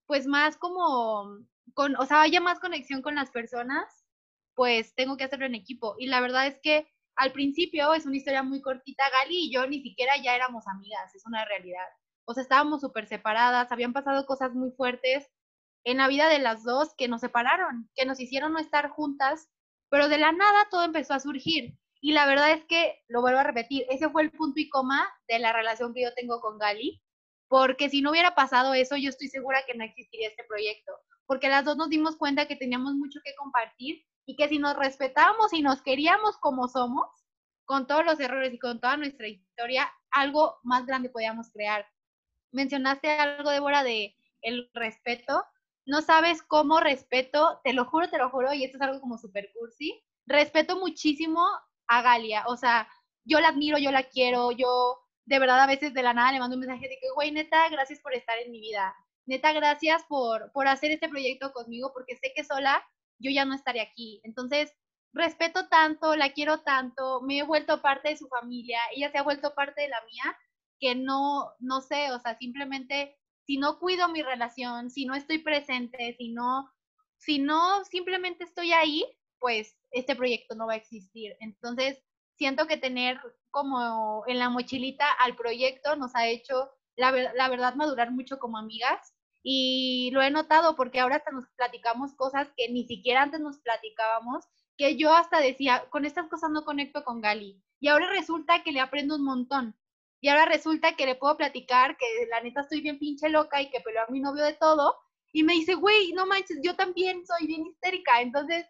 pues 0.06 0.26
más 0.26 0.56
como, 0.56 1.44
con, 1.74 1.94
o 1.96 2.06
sea, 2.06 2.22
haya 2.22 2.40
más 2.40 2.58
conexión 2.58 3.02
con 3.02 3.14
las 3.14 3.30
personas, 3.30 4.06
pues 4.54 4.94
tengo 4.94 5.16
que 5.16 5.24
hacerlo 5.24 5.46
en 5.46 5.54
equipo. 5.54 5.94
Y 5.98 6.06
la 6.06 6.20
verdad 6.20 6.46
es 6.48 6.58
que 6.60 6.88
al 7.18 7.32
principio 7.32 7.92
es 7.94 8.06
una 8.06 8.16
historia 8.16 8.42
muy 8.42 8.62
cortita, 8.62 9.04
Gali 9.10 9.46
y 9.46 9.52
yo 9.52 9.66
ni 9.66 9.82
siquiera 9.82 10.12
ya 10.22 10.34
éramos 10.34 10.66
amigas, 10.66 11.14
es 11.14 11.26
una 11.26 11.44
realidad. 11.44 11.86
O 12.24 12.34
sea, 12.34 12.42
estábamos 12.42 12.80
súper 12.80 13.06
separadas, 13.06 13.70
habían 13.72 13.92
pasado 13.92 14.24
cosas 14.26 14.54
muy 14.54 14.70
fuertes 14.72 15.30
en 15.84 15.98
la 15.98 16.08
vida 16.08 16.28
de 16.28 16.38
las 16.38 16.64
dos 16.64 16.94
que 16.96 17.08
nos 17.08 17.20
separaron, 17.20 17.90
que 17.94 18.04
nos 18.04 18.20
hicieron 18.20 18.52
no 18.52 18.58
estar 18.58 18.90
juntas 18.90 19.48
pero 19.90 20.08
de 20.08 20.18
la 20.18 20.32
nada 20.32 20.68
todo 20.70 20.84
empezó 20.84 21.14
a 21.14 21.20
surgir. 21.20 21.74
Y 22.00 22.12
la 22.12 22.26
verdad 22.26 22.52
es 22.52 22.64
que, 22.66 23.02
lo 23.08 23.20
vuelvo 23.20 23.40
a 23.40 23.44
repetir, 23.44 23.84
ese 23.88 24.08
fue 24.08 24.22
el 24.22 24.30
punto 24.30 24.60
y 24.60 24.68
coma 24.68 25.08
de 25.26 25.38
la 25.38 25.52
relación 25.52 25.92
que 25.92 26.02
yo 26.02 26.14
tengo 26.14 26.40
con 26.40 26.58
Gali, 26.58 27.02
porque 27.48 27.88
si 27.88 28.02
no 28.02 28.10
hubiera 28.10 28.34
pasado 28.34 28.74
eso, 28.74 28.96
yo 28.96 29.08
estoy 29.08 29.28
segura 29.28 29.64
que 29.66 29.74
no 29.74 29.84
existiría 29.84 30.28
este 30.28 30.44
proyecto, 30.44 30.92
porque 31.26 31.48
las 31.48 31.64
dos 31.64 31.76
nos 31.76 31.88
dimos 31.88 32.16
cuenta 32.16 32.46
que 32.46 32.56
teníamos 32.56 32.94
mucho 32.94 33.18
que 33.24 33.34
compartir 33.34 34.04
y 34.28 34.36
que 34.36 34.46
si 34.46 34.58
nos 34.58 34.76
respetábamos 34.76 35.54
y 35.54 35.62
nos 35.62 35.80
queríamos 35.80 36.36
como 36.36 36.68
somos, 36.68 37.08
con 37.64 37.86
todos 37.86 38.04
los 38.04 38.20
errores 38.20 38.52
y 38.52 38.58
con 38.58 38.78
toda 38.78 38.98
nuestra 38.98 39.26
historia, 39.26 39.90
algo 40.10 40.58
más 40.64 40.84
grande 40.84 41.08
podíamos 41.08 41.50
crear. 41.50 41.86
Mencionaste 42.52 43.10
algo, 43.10 43.48
Débora, 43.48 43.82
de 43.82 44.14
el 44.42 44.70
respeto. 44.74 45.46
No 45.86 46.02
sabes 46.02 46.42
cómo 46.42 46.78
respeto, 46.78 47.58
te 47.64 47.72
lo 47.72 47.86
juro, 47.86 48.10
te 48.10 48.18
lo 48.18 48.28
juro, 48.28 48.52
y 48.52 48.64
esto 48.64 48.76
es 48.76 48.82
algo 48.82 49.00
como 49.00 49.16
super 49.16 49.50
cursi, 49.58 49.98
respeto 50.26 50.78
muchísimo 50.78 51.42
a 51.86 52.02
Galia, 52.02 52.44
o 52.48 52.56
sea, 52.58 52.86
yo 53.24 53.40
la 53.40 53.48
admiro, 53.48 53.78
yo 53.78 53.90
la 53.90 54.02
quiero, 54.02 54.52
yo 54.52 54.98
de 55.24 55.38
verdad 55.38 55.60
a 55.60 55.66
veces 55.66 55.94
de 55.94 56.02
la 56.02 56.12
nada 56.12 56.32
le 56.32 56.40
mando 56.40 56.54
un 56.54 56.60
mensaje 56.60 56.86
de 56.86 56.98
que, 57.00 57.10
güey, 57.14 57.30
neta, 57.30 57.66
gracias 57.70 57.98
por 58.00 58.12
estar 58.12 58.36
en 58.38 58.50
mi 58.50 58.60
vida, 58.60 58.94
neta, 59.24 59.54
gracias 59.54 60.04
por, 60.04 60.52
por 60.52 60.68
hacer 60.68 60.90
este 60.90 61.08
proyecto 61.08 61.50
conmigo, 61.54 61.92
porque 61.94 62.16
sé 62.16 62.32
que 62.36 62.44
sola 62.44 62.86
yo 63.18 63.30
ya 63.30 63.44
no 63.44 63.54
estaré 63.54 63.80
aquí. 63.80 64.20
Entonces, 64.24 64.72
respeto 65.12 65.68
tanto, 65.68 66.16
la 66.16 66.32
quiero 66.32 66.60
tanto, 66.60 67.20
me 67.22 67.38
he 67.38 67.42
vuelto 67.42 67.82
parte 67.82 68.10
de 68.10 68.16
su 68.16 68.28
familia, 68.28 68.78
ella 68.94 69.10
se 69.10 69.18
ha 69.18 69.22
vuelto 69.22 69.54
parte 69.54 69.82
de 69.82 69.88
la 69.88 70.00
mía, 70.04 70.36
que 70.80 70.94
no, 70.94 71.52
no 71.58 71.80
sé, 71.80 72.12
o 72.12 72.20
sea, 72.20 72.36
simplemente 72.36 73.16
si 73.44 73.56
no 73.58 73.78
cuido 73.78 74.08
mi 74.08 74.22
relación, 74.22 74.90
si 74.90 75.06
no 75.06 75.14
estoy 75.14 75.38
presente, 75.38 76.14
si 76.18 76.30
no, 76.32 76.70
si 77.16 77.38
no 77.38 77.84
simplemente 77.84 78.44
estoy 78.44 78.72
ahí, 78.72 79.04
pues 79.40 79.76
este 79.90 80.14
proyecto 80.14 80.54
no 80.54 80.66
va 80.66 80.74
a 80.74 80.76
existir. 80.76 81.34
Entonces, 81.40 82.02
siento 82.36 82.66
que 82.66 82.76
tener 82.76 83.18
como 83.50 84.22
en 84.26 84.38
la 84.38 84.50
mochilita 84.50 85.10
al 85.12 85.34
proyecto 85.34 85.96
nos 85.96 86.14
ha 86.14 86.28
hecho, 86.28 86.70
la, 86.96 87.10
la 87.10 87.48
verdad, 87.48 87.74
madurar 87.74 88.12
mucho 88.12 88.38
como 88.38 88.58
amigas. 88.58 89.14
Y 89.50 90.10
lo 90.12 90.20
he 90.20 90.30
notado 90.30 90.76
porque 90.76 91.00
ahora 91.00 91.16
hasta 91.16 91.30
nos 91.30 91.48
platicamos 91.56 92.12
cosas 92.12 92.52
que 92.54 92.68
ni 92.68 92.86
siquiera 92.86 93.22
antes 93.22 93.40
nos 93.40 93.56
platicábamos, 93.60 94.44
que 94.76 94.98
yo 94.98 95.14
hasta 95.14 95.40
decía, 95.40 95.86
con 95.88 96.04
estas 96.04 96.28
cosas 96.28 96.50
no 96.50 96.66
conecto 96.66 97.02
con 97.02 97.22
Gali. 97.22 97.58
Y 97.80 97.88
ahora 97.88 98.10
resulta 98.10 98.62
que 98.62 98.72
le 98.72 98.80
aprendo 98.80 99.16
un 99.16 99.24
montón. 99.24 99.74
Y 100.20 100.28
ahora 100.28 100.44
resulta 100.44 100.96
que 100.96 101.06
le 101.06 101.14
puedo 101.14 101.38
platicar 101.38 101.96
que 101.96 102.04
la 102.28 102.42
neta 102.42 102.60
estoy 102.60 102.82
bien 102.82 102.98
pinche 102.98 103.30
loca 103.30 103.62
y 103.62 103.70
que 103.70 103.80
peleó 103.80 104.02
a 104.02 104.10
mi 104.10 104.20
novio 104.20 104.44
de 104.44 104.52
todo. 104.52 104.94
Y 105.32 105.44
me 105.44 105.54
dice, 105.54 105.76
güey, 105.76 106.12
no 106.12 106.26
manches, 106.26 106.58
yo 106.62 106.76
también 106.76 107.24
soy 107.24 107.46
bien 107.46 107.66
histérica. 107.66 108.20
Entonces, 108.20 108.66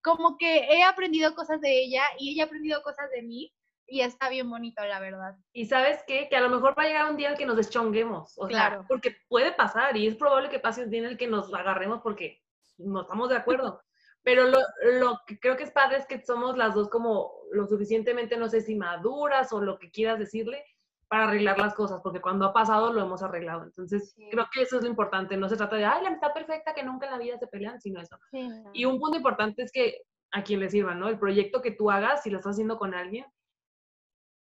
como 0.00 0.38
que 0.38 0.58
he 0.58 0.84
aprendido 0.84 1.34
cosas 1.34 1.60
de 1.60 1.76
ella 1.76 2.04
y 2.20 2.30
ella 2.30 2.44
ha 2.44 2.46
aprendido 2.46 2.84
cosas 2.84 3.10
de 3.10 3.22
mí. 3.22 3.52
Y 3.90 4.00
está 4.02 4.28
bien 4.28 4.48
bonito, 4.48 4.84
la 4.84 5.00
verdad. 5.00 5.36
Y 5.52 5.66
sabes 5.66 6.02
qué? 6.06 6.28
Que 6.28 6.36
a 6.36 6.40
lo 6.40 6.48
mejor 6.48 6.78
va 6.78 6.84
a 6.84 6.86
llegar 6.86 7.10
un 7.10 7.16
día 7.16 7.30
en 7.30 7.36
que 7.36 7.44
nos 7.44 7.56
deschonguemos, 7.56 8.34
o 8.38 8.48
sea, 8.48 8.84
porque 8.88 9.16
puede 9.28 9.52
pasar 9.52 9.96
y 9.96 10.06
es 10.06 10.14
probable 10.14 10.48
que 10.48 10.60
pase 10.60 10.84
un 10.84 10.90
día 10.90 11.00
en 11.00 11.06
el 11.06 11.18
que 11.18 11.26
nos 11.26 11.52
agarremos 11.52 12.00
porque 12.00 12.40
no 12.78 13.02
estamos 13.02 13.28
de 13.28 13.36
acuerdo. 13.36 13.82
Pero 14.22 14.44
lo, 14.44 14.58
lo 15.00 15.18
que 15.26 15.40
creo 15.40 15.56
que 15.56 15.64
es 15.64 15.70
padre 15.70 15.96
es 15.96 16.06
que 16.06 16.22
somos 16.22 16.56
las 16.56 16.74
dos 16.74 16.88
como 16.90 17.32
lo 17.52 17.66
suficientemente, 17.66 18.36
no 18.36 18.48
sé 18.48 18.60
si 18.60 18.74
maduras 18.74 19.50
o 19.52 19.60
lo 19.60 19.78
que 19.78 19.90
quieras 19.90 20.18
decirle, 20.18 20.62
para 21.08 21.24
arreglar 21.24 21.58
las 21.58 21.74
cosas, 21.74 22.00
porque 22.02 22.20
cuando 22.20 22.44
ha 22.44 22.52
pasado 22.52 22.92
lo 22.92 23.02
hemos 23.02 23.22
arreglado. 23.22 23.64
Entonces, 23.64 24.14
creo 24.30 24.46
que 24.52 24.62
eso 24.62 24.76
es 24.76 24.82
lo 24.84 24.88
importante. 24.88 25.36
No 25.36 25.48
se 25.48 25.56
trata 25.56 25.74
de, 25.74 25.84
ay, 25.84 26.02
la 26.02 26.08
amistad 26.08 26.32
perfecta, 26.32 26.72
que 26.72 26.84
nunca 26.84 27.06
en 27.06 27.12
la 27.12 27.18
vida 27.18 27.36
se 27.36 27.48
pelean, 27.48 27.80
sino 27.80 28.00
eso. 28.00 28.16
Y 28.72 28.84
un 28.84 29.00
punto 29.00 29.16
importante 29.16 29.62
es 29.62 29.72
que 29.72 30.02
a 30.30 30.44
quien 30.44 30.60
le 30.60 30.70
sirva, 30.70 30.94
¿no? 30.94 31.08
El 31.08 31.18
proyecto 31.18 31.62
que 31.62 31.72
tú 31.72 31.90
hagas, 31.90 32.22
si 32.22 32.30
lo 32.30 32.38
estás 32.38 32.52
haciendo 32.52 32.78
con 32.78 32.94
alguien, 32.94 33.26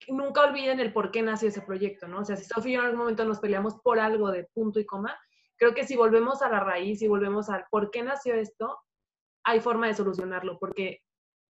nunca 0.10 0.42
olviden 0.42 0.80
el 0.80 0.94
por 0.94 1.12
qué 1.12 1.22
nació 1.22 1.50
ese 1.50 1.62
proyecto, 1.62 2.08
¿no? 2.08 2.20
O 2.20 2.26
sea, 2.26 2.36
si 2.36 2.46
Sofía 2.46 2.72
y 2.72 2.74
yo 2.76 2.80
en 2.80 2.86
algún 2.86 3.00
momento 3.00 3.26
nos 3.26 3.40
peleamos 3.40 3.76
por 3.82 4.00
algo 4.00 4.32
de 4.32 4.46
punto 4.46 4.80
y 4.80 4.86
coma, 4.86 5.18
creo 5.58 5.74
que 5.74 5.86
si 5.86 5.96
volvemos 5.96 6.42
a 6.42 6.50
la 6.50 6.60
raíz 6.60 7.02
y 7.02 7.08
volvemos 7.08 7.50
al 7.50 7.66
por 7.70 7.92
qué 7.92 8.04
nació 8.04 8.36
esto, 8.36 8.80
hay 9.44 9.60
forma 9.60 9.88
de 9.88 9.94
solucionarlo, 9.94 10.58
porque 10.60 11.02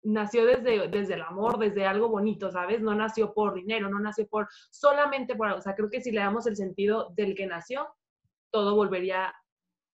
nació 0.02 0.46
desde, 0.46 0.88
desde 0.88 1.14
el 1.14 1.22
amor, 1.22 1.58
desde 1.58 1.86
algo 1.86 2.08
bonito, 2.08 2.50
¿sabes? 2.50 2.80
No 2.80 2.94
nació 2.94 3.34
por 3.34 3.54
dinero, 3.54 3.88
no 3.88 3.98
nació 3.98 4.26
por 4.28 4.48
solamente 4.70 5.34
por 5.34 5.48
algo. 5.48 5.58
O 5.58 5.62
sea, 5.62 5.74
creo 5.74 5.90
que 5.90 6.00
si 6.00 6.10
le 6.10 6.20
damos 6.20 6.46
el 6.46 6.56
sentido 6.56 7.10
del 7.16 7.34
que 7.34 7.46
nació, 7.46 7.88
todo 8.50 8.74
volvería 8.74 9.34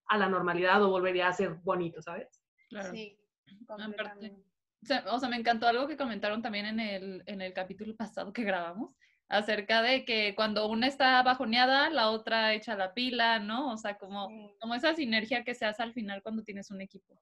a 0.09 0.19
la 0.19 0.29
normalidad 0.29 0.83
o 0.83 0.91
volvería 0.91 1.29
a 1.29 1.33
ser 1.33 1.55
bonito, 1.65 2.01
¿sabes? 2.01 2.43
Claro. 2.69 2.91
Sí, 2.91 3.19
o 5.11 5.19
sea, 5.19 5.29
me 5.29 5.37
encantó 5.37 5.67
algo 5.67 5.87
que 5.87 5.97
comentaron 5.97 6.43
también 6.43 6.67
en 6.67 6.81
el, 6.81 7.23
en 7.27 7.41
el 7.41 7.53
capítulo 7.53 7.95
pasado 7.97 8.33
que 8.33 8.45
grabamos, 8.45 8.95
acerca 9.29 9.83
de 9.83 10.05
que 10.05 10.35
cuando 10.35 10.69
una 10.69 10.87
está 10.87 11.23
bajoneada, 11.23 11.91
la 11.91 12.11
otra 12.11 12.55
echa 12.55 12.77
la 12.77 12.95
pila, 12.95 13.39
¿no? 13.39 13.73
O 13.73 13.77
sea, 13.77 13.99
como, 13.99 14.55
como 14.61 14.75
esa 14.75 14.95
sinergia 14.95 15.45
que 15.45 15.55
se 15.55 15.67
hace 15.67 15.83
al 15.83 15.93
final 15.93 16.23
cuando 16.23 16.43
tienes 16.43 16.71
un 16.71 16.81
equipo. 16.81 17.21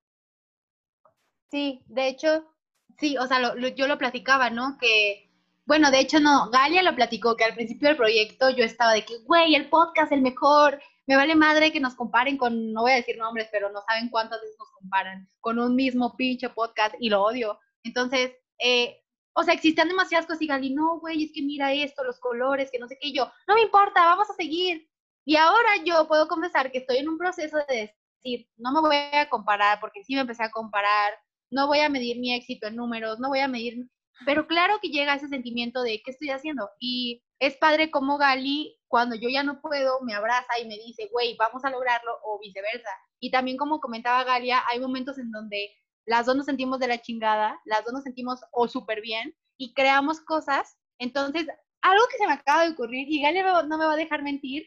Sí, 1.50 1.83
de 1.87 2.09
hecho, 2.09 2.55
Sí, 2.98 3.16
o 3.18 3.27
sea, 3.27 3.55
yo 3.74 3.87
lo 3.87 3.98
platicaba, 3.98 4.50
¿no? 4.50 4.77
Que, 4.79 5.31
bueno, 5.66 5.90
de 5.90 6.00
hecho 6.00 6.20
no, 6.20 6.50
Galia 6.50 6.83
lo 6.83 6.94
platicó, 6.94 7.37
que 7.37 7.44
al 7.44 7.55
principio 7.55 7.88
del 7.88 7.96
proyecto 7.96 8.50
yo 8.50 8.64
estaba 8.64 8.92
de 8.92 9.05
que, 9.05 9.18
güey, 9.24 9.55
el 9.55 9.68
podcast 9.68 10.12
el 10.12 10.22
mejor, 10.22 10.81
me 11.07 11.17
vale 11.17 11.35
madre 11.35 11.73
que 11.73 11.81
nos 11.81 11.95
comparen 11.95 12.37
con, 12.37 12.73
no 12.73 12.83
voy 12.83 12.93
a 12.93 12.97
decir 12.97 13.17
nombres, 13.19 13.49
pero 13.53 13.71
no 13.71 13.83
saben 13.83 14.09
cuántas 14.09 14.40
veces 14.40 14.57
nos 14.59 14.71
comparan 14.71 15.29
con 15.40 15.59
un 15.59 15.75
mismo 15.75 16.17
pinche 16.17 16.49
podcast 16.51 16.95
y 16.99 17.11
lo 17.11 17.23
odio. 17.23 17.59
Entonces, 17.83 18.33
eh, 18.59 19.03
o 19.35 19.43
sea, 19.43 19.55
existían 19.55 19.88
demasiadas 19.88 20.27
cosas 20.27 20.43
y 20.43 20.47
Gali, 20.47 20.75
no, 20.75 21.01
güey, 21.01 21.25
es 21.25 21.33
que 21.33 21.43
mira 21.43 21.73
esto, 21.73 22.05
los 22.05 22.19
colores, 22.21 22.71
que 22.71 22.79
no 22.79 22.88
sé 22.88 22.97
qué, 23.01 23.09
y 23.09 23.17
yo, 23.17 23.31
no 23.49 23.55
me 23.55 23.62
importa, 23.62 24.05
vamos 24.05 24.31
a 24.31 24.35
seguir. 24.35 24.88
Y 25.27 25.37
ahora 25.37 25.77
yo 25.85 26.07
puedo 26.07 26.29
confesar 26.29 26.71
que 26.71 26.79
estoy 26.79 26.99
en 26.99 27.09
un 27.09 27.19
proceso 27.19 27.59
de 27.69 27.95
decir, 28.23 28.49
no 28.57 28.73
me 28.73 28.81
voy 28.81 28.97
a 28.97 29.29
comparar, 29.29 29.81
porque 29.81 30.05
sí 30.05 30.14
me 30.14 30.21
empecé 30.21 30.45
a 30.45 30.51
comparar, 30.51 31.14
no 31.51 31.67
voy 31.67 31.81
a 31.81 31.88
medir 31.88 32.19
mi 32.19 32.35
éxito 32.35 32.67
en 32.67 32.77
números, 32.77 33.19
no 33.19 33.29
voy 33.29 33.40
a 33.40 33.49
medir, 33.49 33.88
pero 34.25 34.47
claro 34.47 34.79
que 34.81 34.88
llega 34.88 35.14
ese 35.14 35.29
sentimiento 35.29 35.83
de 35.83 36.01
qué 36.05 36.12
estoy 36.12 36.31
haciendo. 36.31 36.71
Y 36.79 37.23
es 37.40 37.57
padre 37.57 37.90
como 37.90 38.19
Gali, 38.19 38.79
cuando 38.95 39.17
yo 39.17 39.29
ya 39.29 39.43
no 39.43 39.61
puedo, 39.61 40.01
me 40.03 40.15
abraza 40.15 40.57
y 40.63 40.69
me 40.69 40.77
dice, 40.77 41.09
güey, 41.11 41.37
vamos 41.37 41.65
a 41.65 41.71
lograrlo, 41.71 42.17
o 42.23 42.39
viceversa. 42.39 42.91
Y 43.19 43.33
también 43.33 43.57
como 43.57 43.81
comentaba 43.81 44.23
Galia, 44.23 44.63
hay 44.69 44.79
momentos 44.79 45.19
en 45.19 45.33
donde 45.33 45.69
las 46.05 46.27
dos 46.27 46.37
nos 46.37 46.47
sentimos 46.47 46.79
de 46.79 46.87
la 46.87 47.03
chingada, 47.03 47.61
las 47.65 47.83
dos 47.83 47.93
nos 47.93 48.05
sentimos 48.05 48.39
o 48.53 48.69
súper 48.69 49.01
bien 49.01 49.35
y 49.57 49.75
creamos 49.75 50.21
cosas. 50.21 50.79
Entonces, 50.99 51.49
algo 51.83 52.05
que 52.09 52.19
se 52.19 52.27
me 52.29 52.35
acaba 52.35 52.63
de 52.63 52.71
ocurrir, 52.71 53.09
y 53.11 53.21
Galia 53.21 53.65
no 53.65 53.79
me 53.79 53.85
va 53.85 53.95
a 53.95 53.97
dejar 53.97 54.23
mentir, 54.23 54.65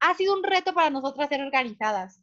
ha 0.00 0.14
sido 0.14 0.34
un 0.34 0.42
reto 0.42 0.74
para 0.74 0.90
nosotras 0.90 1.28
ser 1.28 1.40
organizadas. 1.40 2.20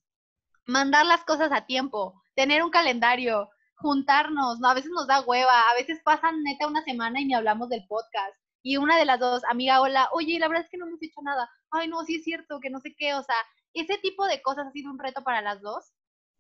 Mandar 0.66 1.06
las 1.06 1.24
cosas 1.24 1.50
a 1.54 1.66
tiempo, 1.66 2.22
tener 2.36 2.62
un 2.62 2.72
calendario, 2.72 3.50
juntarnos, 3.78 4.60
¿no? 4.60 4.68
A 4.68 4.74
veces 4.74 4.92
nos 4.92 5.08
da 5.08 5.22
hueva, 5.22 5.62
a 5.72 5.76
veces 5.76 6.02
pasan 6.04 6.44
neta 6.44 6.68
una 6.68 6.84
semana 6.84 7.22
y 7.22 7.26
ni 7.26 7.34
hablamos 7.34 7.70
del 7.70 7.88
podcast. 7.88 8.36
Y 8.66 8.78
una 8.78 8.98
de 8.98 9.06
las 9.06 9.20
dos, 9.20 9.44
amiga, 9.44 9.80
hola, 9.80 10.10
oye, 10.12 10.40
la 10.40 10.48
verdad 10.48 10.64
es 10.64 10.72
que 10.72 10.78
no 10.78 10.88
hemos 10.88 11.00
hecho 11.04 11.22
nada. 11.22 11.48
Ay, 11.70 11.88
no, 11.88 12.04
sí 12.04 12.16
es 12.16 12.24
cierto, 12.24 12.60
que 12.60 12.72
no 12.72 12.80
sé 12.80 12.96
qué, 12.98 13.14
o 13.14 13.22
sea, 13.22 13.36
ese 13.74 14.00
tipo 14.00 14.26
de 14.26 14.42
cosas 14.42 14.66
ha 14.66 14.72
sido 14.72 14.90
un 14.90 14.98
reto 14.98 15.24
para 15.24 15.44
las 15.44 15.62
dos. 15.62 15.94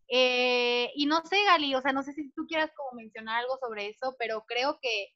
Eh, 0.08 0.92
y 0.96 1.06
no 1.06 1.22
sé, 1.24 1.44
Gali, 1.46 1.76
o 1.76 1.82
sea, 1.82 1.94
no 1.94 2.02
sé 2.02 2.14
si 2.14 2.32
tú 2.32 2.48
quieras 2.48 2.72
como 2.76 3.00
mencionar 3.00 3.42
algo 3.42 3.60
sobre 3.60 3.90
eso, 3.90 4.16
pero 4.18 4.44
creo 4.48 4.80
que, 4.82 5.10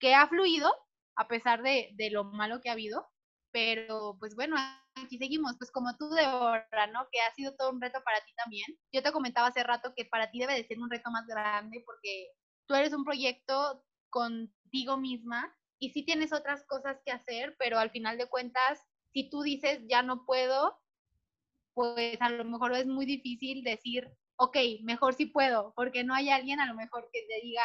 que 0.00 0.14
ha 0.14 0.26
fluido, 0.26 0.72
a 1.16 1.28
pesar 1.28 1.62
de, 1.62 1.90
de 1.96 2.08
lo 2.08 2.24
malo 2.24 2.62
que 2.62 2.70
ha 2.70 2.72
habido. 2.72 3.06
Pero, 3.52 4.16
pues 4.18 4.34
bueno, 4.34 4.56
aquí 4.96 5.18
seguimos, 5.18 5.56
pues 5.58 5.70
como 5.70 5.94
tú, 5.98 6.08
Deborah, 6.08 6.86
¿no? 6.94 7.06
Que 7.12 7.20
ha 7.20 7.34
sido 7.34 7.54
todo 7.56 7.72
un 7.72 7.80
reto 7.82 8.00
para 8.06 8.24
ti 8.24 8.32
también. 8.36 8.66
Yo 8.90 9.02
te 9.02 9.12
comentaba 9.12 9.48
hace 9.48 9.62
rato 9.64 9.92
que 9.94 10.06
para 10.06 10.30
ti 10.30 10.38
debe 10.38 10.54
de 10.54 10.66
ser 10.66 10.78
un 10.80 10.88
reto 10.88 11.10
más 11.10 11.26
grande 11.26 11.82
porque 11.84 12.28
tú 12.66 12.74
eres 12.74 12.94
un 12.94 13.04
proyecto 13.04 13.84
contigo 14.08 14.96
misma 14.96 15.54
y 15.78 15.90
sí 15.90 16.04
tienes 16.04 16.32
otras 16.32 16.64
cosas 16.66 17.00
que 17.04 17.12
hacer, 17.12 17.56
pero 17.58 17.78
al 17.78 17.90
final 17.90 18.18
de 18.18 18.28
cuentas, 18.28 18.80
si 19.12 19.30
tú 19.30 19.42
dices 19.42 19.80
ya 19.88 20.02
no 20.02 20.24
puedo, 20.24 20.78
pues 21.74 22.16
a 22.20 22.30
lo 22.30 22.44
mejor 22.44 22.72
es 22.74 22.86
muy 22.86 23.06
difícil 23.06 23.62
decir, 23.64 24.10
ok, 24.36 24.56
mejor 24.82 25.14
sí 25.14 25.26
puedo, 25.26 25.72
porque 25.76 26.04
no 26.04 26.14
hay 26.14 26.30
alguien 26.30 26.60
a 26.60 26.66
lo 26.66 26.74
mejor 26.74 27.08
que 27.12 27.22
te 27.26 27.40
diga, 27.42 27.62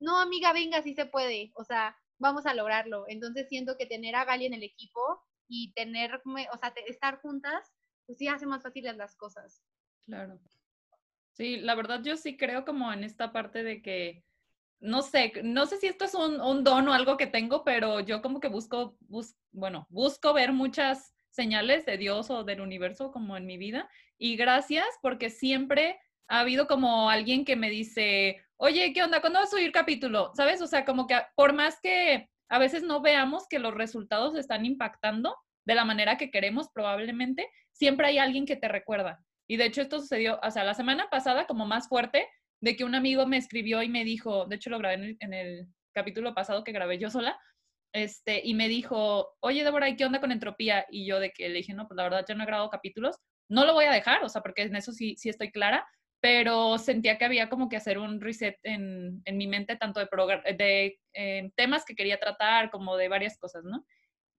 no, 0.00 0.20
amiga, 0.20 0.52
venga, 0.52 0.82
sí 0.82 0.94
se 0.94 1.06
puede, 1.06 1.52
o 1.54 1.64
sea, 1.64 1.96
vamos 2.18 2.46
a 2.46 2.54
lograrlo. 2.54 3.04
Entonces 3.08 3.48
siento 3.48 3.76
que 3.76 3.86
tener 3.86 4.14
a 4.16 4.24
Gali 4.24 4.46
en 4.46 4.54
el 4.54 4.62
equipo 4.62 5.00
y 5.48 5.72
tener, 5.74 6.22
o 6.24 6.56
sea, 6.58 6.72
estar 6.86 7.20
juntas, 7.20 7.72
pues 8.06 8.18
sí 8.18 8.28
hace 8.28 8.46
más 8.46 8.62
fáciles 8.62 8.96
las 8.96 9.16
cosas. 9.16 9.62
Claro. 10.04 10.40
Sí, 11.32 11.56
la 11.58 11.74
verdad 11.74 12.02
yo 12.02 12.16
sí 12.16 12.36
creo 12.36 12.64
como 12.64 12.92
en 12.92 13.04
esta 13.04 13.32
parte 13.32 13.62
de 13.62 13.82
que, 13.82 14.24
no 14.82 15.02
sé, 15.02 15.32
no 15.44 15.66
sé 15.66 15.78
si 15.78 15.86
esto 15.86 16.04
es 16.04 16.14
un, 16.14 16.40
un 16.40 16.64
don 16.64 16.88
o 16.88 16.92
algo 16.92 17.16
que 17.16 17.26
tengo, 17.26 17.64
pero 17.64 18.00
yo 18.00 18.20
como 18.20 18.40
que 18.40 18.48
busco, 18.48 18.96
bus, 19.00 19.34
bueno, 19.52 19.86
busco 19.88 20.34
ver 20.34 20.52
muchas 20.52 21.14
señales 21.30 21.86
de 21.86 21.96
Dios 21.96 22.30
o 22.30 22.44
del 22.44 22.60
universo 22.60 23.10
como 23.12 23.36
en 23.36 23.46
mi 23.46 23.56
vida. 23.56 23.88
Y 24.18 24.36
gracias 24.36 24.86
porque 25.00 25.30
siempre 25.30 25.98
ha 26.28 26.40
habido 26.40 26.66
como 26.66 27.08
alguien 27.08 27.44
que 27.44 27.56
me 27.56 27.70
dice, 27.70 28.44
oye, 28.56 28.92
¿qué 28.92 29.02
onda? 29.02 29.20
¿Cuándo 29.20 29.38
vas 29.38 29.48
a 29.48 29.56
subir 29.56 29.72
capítulo? 29.72 30.32
¿Sabes? 30.34 30.60
O 30.60 30.66
sea, 30.66 30.84
como 30.84 31.06
que 31.06 31.16
por 31.34 31.52
más 31.52 31.80
que 31.80 32.28
a 32.48 32.58
veces 32.58 32.82
no 32.82 33.00
veamos 33.00 33.46
que 33.48 33.58
los 33.58 33.74
resultados 33.74 34.36
están 34.36 34.66
impactando 34.66 35.36
de 35.64 35.74
la 35.74 35.84
manera 35.84 36.18
que 36.18 36.30
queremos 36.30 36.68
probablemente, 36.74 37.48
siempre 37.70 38.08
hay 38.08 38.18
alguien 38.18 38.46
que 38.46 38.56
te 38.56 38.68
recuerda. 38.68 39.24
Y 39.46 39.56
de 39.56 39.66
hecho 39.66 39.82
esto 39.82 40.00
sucedió, 40.00 40.40
o 40.42 40.50
sea, 40.50 40.64
la 40.64 40.74
semana 40.74 41.08
pasada 41.08 41.46
como 41.46 41.66
más 41.66 41.88
fuerte, 41.88 42.28
de 42.62 42.76
que 42.76 42.84
un 42.84 42.94
amigo 42.94 43.26
me 43.26 43.36
escribió 43.36 43.82
y 43.82 43.88
me 43.88 44.04
dijo, 44.04 44.46
de 44.46 44.56
hecho 44.56 44.70
lo 44.70 44.78
grabé 44.78 45.16
en 45.18 45.34
el, 45.34 45.66
capítulo 45.94 46.32
pasado 46.32 46.64
que 46.64 46.72
grabé 46.72 46.98
yo 46.98 47.10
sola, 47.10 47.38
este, 47.92 48.40
y 48.42 48.54
me 48.54 48.68
dijo, 48.68 49.34
oye 49.40 49.62
Débora, 49.62 49.90
¿y 49.90 49.96
qué 49.96 50.06
onda 50.06 50.20
con 50.20 50.32
entropía? 50.32 50.86
Y 50.90 51.04
yo 51.04 51.20
de 51.20 51.32
que 51.32 51.50
le 51.50 51.58
dije, 51.58 51.74
no, 51.74 51.86
pues 51.86 51.96
la 51.96 52.04
verdad 52.04 52.24
ya 52.26 52.34
no 52.34 52.44
he 52.44 52.46
grabado 52.46 52.70
capítulos, 52.70 53.18
no 53.50 53.66
lo 53.66 53.74
voy 53.74 53.84
a 53.84 53.92
dejar, 53.92 54.24
o 54.24 54.28
sea, 54.30 54.40
porque 54.40 54.62
en 54.62 54.74
eso 54.74 54.92
sí, 54.92 55.16
sí 55.18 55.28
estoy 55.28 55.50
clara, 55.50 55.86
pero 56.22 56.78
sentía 56.78 57.18
que 57.18 57.26
había 57.26 57.50
como 57.50 57.68
que 57.68 57.76
hacer 57.76 57.98
un 57.98 58.22
reset 58.22 58.56
en, 58.62 59.20
en 59.26 59.36
mi 59.36 59.46
mente, 59.46 59.76
tanto 59.76 60.00
de, 60.00 60.06
de 60.56 60.98
eh, 61.12 61.50
temas 61.56 61.84
que 61.84 61.94
quería 61.94 62.18
tratar 62.18 62.70
como 62.70 62.96
de 62.96 63.08
varias 63.08 63.36
cosas, 63.36 63.64
¿no? 63.64 63.84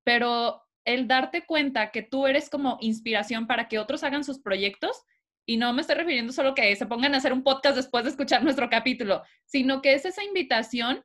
Pero 0.04 0.64
el 0.86 1.08
darte 1.08 1.46
cuenta 1.46 1.92
que 1.92 2.02
tú 2.02 2.26
eres 2.26 2.50
como 2.50 2.78
inspiración 2.82 3.46
para 3.46 3.68
que 3.68 3.78
otros 3.78 4.04
hagan 4.04 4.24
sus 4.24 4.42
proyectos, 4.42 5.04
y 5.46 5.58
no 5.58 5.74
me 5.74 5.82
estoy 5.82 5.96
refiriendo 5.96 6.32
solo 6.32 6.56
que 6.56 6.76
se 6.76 6.86
pongan 6.86 7.14
a 7.14 7.18
hacer 7.18 7.34
un 7.34 7.44
podcast 7.44 7.76
después 7.76 8.04
de 8.04 8.12
escuchar 8.12 8.44
nuestro 8.44 8.70
capítulo, 8.70 9.24
sino 9.46 9.82
que 9.82 9.94
es 9.94 10.06
esa 10.06 10.24
invitación 10.24 11.04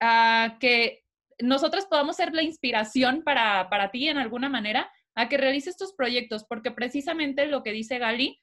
a 0.00 0.56
que 0.60 1.02
nosotros 1.40 1.86
podamos 1.86 2.16
ser 2.16 2.32
la 2.34 2.42
inspiración 2.42 3.22
para, 3.22 3.68
para 3.70 3.90
ti 3.90 4.08
en 4.08 4.18
alguna 4.18 4.48
manera, 4.48 4.90
a 5.14 5.28
que 5.28 5.38
realices 5.38 5.76
tus 5.76 5.94
proyectos, 5.94 6.44
porque 6.44 6.70
precisamente 6.70 7.46
lo 7.46 7.62
que 7.62 7.72
dice 7.72 7.98
Gali 7.98 8.40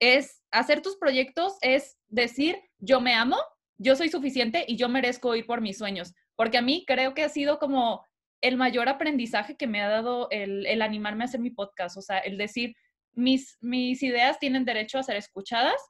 es 0.00 0.42
hacer 0.50 0.80
tus 0.80 0.96
proyectos, 0.96 1.56
es 1.60 1.96
decir, 2.08 2.58
yo 2.78 3.00
me 3.00 3.14
amo, 3.14 3.36
yo 3.78 3.96
soy 3.96 4.08
suficiente 4.08 4.64
y 4.66 4.76
yo 4.76 4.88
merezco 4.88 5.34
ir 5.34 5.46
por 5.46 5.60
mis 5.60 5.78
sueños. 5.78 6.14
Porque 6.36 6.58
a 6.58 6.62
mí 6.62 6.84
creo 6.86 7.14
que 7.14 7.22
ha 7.22 7.28
sido 7.28 7.58
como 7.58 8.04
el 8.40 8.56
mayor 8.56 8.88
aprendizaje 8.88 9.56
que 9.56 9.66
me 9.66 9.80
ha 9.80 9.88
dado 9.88 10.28
el, 10.30 10.66
el 10.66 10.82
animarme 10.82 11.24
a 11.24 11.26
hacer 11.26 11.40
mi 11.40 11.50
podcast. 11.50 11.96
O 11.96 12.02
sea, 12.02 12.18
el 12.18 12.38
decir, 12.38 12.74
mis, 13.14 13.58
mis 13.60 14.02
ideas 14.02 14.38
tienen 14.38 14.64
derecho 14.64 14.98
a 14.98 15.02
ser 15.02 15.16
escuchadas. 15.16 15.80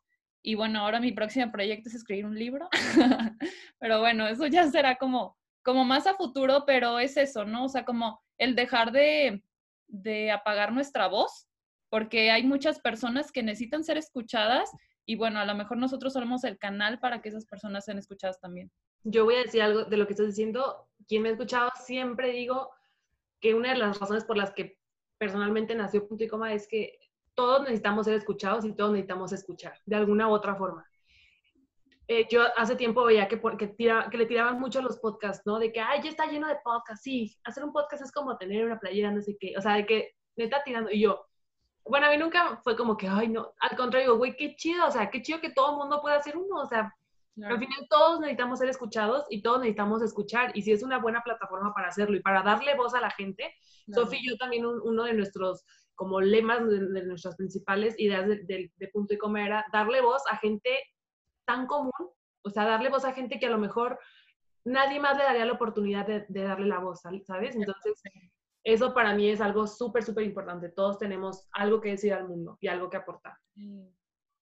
Y 0.42 0.56
bueno, 0.56 0.80
ahora 0.80 1.00
mi 1.00 1.12
próximo 1.12 1.50
proyecto 1.50 1.88
es 1.88 1.94
escribir 1.94 2.26
un 2.26 2.38
libro. 2.38 2.68
pero 3.78 4.00
bueno, 4.00 4.26
eso 4.26 4.46
ya 4.46 4.70
será 4.70 4.96
como, 4.96 5.36
como 5.62 5.84
más 5.84 6.06
a 6.06 6.14
futuro, 6.14 6.64
pero 6.66 6.98
es 6.98 7.16
eso, 7.16 7.44
¿no? 7.44 7.64
O 7.64 7.68
sea, 7.68 7.84
como 7.84 8.20
el 8.38 8.54
dejar 8.54 8.92
de, 8.92 9.42
de 9.88 10.30
apagar 10.30 10.72
nuestra 10.72 11.08
voz 11.08 11.48
porque 11.94 12.32
hay 12.32 12.42
muchas 12.42 12.80
personas 12.80 13.30
que 13.30 13.44
necesitan 13.44 13.84
ser 13.84 13.96
escuchadas 13.98 14.68
y 15.06 15.14
bueno, 15.14 15.38
a 15.38 15.44
lo 15.44 15.54
mejor 15.54 15.76
nosotros 15.76 16.14
somos 16.14 16.42
el 16.42 16.58
canal 16.58 16.98
para 16.98 17.22
que 17.22 17.28
esas 17.28 17.46
personas 17.46 17.84
sean 17.84 17.98
escuchadas 17.98 18.40
también. 18.40 18.68
Yo 19.04 19.24
voy 19.24 19.36
a 19.36 19.42
decir 19.42 19.62
algo 19.62 19.84
de 19.84 19.96
lo 19.96 20.04
que 20.04 20.14
estás 20.14 20.26
diciendo. 20.26 20.88
quien 21.06 21.22
me 21.22 21.28
ha 21.28 21.32
escuchado, 21.32 21.70
siempre 21.84 22.32
digo 22.32 22.70
que 23.40 23.54
una 23.54 23.70
de 23.70 23.78
las 23.78 24.00
razones 24.00 24.24
por 24.24 24.36
las 24.36 24.52
que 24.52 24.76
personalmente 25.18 25.76
nació 25.76 26.08
Punto 26.08 26.24
y 26.24 26.26
Coma 26.26 26.52
es 26.52 26.66
que 26.66 26.98
todos 27.34 27.62
necesitamos 27.62 28.06
ser 28.06 28.14
escuchados 28.14 28.64
y 28.64 28.72
todos 28.72 28.92
necesitamos 28.92 29.32
escuchar 29.32 29.74
de 29.84 29.96
alguna 29.96 30.28
u 30.28 30.32
otra 30.32 30.54
forma. 30.54 30.86
Eh, 32.06 32.26
yo 32.30 32.42
hace 32.56 32.76
tiempo 32.76 33.04
veía 33.04 33.28
que, 33.28 33.40
le 34.12 34.26
tiraban 34.26 34.60
mucho 34.60 34.82
los 34.82 34.98
podcasts, 34.98 35.46
¿no? 35.46 35.58
De 35.58 35.72
que, 35.72 35.80
ay, 35.80 36.02
ya 36.02 36.10
está 36.10 36.26
lleno 36.26 36.48
de 36.48 36.56
podcasts. 36.62 37.02
Sí, 37.02 37.36
hacer 37.44 37.64
un 37.64 37.72
podcast 37.72 38.02
es 38.02 38.12
como 38.12 38.36
tener 38.36 38.64
una 38.64 38.78
playera, 38.78 39.10
no 39.10 39.22
sé 39.22 39.36
qué. 39.40 39.54
O 39.56 39.62
sea, 39.62 39.74
de 39.74 39.86
que 39.86 40.14
neta 40.36 40.62
tirando. 40.62 40.90
Y 40.90 41.00
yo, 41.00 41.26
bueno, 41.84 42.06
a 42.06 42.10
mí 42.10 42.18
nunca 42.18 42.60
fue 42.62 42.76
como 42.76 42.96
que, 42.96 43.08
ay, 43.08 43.28
no. 43.28 43.54
Al 43.58 43.76
contrario, 43.76 44.18
güey, 44.18 44.36
qué 44.36 44.54
chido. 44.54 44.86
O 44.86 44.90
sea, 44.90 45.10
qué 45.10 45.22
chido 45.22 45.40
que 45.40 45.50
todo 45.50 45.72
el 45.72 45.76
mundo 45.78 46.02
pueda 46.02 46.16
hacer 46.16 46.36
uno. 46.36 46.60
O 46.60 46.66
sea, 46.66 46.94
al 47.42 47.58
final 47.58 47.86
todos 47.88 48.20
necesitamos 48.20 48.58
ser 48.58 48.68
escuchados 48.68 49.24
y 49.30 49.42
todos 49.42 49.60
necesitamos 49.60 50.02
escuchar. 50.02 50.52
Y 50.54 50.60
si 50.60 50.72
es 50.72 50.82
una 50.82 50.98
buena 50.98 51.22
plataforma 51.22 51.72
para 51.72 51.88
hacerlo 51.88 52.16
y 52.16 52.20
para 52.20 52.42
darle 52.42 52.76
voz 52.76 52.94
a 52.94 53.00
la 53.00 53.10
gente, 53.10 53.54
Sofi 53.92 54.18
y 54.20 54.28
yo 54.28 54.36
también, 54.36 54.66
uno 54.66 55.04
de 55.04 55.14
nuestros 55.14 55.64
como 55.94 56.20
lemas, 56.20 56.68
de, 56.68 57.04
nuestras 57.04 57.36
principales 57.36 57.94
ideas 57.98 58.26
de, 58.26 58.70
de 58.76 58.88
Punto 58.88 59.14
y 59.14 59.18
Coma 59.18 59.44
era 59.44 59.64
darle 59.72 60.00
voz 60.00 60.22
a 60.30 60.36
gente 60.36 60.70
tan 61.46 61.66
común, 61.66 61.92
o 62.42 62.50
sea, 62.50 62.64
darle 62.64 62.88
voz 62.88 63.04
a 63.04 63.12
gente 63.12 63.38
que 63.38 63.46
a 63.46 63.50
lo 63.50 63.58
mejor 63.58 63.98
nadie 64.64 64.98
más 64.98 65.16
le 65.16 65.24
daría 65.24 65.44
la 65.44 65.52
oportunidad 65.52 66.06
de, 66.06 66.24
darle 66.28 66.66
la 66.66 66.78
voz, 66.78 67.02
¿sabes? 67.02 67.54
Entonces, 67.54 68.02
eso 68.64 68.94
para 68.94 69.14
mí 69.14 69.28
es 69.28 69.40
algo 69.40 69.66
súper, 69.66 70.02
súper 70.02 70.24
importante. 70.24 70.70
Todos 70.70 70.98
tenemos 70.98 71.46
algo 71.52 71.80
que 71.80 71.90
decir 71.90 72.14
al 72.14 72.28
mundo 72.28 72.58
y 72.60 72.68
algo 72.68 72.88
que 72.90 72.96
aportar. 72.96 73.34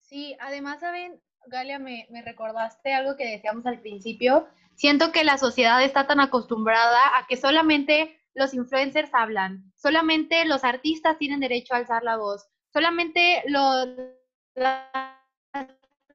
Sí, 0.00 0.36
además, 0.40 0.80
¿saben? 0.80 1.20
Galia, 1.46 1.78
me, 1.78 2.06
me 2.10 2.22
recordaste 2.22 2.94
algo 2.94 3.16
que 3.16 3.26
decíamos 3.26 3.66
al 3.66 3.80
principio. 3.80 4.46
Siento 4.74 5.10
que 5.10 5.24
la 5.24 5.38
sociedad 5.38 5.82
está 5.82 6.06
tan 6.06 6.20
acostumbrada 6.20 7.18
a 7.18 7.26
que 7.26 7.36
solamente 7.36 8.21
los 8.34 8.54
influencers 8.54 9.10
hablan, 9.12 9.72
solamente 9.76 10.44
los 10.44 10.64
artistas 10.64 11.18
tienen 11.18 11.40
derecho 11.40 11.74
a 11.74 11.78
alzar 11.78 12.02
la 12.02 12.16
voz, 12.16 12.48
solamente 12.72 13.42
los, 13.46 13.88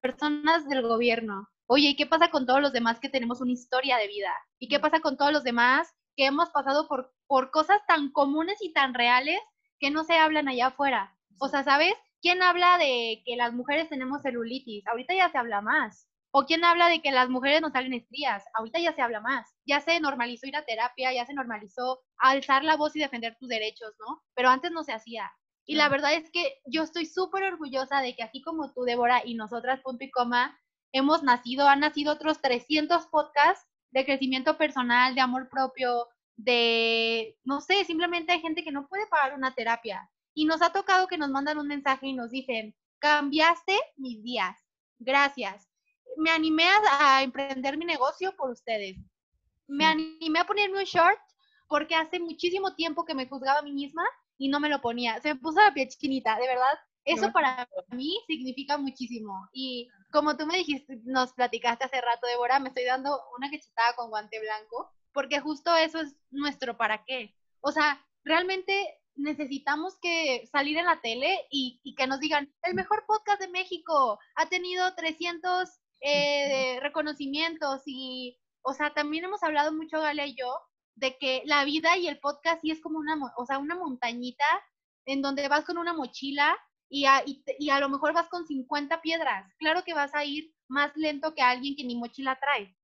personas 0.01 0.67
del 0.69 0.83
gobierno. 0.83 1.49
Oye, 1.67 1.89
¿y 1.89 1.95
qué 1.95 2.05
pasa 2.05 2.29
con 2.29 2.45
todos 2.45 2.61
los 2.61 2.71
demás 2.71 2.99
que 2.99 3.09
tenemos 3.09 3.41
una 3.41 3.51
historia 3.51 3.97
de 3.97 4.07
vida? 4.07 4.31
¿Y 4.57 4.69
qué 4.69 4.79
pasa 4.79 4.99
con 4.99 5.17
todos 5.17 5.33
los 5.33 5.43
demás 5.43 5.93
que 6.15 6.25
hemos 6.25 6.49
pasado 6.49 6.87
por, 6.87 7.13
por 7.27 7.51
cosas 7.51 7.79
tan 7.87 8.11
comunes 8.11 8.57
y 8.61 8.71
tan 8.71 8.93
reales 8.93 9.39
que 9.79 9.91
no 9.91 10.03
se 10.03 10.17
hablan 10.17 10.47
allá 10.47 10.67
afuera? 10.67 11.17
O 11.39 11.49
sea, 11.49 11.63
¿sabes? 11.63 11.93
¿Quién 12.21 12.41
habla 12.41 12.77
de 12.77 13.21
que 13.25 13.35
las 13.35 13.53
mujeres 13.53 13.89
tenemos 13.89 14.21
celulitis? 14.21 14.87
Ahorita 14.87 15.13
ya 15.13 15.29
se 15.29 15.37
habla 15.37 15.61
más. 15.61 16.07
¿O 16.39 16.45
quién 16.45 16.63
habla 16.63 16.87
de 16.87 17.01
que 17.01 17.09
las 17.09 17.29
mujeres 17.29 17.61
nos 17.61 17.71
salen 17.71 17.95
estrías? 17.95 18.43
Ahorita 18.53 18.77
ya 18.77 18.93
se 18.93 19.01
habla 19.01 19.21
más. 19.21 19.55
Ya 19.65 19.81
se 19.81 19.99
normalizó 19.99 20.45
ir 20.45 20.55
a 20.55 20.63
terapia, 20.63 21.11
ya 21.11 21.25
se 21.25 21.33
normalizó 21.33 22.03
alzar 22.15 22.63
la 22.63 22.77
voz 22.77 22.95
y 22.95 22.99
defender 22.99 23.35
tus 23.39 23.49
derechos, 23.49 23.95
¿no? 23.99 24.21
Pero 24.35 24.49
antes 24.49 24.69
no 24.69 24.83
se 24.83 24.93
hacía. 24.93 25.31
Y 25.65 25.77
la 25.77 25.89
verdad 25.89 26.13
es 26.13 26.29
que 26.29 26.59
yo 26.65 26.83
estoy 26.83 27.07
súper 27.07 27.41
orgullosa 27.41 28.01
de 28.01 28.15
que 28.15 28.21
así 28.21 28.43
como 28.43 28.71
tú, 28.71 28.83
Débora, 28.83 29.23
y 29.25 29.33
nosotras, 29.33 29.81
punto 29.81 30.05
y 30.05 30.11
coma, 30.11 30.55
hemos 30.91 31.23
nacido, 31.23 31.67
han 31.67 31.79
nacido 31.79 32.13
otros 32.13 32.39
300 32.39 33.07
podcasts 33.07 33.67
de 33.89 34.05
crecimiento 34.05 34.59
personal, 34.59 35.15
de 35.15 35.21
amor 35.21 35.49
propio, 35.49 36.05
de, 36.35 37.35
no 37.45 37.61
sé, 37.61 37.83
simplemente 37.83 38.33
hay 38.33 38.41
gente 38.41 38.63
que 38.63 38.71
no 38.71 38.87
puede 38.87 39.07
pagar 39.07 39.33
una 39.33 39.55
terapia. 39.55 40.07
Y 40.35 40.45
nos 40.45 40.61
ha 40.61 40.71
tocado 40.71 41.07
que 41.07 41.17
nos 41.17 41.31
mandan 41.31 41.57
un 41.57 41.67
mensaje 41.67 42.05
y 42.05 42.13
nos 42.13 42.29
dicen, 42.29 42.75
cambiaste 42.99 43.75
mis 43.95 44.21
días, 44.21 44.55
gracias. 44.99 45.67
Me 46.17 46.31
animé 46.31 46.65
a, 46.67 47.17
a 47.17 47.23
emprender 47.23 47.77
mi 47.77 47.85
negocio 47.85 48.35
por 48.35 48.49
ustedes. 48.49 48.97
Me 49.67 49.85
animé 49.85 50.39
a 50.39 50.45
ponerme 50.45 50.79
un 50.79 50.85
short 50.85 51.19
porque 51.67 51.95
hace 51.95 52.19
muchísimo 52.19 52.75
tiempo 52.75 53.05
que 53.05 53.15
me 53.15 53.27
juzgaba 53.27 53.59
a 53.59 53.63
mí 53.63 53.71
misma 53.71 54.03
y 54.37 54.49
no 54.49 54.59
me 54.59 54.69
lo 54.69 54.81
ponía. 54.81 55.19
Se 55.21 55.33
me 55.33 55.39
puso 55.39 55.59
la 55.59 55.73
piel 55.73 55.89
chinita, 55.89 56.37
de 56.37 56.47
verdad. 56.47 56.79
Eso 57.05 57.31
para 57.31 57.67
mí 57.89 58.19
significa 58.27 58.77
muchísimo. 58.77 59.47
Y 59.53 59.89
como 60.11 60.35
tú 60.35 60.45
me 60.45 60.57
dijiste, 60.57 60.99
nos 61.05 61.31
platicaste 61.31 61.85
hace 61.85 62.01
rato, 62.01 62.27
Débora, 62.27 62.59
me 62.59 62.67
estoy 62.67 62.83
dando 62.83 63.17
una 63.37 63.49
quechetada 63.49 63.95
con 63.95 64.09
guante 64.09 64.39
blanco, 64.41 64.91
porque 65.13 65.39
justo 65.39 65.73
eso 65.75 66.01
es 66.01 66.17
nuestro 66.31 66.75
para 66.75 67.05
qué. 67.05 67.33
O 67.61 67.71
sea, 67.71 68.05
realmente 68.25 68.99
necesitamos 69.15 69.97
que 70.01 70.47
salir 70.51 70.77
en 70.77 70.85
la 70.85 70.99
tele 70.99 71.47
y, 71.49 71.79
y 71.83 71.95
que 71.95 72.07
nos 72.07 72.19
digan, 72.19 72.53
el 72.63 72.75
mejor 72.75 73.05
podcast 73.07 73.39
de 73.39 73.47
México 73.47 74.19
ha 74.35 74.49
tenido 74.49 74.93
300 74.95 75.79
eh, 76.01 76.79
reconocimientos 76.81 77.81
y, 77.85 78.37
o 78.61 78.73
sea, 78.73 78.93
también 78.93 79.25
hemos 79.25 79.43
hablado 79.43 79.73
mucho, 79.73 79.99
Galia 79.99 80.25
y 80.25 80.35
yo, 80.35 80.53
de 80.95 81.17
que 81.17 81.43
la 81.45 81.63
vida 81.63 81.97
y 81.97 82.07
el 82.07 82.19
podcast 82.19 82.61
sí 82.61 82.71
es 82.71 82.81
como 82.81 82.99
una, 82.99 83.17
o 83.37 83.45
sea, 83.45 83.59
una 83.59 83.75
montañita 83.75 84.45
en 85.05 85.21
donde 85.21 85.47
vas 85.47 85.63
con 85.65 85.77
una 85.77 85.93
mochila 85.93 86.57
y 86.89 87.05
a, 87.05 87.23
y, 87.25 87.69
a 87.69 87.79
lo 87.79 87.89
mejor 87.89 88.13
vas 88.13 88.29
con 88.29 88.45
50 88.45 89.01
piedras. 89.01 89.53
Claro 89.57 89.83
que 89.83 89.93
vas 89.93 90.13
a 90.15 90.25
ir 90.25 90.53
más 90.67 90.91
lento 90.95 91.33
que 91.33 91.41
alguien 91.41 91.75
que 91.75 91.83
ni 91.83 91.95
mochila 91.95 92.39
trae. 92.39 92.75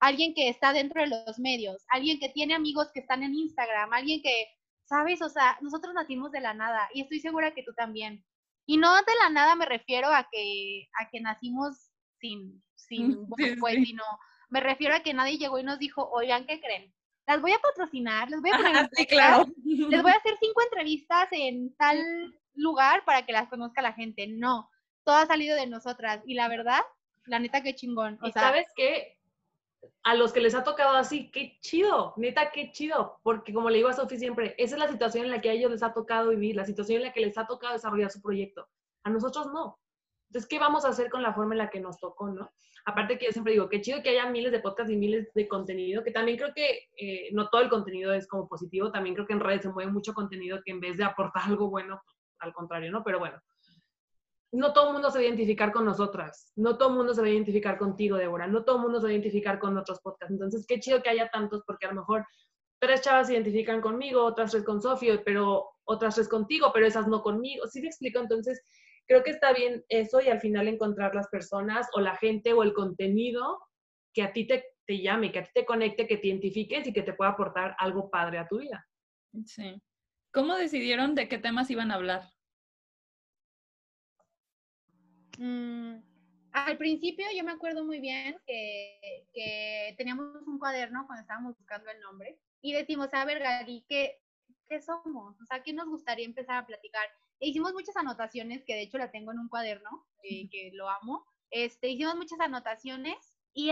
Alguien 0.00 0.34
que 0.34 0.48
está 0.48 0.72
dentro 0.72 1.00
de 1.00 1.08
los 1.08 1.38
medios, 1.38 1.84
alguien 1.88 2.18
que 2.18 2.28
tiene 2.28 2.54
amigos 2.54 2.90
que 2.92 3.00
están 3.00 3.22
en 3.22 3.34
Instagram, 3.34 3.92
alguien 3.92 4.20
que, 4.20 4.48
¿sabes? 4.84 5.22
O 5.22 5.28
sea, 5.28 5.58
nosotros 5.60 5.94
nacimos 5.94 6.32
de 6.32 6.40
la 6.40 6.54
nada 6.54 6.88
y 6.92 7.02
estoy 7.02 7.20
segura 7.20 7.54
que 7.54 7.62
tú 7.62 7.72
también. 7.74 8.24
Y 8.66 8.78
no 8.78 8.94
de 8.96 9.14
la 9.20 9.30
nada 9.30 9.54
me 9.54 9.66
refiero 9.66 10.08
a 10.08 10.28
que, 10.30 10.88
a 11.00 11.08
que 11.08 11.20
nacimos 11.20 11.91
sin, 12.22 12.62
sin 12.74 13.26
pues, 13.60 13.84
sino 13.84 14.04
me 14.48 14.60
refiero 14.60 14.94
a 14.94 15.00
que 15.00 15.12
nadie 15.12 15.36
llegó 15.36 15.58
y 15.58 15.64
nos 15.64 15.78
dijo, 15.78 16.08
oigan, 16.10 16.46
¿qué 16.46 16.60
creen? 16.60 16.94
las 17.26 17.40
voy 17.40 17.52
a 17.52 17.58
patrocinar, 17.58 18.28
les 18.30 18.40
voy 18.40 18.50
a 18.50 18.56
poner 18.56 18.90
claro. 19.08 19.46
les 19.64 20.02
voy 20.02 20.10
a 20.10 20.16
hacer 20.16 20.34
cinco 20.40 20.62
entrevistas 20.70 21.28
en 21.32 21.74
tal 21.76 21.98
lugar 22.54 23.04
para 23.04 23.24
que 23.24 23.32
las 23.32 23.48
conozca 23.48 23.82
la 23.82 23.92
gente. 23.92 24.26
No, 24.26 24.68
todo 25.04 25.16
ha 25.16 25.26
salido 25.26 25.56
de 25.56 25.66
nosotras 25.66 26.20
y 26.26 26.34
la 26.34 26.48
verdad, 26.48 26.80
la 27.26 27.38
neta 27.38 27.62
qué 27.62 27.74
chingón. 27.74 28.18
O 28.22 28.30
sabes 28.30 28.66
qué? 28.74 29.18
A 30.04 30.14
los 30.14 30.32
que 30.32 30.40
les 30.40 30.54
ha 30.54 30.62
tocado 30.62 30.96
así, 30.96 31.30
qué 31.30 31.58
chido, 31.60 32.14
neta 32.16 32.50
qué 32.52 32.70
chido, 32.70 33.20
porque 33.22 33.52
como 33.52 33.68
le 33.68 33.78
digo 33.78 33.88
a 33.88 33.94
Sofi 33.94 34.16
siempre, 34.16 34.54
esa 34.58 34.76
es 34.76 34.80
la 34.80 34.88
situación 34.88 35.24
en 35.24 35.30
la 35.30 35.40
que 35.40 35.50
a 35.50 35.52
ellos 35.52 35.70
les 35.70 35.82
ha 35.82 35.92
tocado 35.92 36.30
vivir, 36.30 36.54
la 36.54 36.64
situación 36.64 36.98
en 36.98 37.04
la 37.04 37.12
que 37.12 37.20
les 37.20 37.36
ha 37.38 37.46
tocado 37.46 37.72
desarrollar 37.72 38.10
su 38.10 38.20
proyecto. 38.20 38.68
A 39.04 39.10
nosotros 39.10 39.46
no. 39.52 39.80
Entonces, 40.32 40.48
¿qué 40.48 40.58
vamos 40.58 40.86
a 40.86 40.88
hacer 40.88 41.10
con 41.10 41.22
la 41.22 41.34
forma 41.34 41.52
en 41.52 41.58
la 41.58 41.68
que 41.68 41.78
nos 41.78 41.98
tocó, 41.98 42.30
no? 42.30 42.50
Aparte 42.86 43.18
que 43.18 43.26
yo 43.26 43.32
siempre 43.32 43.52
digo, 43.52 43.68
qué 43.68 43.82
chido 43.82 44.02
que 44.02 44.08
haya 44.08 44.30
miles 44.30 44.50
de 44.50 44.60
podcasts 44.60 44.90
y 44.90 44.96
miles 44.96 45.30
de 45.34 45.46
contenido, 45.46 46.02
que 46.02 46.10
también 46.10 46.38
creo 46.38 46.54
que 46.54 46.88
eh, 46.96 47.28
no 47.34 47.50
todo 47.50 47.60
el 47.60 47.68
contenido 47.68 48.14
es 48.14 48.26
como 48.26 48.48
positivo, 48.48 48.90
también 48.90 49.14
creo 49.14 49.26
que 49.26 49.34
en 49.34 49.40
redes 49.40 49.60
se 49.60 49.68
mueve 49.68 49.92
mucho 49.92 50.14
contenido 50.14 50.60
que 50.64 50.72
en 50.72 50.80
vez 50.80 50.96
de 50.96 51.04
aportar 51.04 51.42
algo 51.48 51.68
bueno, 51.68 52.00
al 52.38 52.54
contrario, 52.54 52.90
¿no? 52.90 53.04
Pero 53.04 53.18
bueno, 53.18 53.38
no 54.52 54.72
todo 54.72 54.86
el 54.86 54.92
mundo 54.94 55.10
se 55.10 55.18
va 55.18 55.22
a 55.22 55.26
identificar 55.26 55.70
con 55.70 55.84
nosotras, 55.84 56.50
no 56.56 56.78
todo 56.78 56.88
el 56.88 56.94
mundo 56.94 57.12
se 57.12 57.20
va 57.20 57.26
a 57.26 57.30
identificar 57.30 57.76
contigo, 57.76 58.16
Débora, 58.16 58.46
no 58.46 58.64
todo 58.64 58.76
el 58.76 58.82
mundo 58.84 59.00
se 59.00 59.04
va 59.04 59.10
a 59.10 59.12
identificar 59.12 59.58
con 59.58 59.76
otros 59.76 60.00
podcasts. 60.00 60.32
Entonces, 60.32 60.64
qué 60.66 60.80
chido 60.80 61.02
que 61.02 61.10
haya 61.10 61.28
tantos, 61.28 61.62
porque 61.66 61.84
a 61.84 61.90
lo 61.90 61.96
mejor 61.96 62.24
tres 62.78 63.02
chavas 63.02 63.26
se 63.26 63.34
identifican 63.34 63.82
conmigo, 63.82 64.24
otras 64.24 64.50
tres 64.50 64.64
con 64.64 64.80
Sofía, 64.80 65.20
pero 65.22 65.66
otras 65.84 66.14
tres 66.14 66.26
contigo, 66.26 66.70
pero 66.72 66.86
esas 66.86 67.06
no 67.06 67.22
conmigo. 67.22 67.66
¿Sí 67.66 67.82
te 67.82 67.88
explico? 67.88 68.18
Entonces, 68.18 68.62
creo 69.06 69.22
que 69.22 69.30
está 69.30 69.52
bien 69.52 69.84
eso 69.88 70.20
y 70.20 70.28
al 70.28 70.40
final 70.40 70.68
encontrar 70.68 71.14
las 71.14 71.28
personas 71.28 71.88
o 71.94 72.00
la 72.00 72.16
gente 72.16 72.52
o 72.52 72.62
el 72.62 72.72
contenido 72.72 73.58
que 74.12 74.22
a 74.22 74.32
ti 74.32 74.46
te, 74.46 74.64
te 74.86 75.00
llame, 75.00 75.32
que 75.32 75.40
a 75.40 75.44
ti 75.44 75.50
te 75.54 75.64
conecte, 75.64 76.06
que 76.06 76.18
te 76.18 76.28
identifiques 76.28 76.86
y 76.86 76.92
que 76.92 77.02
te 77.02 77.14
pueda 77.14 77.30
aportar 77.30 77.74
algo 77.78 78.10
padre 78.10 78.38
a 78.38 78.46
tu 78.46 78.58
vida. 78.58 78.86
Sí. 79.46 79.80
¿Cómo 80.32 80.54
decidieron 80.56 81.14
de 81.14 81.28
qué 81.28 81.38
temas 81.38 81.70
iban 81.70 81.90
a 81.90 81.94
hablar? 81.94 82.22
Mm, 85.38 85.96
al 86.52 86.76
principio 86.76 87.26
yo 87.34 87.44
me 87.44 87.52
acuerdo 87.52 87.84
muy 87.84 88.00
bien 88.00 88.36
que, 88.46 89.26
que, 89.32 89.94
teníamos 89.96 90.46
un 90.46 90.58
cuaderno 90.58 91.06
cuando 91.06 91.22
estábamos 91.22 91.56
buscando 91.56 91.90
el 91.90 92.00
nombre 92.00 92.38
y 92.60 92.72
decimos, 92.72 93.12
a 93.12 93.24
ver, 93.24 93.40
Gary, 93.40 93.84
¿qué, 93.88 94.20
¿qué 94.68 94.80
somos? 94.80 95.40
O 95.40 95.44
sea, 95.46 95.62
¿qué 95.62 95.72
nos 95.72 95.88
gustaría 95.88 96.26
empezar 96.26 96.56
a 96.56 96.66
platicar? 96.66 97.06
Hicimos 97.42 97.72
muchas 97.72 97.96
anotaciones, 97.96 98.64
que 98.64 98.74
de 98.74 98.82
hecho 98.82 98.98
la 98.98 99.10
tengo 99.10 99.32
en 99.32 99.38
un 99.38 99.48
cuaderno, 99.48 100.06
eh, 100.22 100.48
que 100.50 100.70
lo 100.72 100.88
amo. 100.88 101.26
Este, 101.50 101.88
hicimos 101.88 102.16
muchas 102.16 102.40
anotaciones 102.40 103.36
y 103.52 103.70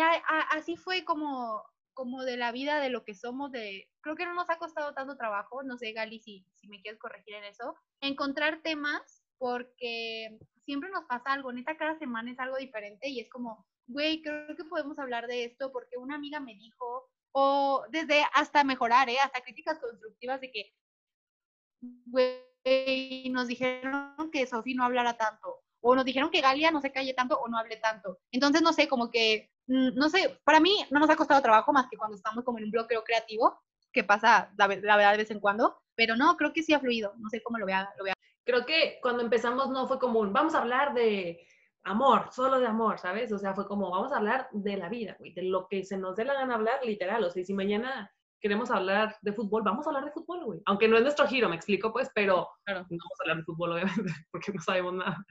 así 0.51 0.77
fue 0.77 1.05
como, 1.05 1.63
como 1.95 2.25
de 2.25 2.37
la 2.37 2.53
vida, 2.53 2.81
de 2.81 2.91
lo 2.91 3.05
que 3.05 3.15
somos, 3.15 3.51
de, 3.53 3.89
creo 4.03 4.17
que 4.17 4.27
no 4.27 4.35
nos 4.35 4.51
ha 4.51 4.59
costado 4.59 4.93
tanto 4.93 5.17
trabajo, 5.17 5.63
no 5.63 5.79
sé, 5.79 5.93
Gali, 5.93 6.19
si, 6.19 6.45
si 6.55 6.69
me 6.69 6.83
quieres 6.83 7.01
corregir 7.01 7.35
en 7.35 7.45
eso, 7.45 7.75
encontrar 8.01 8.61
temas, 8.63 9.23
porque 9.39 10.39
siempre 10.67 10.91
nos 10.91 11.05
pasa 11.07 11.33
algo, 11.33 11.53
neta 11.53 11.79
cada 11.79 11.99
semana 11.99 12.31
es 12.31 12.39
algo 12.39 12.59
diferente 12.59 13.09
y 13.09 13.21
es 13.21 13.31
como, 13.31 13.67
güey, 13.87 14.21
creo 14.21 14.55
que 14.55 14.65
podemos 14.65 14.99
hablar 14.99 15.27
de 15.27 15.45
esto 15.45 15.73
porque 15.73 15.97
una 15.97 16.17
amiga 16.17 16.41
me 16.41 16.55
dijo, 16.55 17.11
o 17.33 17.85
desde 17.91 18.23
hasta 18.35 18.65
mejorar, 18.65 19.09
¿eh? 19.09 19.19
hasta 19.23 19.41
críticas 19.41 19.79
constructivas 19.79 20.41
de 20.41 20.51
que, 20.53 20.75
güey, 21.81 22.50
y 22.65 23.31
nos 23.31 23.49
dijeron 23.49 24.31
que 24.33 24.47
Sofía 24.47 24.75
no 24.77 24.85
hablara 24.85 25.17
tanto, 25.17 25.61
o 25.81 25.95
nos 25.95 26.05
dijeron 26.05 26.31
que 26.31 26.41
Galia 26.41 26.71
no 26.71 26.81
se 26.81 26.93
calle 26.93 27.15
tanto 27.15 27.39
o 27.39 27.49
no 27.49 27.59
hable 27.59 27.77
tanto. 27.77 28.19
Entonces, 28.31 28.63
no 28.63 28.73
sé, 28.73 28.89
como 28.89 29.11
que 29.11 29.51
mm, 29.67 29.95
no 29.95 30.09
sé, 30.09 30.41
para 30.45 30.61
mí 30.61 30.85
no 30.91 31.01
nos 31.01 31.11
ha 31.11 31.17
costado 31.17 31.43
trabajo 31.43 31.73
más 31.73 31.87
que 31.91 31.97
cuando 31.97 32.17
estamos 32.17 32.45
como 32.45 32.59
en 32.59 32.65
un 32.65 32.71
bloqueo 32.71 33.03
creativo, 33.03 33.61
que 33.93 34.05
pasa 34.05 34.53
la, 34.57 34.67
verdad 34.67 35.13
de 35.13 35.17
vez 35.19 35.31
en 35.31 35.41
cuando, 35.41 35.83
pero 35.95 36.17
no, 36.17 36.37
creo 36.37 36.53
que 36.53 36.63
sí 36.63 36.73
ha 36.73 36.81
fluido, 36.81 37.15
no 37.19 37.29
sé 37.29 37.43
cómo 37.43 37.59
lo 37.59 37.67
vea, 37.67 37.93
lo 37.99 38.05
vea. 38.05 38.15
Creo 38.45 38.65
que 38.65 38.99
cuando 39.03 39.23
empezamos 39.23 39.69
no 39.71 39.87
fue 39.87 39.99
común, 39.99 40.33
vamos 40.33 40.55
a 40.55 40.61
hablar 40.61 40.95
de 40.95 41.47
amor, 41.85 42.29
solo 42.33 42.61
de 42.61 42.67
amor, 42.67 42.99
¿sabes? 42.99 43.33
O 43.33 43.39
sea, 43.39 43.55
fue 43.55 43.67
como, 43.67 43.91
vamos 43.91 44.13
a 44.13 44.17
hablar 44.17 44.49
de 44.53 44.77
la 44.77 44.89
vida, 44.89 45.17
güey, 45.19 45.33
de 45.33 45.43
lo 45.43 45.67
que 45.69 45.85
se 45.85 45.97
nos 45.97 46.17
dé 46.17 46.25
la 46.25 46.35
gana 46.35 46.55
hablar, 46.55 46.81
literal. 46.85 47.25
O 47.25 47.31
sea, 47.31 47.45
si 47.45 47.55
mañana 47.55 48.13
queremos 48.41 48.71
hablar 48.71 49.17
de 49.23 49.33
fútbol, 49.33 49.63
vamos 49.63 49.87
a 49.87 49.91
hablar 49.91 50.05
de 50.05 50.13
fútbol, 50.13 50.45
güey. 50.45 50.63
Aunque 50.67 50.89
no 50.89 50.97
es 50.97 51.03
nuestro 51.03 51.27
giro, 51.27 51.49
me 51.49 51.57
explico, 51.57 51.93
pues, 51.93 52.11
pero 52.15 52.49
no 52.67 52.75
vamos 52.75 52.91
a 52.91 53.23
hablar 53.23 53.37
de 53.39 53.45
fútbol, 53.45 53.73
obviamente, 53.73 54.13
porque 54.33 54.53
no 54.53 54.61
sabemos 54.63 54.95
nada. 54.95 55.25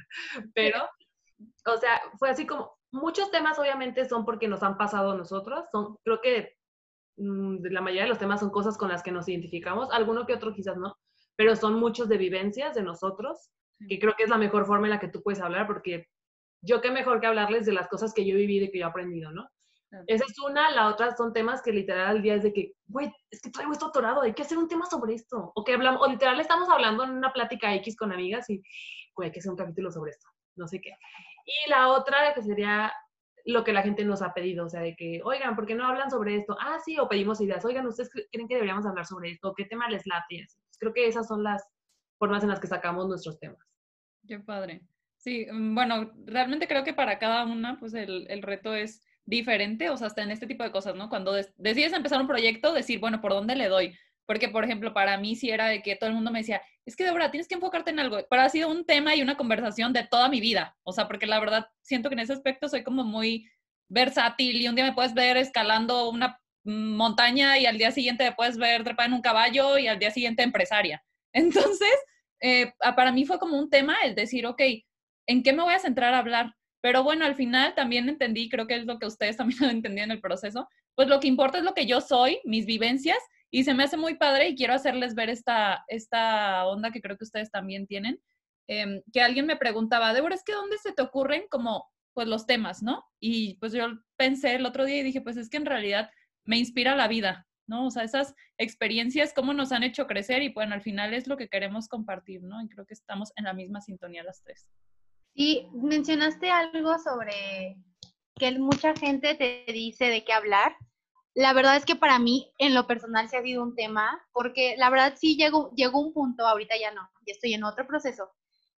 Pero, 0.53 0.87
o 1.65 1.77
sea, 1.77 2.01
fue 2.17 2.29
así 2.29 2.45
como, 2.45 2.77
muchos 2.91 3.31
temas 3.31 3.59
obviamente 3.59 4.07
son 4.07 4.25
porque 4.25 4.47
nos 4.47 4.63
han 4.63 4.77
pasado 4.77 5.11
a 5.11 5.17
nosotros, 5.17 5.65
son, 5.71 5.97
creo 6.03 6.21
que 6.21 6.55
mm, 7.17 7.65
la 7.71 7.81
mayoría 7.81 8.03
de 8.03 8.09
los 8.09 8.19
temas 8.19 8.39
son 8.39 8.51
cosas 8.51 8.77
con 8.77 8.89
las 8.89 9.03
que 9.03 9.11
nos 9.11 9.27
identificamos, 9.27 9.91
alguno 9.91 10.25
que 10.25 10.33
otro 10.33 10.53
quizás 10.53 10.77
no, 10.77 10.95
pero 11.35 11.55
son 11.55 11.75
muchos 11.75 12.09
de 12.09 12.17
vivencias 12.17 12.75
de 12.75 12.83
nosotros, 12.83 13.49
que 13.87 13.97
creo 13.97 14.13
que 14.17 14.23
es 14.23 14.29
la 14.29 14.37
mejor 14.37 14.65
forma 14.65 14.87
en 14.87 14.91
la 14.91 14.99
que 14.99 15.07
tú 15.07 15.23
puedes 15.23 15.39
hablar, 15.39 15.65
porque 15.65 16.07
yo 16.61 16.81
qué 16.81 16.91
mejor 16.91 17.21
que 17.21 17.27
hablarles 17.27 17.65
de 17.65 17.71
las 17.71 17.87
cosas 17.87 18.13
que 18.13 18.25
yo 18.25 18.33
he 18.33 18.39
vivido 18.39 18.65
y 18.65 18.71
que 18.71 18.79
yo 18.79 18.85
he 18.85 18.89
aprendido, 18.89 19.31
¿no? 19.31 19.49
Esa 20.05 20.25
es 20.25 20.39
una, 20.39 20.69
la 20.71 20.87
otra 20.87 21.15
son 21.15 21.33
temas 21.33 21.61
que 21.61 21.71
literal 21.71 22.07
al 22.07 22.21
día 22.21 22.35
es 22.35 22.43
de 22.43 22.53
que, 22.53 22.73
güey, 22.87 23.11
es 23.31 23.41
que 23.41 23.49
traigo 23.49 23.71
esto 23.71 23.87
atorado, 23.87 24.21
hay 24.21 24.33
que 24.33 24.43
hacer 24.43 24.57
un 24.57 24.67
tema 24.67 24.85
sobre 24.85 25.15
esto. 25.15 25.51
O 25.55 25.63
que 25.63 25.73
hablamos, 25.73 26.01
o 26.01 26.07
literal 26.09 26.39
estamos 26.39 26.69
hablando 26.69 27.03
en 27.03 27.11
una 27.11 27.33
plática 27.33 27.73
X 27.75 27.95
con 27.95 28.11
amigas 28.11 28.49
y, 28.49 28.61
güey, 29.15 29.27
hay 29.27 29.31
que 29.31 29.39
hacer 29.39 29.51
un 29.51 29.57
capítulo 29.57 29.91
sobre 29.91 30.11
esto, 30.11 30.27
no 30.55 30.67
sé 30.67 30.79
qué. 30.79 30.91
Y 31.45 31.69
la 31.69 31.89
otra 31.89 32.33
que 32.35 32.43
sería 32.43 32.93
lo 33.45 33.63
que 33.63 33.73
la 33.73 33.81
gente 33.81 34.05
nos 34.05 34.21
ha 34.21 34.33
pedido, 34.33 34.65
o 34.65 34.69
sea, 34.69 34.81
de 34.81 34.95
que, 34.95 35.21
oigan, 35.23 35.55
¿por 35.55 35.65
qué 35.65 35.73
no 35.73 35.87
hablan 35.87 36.11
sobre 36.11 36.35
esto? 36.35 36.55
Ah, 36.59 36.77
sí, 36.85 36.99
o 36.99 37.09
pedimos 37.09 37.41
ideas, 37.41 37.65
oigan, 37.65 37.87
¿ustedes 37.87 38.11
creen 38.31 38.47
que 38.47 38.55
deberíamos 38.55 38.85
hablar 38.85 39.05
sobre 39.05 39.31
esto? 39.31 39.53
¿Qué 39.55 39.65
tema 39.65 39.89
les 39.89 40.05
late? 40.05 40.45
Creo 40.77 40.93
que 40.93 41.07
esas 41.07 41.27
son 41.27 41.43
las 41.43 41.67
formas 42.19 42.43
en 42.43 42.49
las 42.49 42.59
que 42.59 42.67
sacamos 42.67 43.07
nuestros 43.07 43.39
temas. 43.39 43.65
Qué 44.27 44.39
padre. 44.39 44.81
Sí, 45.17 45.47
mm, 45.51 45.73
bueno, 45.73 46.11
realmente 46.25 46.67
creo 46.67 46.83
que 46.83 46.93
para 46.93 47.17
cada 47.17 47.45
una, 47.45 47.79
pues 47.79 47.93
el, 47.95 48.27
el 48.29 48.43
reto 48.43 48.75
es 48.75 49.01
diferente, 49.29 49.89
o 49.89 49.97
sea, 49.97 50.07
hasta 50.07 50.23
en 50.23 50.31
este 50.31 50.47
tipo 50.47 50.63
de 50.63 50.71
cosas, 50.71 50.95
¿no? 50.95 51.07
Cuando 51.09 51.33
decides 51.57 51.93
empezar 51.93 52.19
un 52.19 52.27
proyecto, 52.27 52.73
decir, 52.73 52.99
bueno, 52.99 53.21
¿por 53.21 53.31
dónde 53.31 53.55
le 53.55 53.67
doy? 53.67 53.95
Porque, 54.25 54.49
por 54.49 54.63
ejemplo, 54.63 54.93
para 54.93 55.17
mí 55.17 55.35
sí 55.35 55.49
era 55.49 55.67
de 55.67 55.81
que 55.81 55.95
todo 55.95 56.09
el 56.09 56.15
mundo 56.15 56.31
me 56.31 56.39
decía, 56.39 56.61
es 56.85 56.95
que 56.95 57.03
Débora, 57.03 57.31
tienes 57.31 57.47
que 57.47 57.55
enfocarte 57.55 57.91
en 57.91 57.99
algo. 57.99 58.17
Pero 58.29 58.41
ha 58.41 58.49
sido 58.49 58.69
un 58.69 58.85
tema 58.85 59.15
y 59.15 59.21
una 59.21 59.37
conversación 59.37 59.93
de 59.93 60.03
toda 60.03 60.29
mi 60.29 60.39
vida. 60.39 60.75
O 60.83 60.93
sea, 60.93 61.07
porque 61.07 61.27
la 61.27 61.39
verdad 61.39 61.67
siento 61.81 62.09
que 62.09 62.13
en 62.13 62.19
ese 62.19 62.33
aspecto 62.33 62.67
soy 62.67 62.83
como 62.83 63.03
muy 63.03 63.47
versátil 63.87 64.61
y 64.61 64.67
un 64.67 64.75
día 64.75 64.85
me 64.85 64.93
puedes 64.93 65.13
ver 65.13 65.37
escalando 65.37 66.09
una 66.09 66.39
montaña 66.63 67.57
y 67.57 67.65
al 67.65 67.77
día 67.77 67.91
siguiente 67.91 68.23
me 68.23 68.33
puedes 68.33 68.57
ver 68.57 68.83
trepar 68.83 69.07
en 69.07 69.13
un 69.13 69.21
caballo 69.21 69.77
y 69.77 69.87
al 69.87 69.99
día 69.99 70.11
siguiente 70.11 70.43
empresaria. 70.43 71.03
Entonces, 71.33 71.93
eh, 72.41 72.73
para 72.95 73.11
mí 73.11 73.25
fue 73.25 73.39
como 73.39 73.57
un 73.57 73.69
tema 73.69 73.95
el 74.03 74.15
decir, 74.15 74.45
ok, 74.45 74.61
¿en 75.27 75.43
qué 75.43 75.53
me 75.53 75.63
voy 75.63 75.73
a 75.73 75.79
centrar 75.79 76.13
a 76.13 76.19
hablar? 76.19 76.55
Pero 76.81 77.03
bueno, 77.03 77.25
al 77.25 77.35
final 77.35 77.75
también 77.75 78.07
entendí, 78.07 78.49
creo 78.49 78.67
que 78.67 78.75
es 78.75 78.85
lo 78.85 78.99
que 78.99 79.05
ustedes 79.05 79.37
también 79.37 79.63
han 79.65 79.71
entendido 79.71 80.05
en 80.05 80.11
el 80.11 80.21
proceso, 80.21 80.67
pues 80.95 81.07
lo 81.07 81.19
que 81.19 81.27
importa 81.27 81.57
es 81.57 81.63
lo 81.63 81.73
que 81.73 81.85
yo 81.85 82.01
soy, 82.01 82.39
mis 82.43 82.65
vivencias, 82.65 83.19
y 83.51 83.63
se 83.63 83.73
me 83.73 83.83
hace 83.83 83.97
muy 83.97 84.15
padre 84.15 84.49
y 84.49 84.55
quiero 84.55 84.73
hacerles 84.73 85.15
ver 85.15 85.29
esta, 85.29 85.83
esta 85.87 86.65
onda 86.67 86.91
que 86.91 87.01
creo 87.01 87.17
que 87.17 87.23
ustedes 87.23 87.51
también 87.51 87.87
tienen, 87.87 88.21
em, 88.67 89.01
que 89.11 89.21
alguien 89.21 89.47
me 89.47 89.55
preguntaba, 89.55 90.13
Débora, 90.13 90.35
es 90.35 90.43
que 90.43 90.53
¿dónde 90.53 90.77
se 90.77 90.93
te 90.93 91.01
ocurren 91.01 91.45
como 91.49 91.89
pues 92.13 92.27
los 92.27 92.45
temas, 92.45 92.83
¿no? 92.83 93.05
Y 93.19 93.55
pues 93.55 93.71
yo 93.73 93.87
pensé 94.17 94.55
el 94.55 94.65
otro 94.65 94.85
día 94.85 94.97
y 94.97 95.03
dije, 95.03 95.21
pues 95.21 95.37
es 95.37 95.49
que 95.49 95.57
en 95.57 95.65
realidad 95.65 96.11
me 96.43 96.57
inspira 96.57 96.95
la 96.95 97.07
vida, 97.07 97.47
¿no? 97.65 97.87
O 97.87 97.91
sea, 97.91 98.03
esas 98.03 98.35
experiencias, 98.57 99.33
cómo 99.33 99.53
nos 99.53 99.71
han 99.71 99.83
hecho 99.83 100.05
crecer 100.05 100.43
y 100.43 100.49
bueno, 100.49 100.73
al 100.73 100.81
final 100.81 101.13
es 101.13 101.27
lo 101.27 101.37
que 101.37 101.47
queremos 101.47 101.87
compartir, 101.87 102.43
¿no? 102.43 102.61
Y 102.61 102.67
creo 102.67 102.85
que 102.85 102.93
estamos 102.93 103.31
en 103.35 103.45
la 103.45 103.53
misma 103.53 103.81
sintonía 103.81 104.23
las 104.23 104.43
tres. 104.43 104.67
Y 105.33 105.67
mencionaste 105.73 106.49
algo 106.49 106.97
sobre 106.99 107.77
que 108.35 108.57
mucha 108.57 108.95
gente 108.95 109.35
te 109.35 109.71
dice 109.71 110.05
de 110.05 110.23
qué 110.23 110.33
hablar. 110.33 110.75
La 111.35 111.53
verdad 111.53 111.75
es 111.75 111.85
que 111.85 111.95
para 111.95 112.19
mí, 112.19 112.51
en 112.57 112.73
lo 112.73 112.87
personal, 112.87 113.29
se 113.29 113.37
ha 113.37 113.43
sido 113.43 113.63
un 113.63 113.75
tema, 113.75 114.19
porque 114.33 114.75
la 114.77 114.89
verdad 114.89 115.15
sí 115.17 115.35
llegó, 115.37 115.71
llegó 115.75 115.99
un 115.99 116.13
punto, 116.13 116.47
ahorita 116.47 116.75
ya 116.79 116.91
no, 116.91 117.01
ya 117.25 117.33
estoy 117.33 117.53
en 117.53 117.63
otro 117.63 117.85
proceso. 117.85 118.31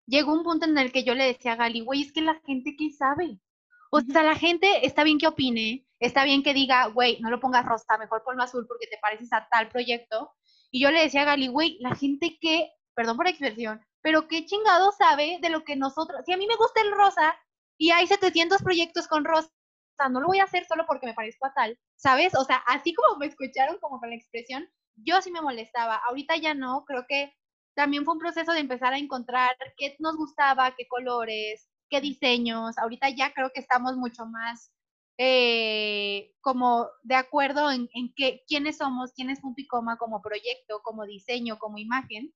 Llegó 0.05 0.33
un 0.33 0.43
punto 0.43 0.65
en 0.65 0.77
el 0.77 0.91
que 0.91 1.03
yo 1.03 1.15
le 1.15 1.25
decía 1.25 1.53
a 1.53 1.55
Gali, 1.55 1.81
güey, 1.81 2.01
es 2.01 2.11
que 2.11 2.21
la 2.21 2.39
gente 2.45 2.75
qué 2.77 2.91
sabe. 2.91 3.39
O 3.91 4.01
sea, 4.01 4.23
la 4.23 4.35
gente 4.35 4.85
está 4.85 5.03
bien 5.03 5.17
que 5.17 5.27
opine, 5.27 5.85
está 5.99 6.23
bien 6.23 6.43
que 6.43 6.53
diga, 6.53 6.87
güey, 6.87 7.19
no 7.21 7.29
lo 7.29 7.39
pongas 7.39 7.65
rosa, 7.65 7.97
mejor 7.97 8.23
ponlo 8.23 8.43
azul 8.43 8.65
porque 8.67 8.87
te 8.87 8.97
pareces 9.01 9.31
a 9.33 9.47
tal 9.49 9.69
proyecto. 9.69 10.31
Y 10.71 10.81
yo 10.81 10.91
le 10.91 11.01
decía 11.01 11.21
a 11.21 11.25
Gali, 11.25 11.47
güey, 11.47 11.77
la 11.81 11.95
gente 11.95 12.37
que, 12.39 12.71
perdón 12.95 13.17
por 13.17 13.25
la 13.25 13.31
expresión, 13.31 13.85
pero 14.01 14.27
qué 14.27 14.45
chingado 14.45 14.91
sabe 14.91 15.39
de 15.41 15.49
lo 15.49 15.63
que 15.63 15.75
nosotros, 15.75 16.21
si 16.25 16.33
a 16.33 16.37
mí 16.37 16.47
me 16.47 16.55
gusta 16.55 16.81
el 16.81 16.91
rosa 16.91 17.35
y 17.77 17.91
hay 17.91 18.07
700 18.07 18.61
proyectos 18.61 19.07
con 19.07 19.25
rosa, 19.25 19.49
no 20.09 20.19
lo 20.19 20.27
voy 20.27 20.39
a 20.39 20.45
hacer 20.45 20.65
solo 20.65 20.85
porque 20.87 21.05
me 21.05 21.13
parezco 21.13 21.45
a 21.45 21.53
tal, 21.53 21.77
¿sabes? 21.95 22.33
O 22.35 22.43
sea, 22.43 22.57
así 22.67 22.93
como 22.93 23.17
me 23.17 23.27
escucharon 23.27 23.77
como 23.79 23.99
con 23.99 24.09
la 24.09 24.15
expresión, 24.15 24.67
yo 24.95 25.21
sí 25.21 25.31
me 25.31 25.41
molestaba, 25.41 26.01
ahorita 26.07 26.37
ya 26.37 26.53
no, 26.53 26.85
creo 26.85 27.05
que 27.07 27.33
también 27.75 28.03
fue 28.03 28.15
un 28.15 28.19
proceso 28.19 28.51
de 28.51 28.59
empezar 28.59 28.93
a 28.93 28.97
encontrar 28.97 29.55
qué 29.77 29.95
nos 29.99 30.17
gustaba, 30.17 30.75
qué 30.75 30.87
colores, 30.87 31.69
qué 31.89 32.01
diseños, 32.01 32.77
ahorita 32.77 33.09
ya 33.09 33.33
creo 33.33 33.51
que 33.53 33.61
estamos 33.61 33.95
mucho 33.95 34.25
más 34.25 34.71
eh, 35.23 36.33
como 36.41 36.87
de 37.03 37.13
acuerdo 37.13 37.69
en, 37.69 37.87
en 37.93 38.11
qué, 38.15 38.43
quiénes 38.47 38.77
somos, 38.77 39.11
quién 39.13 39.29
es 39.29 39.39
Punto 39.39 39.61
y 39.61 39.67
Coma 39.67 39.97
como 39.97 40.19
proyecto, 40.19 40.81
como 40.83 41.05
diseño, 41.05 41.59
como 41.59 41.77
imagen. 41.77 42.33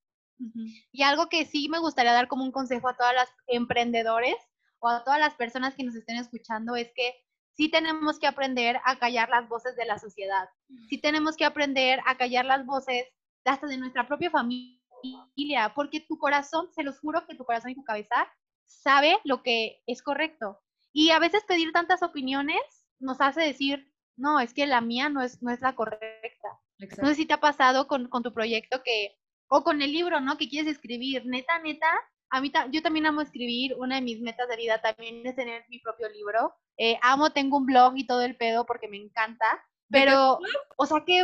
Y 0.91 1.03
algo 1.03 1.27
que 1.29 1.45
sí 1.45 1.69
me 1.69 1.79
gustaría 1.79 2.13
dar 2.13 2.27
como 2.27 2.43
un 2.43 2.51
consejo 2.51 2.89
a 2.89 2.97
todas 2.97 3.13
las 3.13 3.29
emprendedores 3.47 4.35
o 4.79 4.89
a 4.89 5.03
todas 5.03 5.19
las 5.19 5.35
personas 5.35 5.75
que 5.75 5.83
nos 5.83 5.95
estén 5.95 6.17
escuchando 6.17 6.75
es 6.75 6.91
que 6.95 7.15
sí 7.55 7.69
tenemos 7.69 8.19
que 8.19 8.27
aprender 8.27 8.79
a 8.83 8.97
callar 8.99 9.29
las 9.29 9.47
voces 9.47 9.75
de 9.75 9.85
la 9.85 9.97
sociedad. 9.97 10.49
Sí 10.89 10.99
tenemos 10.99 11.37
que 11.37 11.45
aprender 11.45 12.01
a 12.05 12.17
callar 12.17 12.45
las 12.45 12.65
voces 12.65 13.05
hasta 13.45 13.67
de 13.67 13.77
nuestra 13.77 14.07
propia 14.07 14.29
familia, 14.29 15.73
porque 15.75 16.01
tu 16.01 16.17
corazón, 16.17 16.67
se 16.73 16.83
los 16.83 16.99
juro 16.99 17.25
que 17.27 17.35
tu 17.35 17.45
corazón 17.45 17.71
y 17.71 17.75
tu 17.75 17.83
cabeza 17.83 18.27
sabe 18.65 19.19
lo 19.23 19.43
que 19.43 19.81
es 19.85 20.01
correcto. 20.01 20.59
Y 20.91 21.11
a 21.11 21.19
veces 21.19 21.43
pedir 21.45 21.71
tantas 21.71 22.03
opiniones 22.03 22.61
nos 22.99 23.21
hace 23.21 23.41
decir, 23.41 23.91
no, 24.15 24.39
es 24.39 24.53
que 24.53 24.65
la 24.65 24.81
mía 24.81 25.09
no 25.09 25.21
es, 25.21 25.41
no 25.41 25.51
es 25.51 25.61
la 25.61 25.75
correcta. 25.75 26.59
No 27.01 27.07
sé 27.09 27.15
si 27.15 27.25
te 27.25 27.33
ha 27.33 27.39
pasado 27.39 27.87
con, 27.87 28.09
con 28.09 28.23
tu 28.23 28.33
proyecto 28.33 28.81
que 28.83 29.17
o 29.55 29.63
con 29.63 29.81
el 29.81 29.91
libro, 29.91 30.19
¿no? 30.19 30.37
Que 30.37 30.49
quieres 30.49 30.69
escribir. 30.73 31.25
Neta, 31.25 31.59
neta, 31.59 31.87
a 32.29 32.41
mí 32.41 32.51
yo 32.71 32.81
también 32.81 33.05
amo 33.05 33.21
escribir. 33.21 33.73
Una 33.77 33.95
de 33.95 34.01
mis 34.01 34.19
metas 34.19 34.49
de 34.49 34.57
vida 34.57 34.81
también 34.81 35.25
es 35.25 35.35
tener 35.35 35.63
mi 35.69 35.79
propio 35.79 36.09
libro. 36.09 36.53
Eh, 36.77 36.97
amo, 37.01 37.29
tengo 37.29 37.57
un 37.57 37.65
blog 37.65 37.93
y 37.95 38.05
todo 38.05 38.21
el 38.21 38.35
pedo 38.35 38.65
porque 38.65 38.89
me 38.89 38.97
encanta. 38.97 39.45
Pero, 39.89 40.39
o 40.75 40.85
sea 40.85 41.03
que 41.05 41.23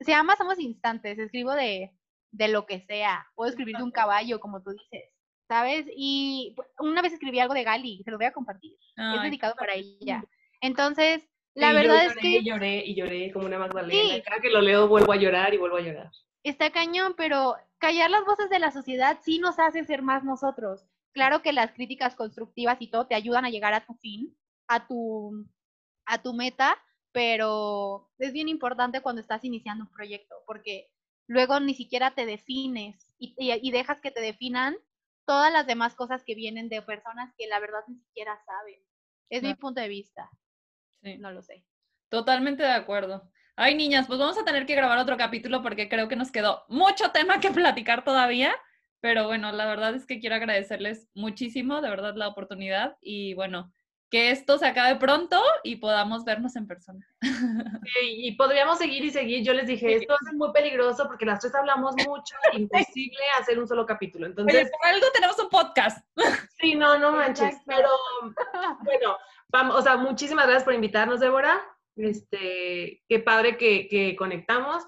se 0.00 0.10
llama 0.10 0.36
Somos 0.36 0.58
Instantes. 0.58 1.18
Escribo 1.18 1.52
de, 1.52 1.92
de 2.30 2.48
lo 2.48 2.66
que 2.66 2.80
sea. 2.80 3.26
Puedo 3.34 3.48
escribir 3.48 3.78
de 3.78 3.84
un 3.84 3.90
caballo, 3.90 4.38
como 4.38 4.62
tú 4.62 4.72
dices. 4.72 5.10
¿Sabes? 5.48 5.86
Y 5.96 6.54
una 6.78 7.00
vez 7.00 7.14
escribí 7.14 7.40
algo 7.40 7.54
de 7.54 7.64
Gali, 7.64 8.02
se 8.04 8.10
lo 8.10 8.18
voy 8.18 8.26
a 8.26 8.32
compartir. 8.32 8.76
es 8.96 9.22
dedicado 9.22 9.54
para 9.56 9.74
ella. 9.74 10.22
Entonces, 10.60 11.26
la 11.54 11.72
verdad 11.72 12.04
es 12.04 12.16
que. 12.16 12.28
Y 12.28 12.44
lloré 12.44 12.84
y 12.84 12.94
lloré 12.94 13.32
como 13.32 13.46
una 13.46 13.58
Magdalena. 13.58 14.22
Cada 14.24 14.42
que 14.42 14.50
lo 14.50 14.60
leo 14.60 14.86
vuelvo 14.88 15.12
a 15.12 15.16
llorar 15.16 15.54
y 15.54 15.56
vuelvo 15.56 15.78
a 15.78 15.80
llorar 15.80 16.10
está 16.42 16.70
cañón, 16.70 17.14
pero 17.16 17.56
callar 17.78 18.10
las 18.10 18.24
voces 18.24 18.50
de 18.50 18.58
la 18.58 18.70
sociedad 18.70 19.18
sí 19.22 19.38
nos 19.38 19.58
hace 19.58 19.84
ser 19.84 20.02
más 20.02 20.24
nosotros. 20.24 20.86
Claro 21.12 21.42
que 21.42 21.52
las 21.52 21.72
críticas 21.72 22.14
constructivas 22.14 22.80
y 22.80 22.88
todo 22.88 23.06
te 23.06 23.14
ayudan 23.14 23.44
a 23.44 23.50
llegar 23.50 23.74
a 23.74 23.84
tu 23.84 23.94
fin, 23.94 24.36
a 24.68 24.86
tu, 24.86 25.46
a 26.06 26.22
tu 26.22 26.32
meta, 26.32 26.76
pero 27.12 28.10
es 28.18 28.32
bien 28.32 28.48
importante 28.48 29.00
cuando 29.00 29.20
estás 29.20 29.44
iniciando 29.44 29.84
un 29.84 29.90
proyecto, 29.90 30.36
porque 30.46 30.90
luego 31.26 31.58
ni 31.58 31.74
siquiera 31.74 32.14
te 32.14 32.26
defines 32.26 33.12
y, 33.18 33.34
y, 33.36 33.70
dejas 33.70 34.00
que 34.00 34.10
te 34.10 34.20
definan 34.20 34.76
todas 35.26 35.52
las 35.52 35.66
demás 35.66 35.94
cosas 35.94 36.24
que 36.24 36.34
vienen 36.34 36.68
de 36.68 36.82
personas 36.82 37.32
que 37.36 37.46
la 37.46 37.60
verdad 37.60 37.80
ni 37.88 37.98
siquiera 37.98 38.38
saben. 38.44 38.80
Es 39.28 39.42
mi 39.42 39.54
punto 39.54 39.80
de 39.80 39.88
vista. 39.88 40.28
Sí. 41.02 41.18
No 41.18 41.30
lo 41.30 41.42
sé. 41.42 41.64
Totalmente 42.08 42.62
de 42.62 42.72
acuerdo. 42.72 43.30
Ay, 43.62 43.74
niñas, 43.74 44.06
pues 44.06 44.18
vamos 44.18 44.38
a 44.38 44.44
tener 44.44 44.64
que 44.64 44.74
grabar 44.74 44.96
otro 44.96 45.18
capítulo 45.18 45.62
porque 45.62 45.90
creo 45.90 46.08
que 46.08 46.16
nos 46.16 46.32
quedó 46.32 46.64
mucho 46.68 47.10
tema 47.10 47.40
que 47.40 47.50
platicar 47.50 48.04
todavía. 48.04 48.56
Pero 49.00 49.26
bueno, 49.26 49.52
la 49.52 49.66
verdad 49.66 49.94
es 49.94 50.06
que 50.06 50.18
quiero 50.18 50.36
agradecerles 50.36 51.08
muchísimo, 51.12 51.82
de 51.82 51.90
verdad, 51.90 52.14
la 52.16 52.28
oportunidad. 52.28 52.96
Y 53.02 53.34
bueno, 53.34 53.70
que 54.10 54.30
esto 54.30 54.56
se 54.56 54.66
acabe 54.66 54.98
pronto 54.98 55.38
y 55.62 55.76
podamos 55.76 56.24
vernos 56.24 56.56
en 56.56 56.66
persona. 56.66 57.06
y 58.02 58.32
podríamos 58.36 58.78
seguir 58.78 59.04
y 59.04 59.10
seguir. 59.10 59.44
Yo 59.44 59.52
les 59.52 59.66
dije, 59.66 59.94
esto 59.94 60.14
es 60.14 60.34
muy 60.38 60.52
peligroso 60.52 61.06
porque 61.06 61.26
las 61.26 61.40
tres 61.40 61.54
hablamos 61.54 61.94
mucho, 61.96 62.34
imposible 62.54 63.20
hacer 63.38 63.58
un 63.58 63.68
solo 63.68 63.84
capítulo. 63.84 64.24
Entonces, 64.24 64.70
por 64.70 64.88
algo 64.88 65.06
tenemos 65.12 65.38
un 65.38 65.50
podcast. 65.50 65.98
Sí, 66.58 66.74
no, 66.74 66.98
no 66.98 67.12
manches. 67.12 67.56
Pero 67.66 67.88
bueno, 68.84 69.16
vamos, 69.48 69.76
o 69.76 69.82
sea, 69.82 69.96
muchísimas 69.96 70.44
gracias 70.44 70.64
por 70.64 70.74
invitarnos, 70.74 71.20
Débora. 71.20 71.58
Este, 72.04 73.02
qué 73.08 73.18
padre 73.20 73.56
que, 73.56 73.88
que 73.88 74.16
conectamos. 74.16 74.84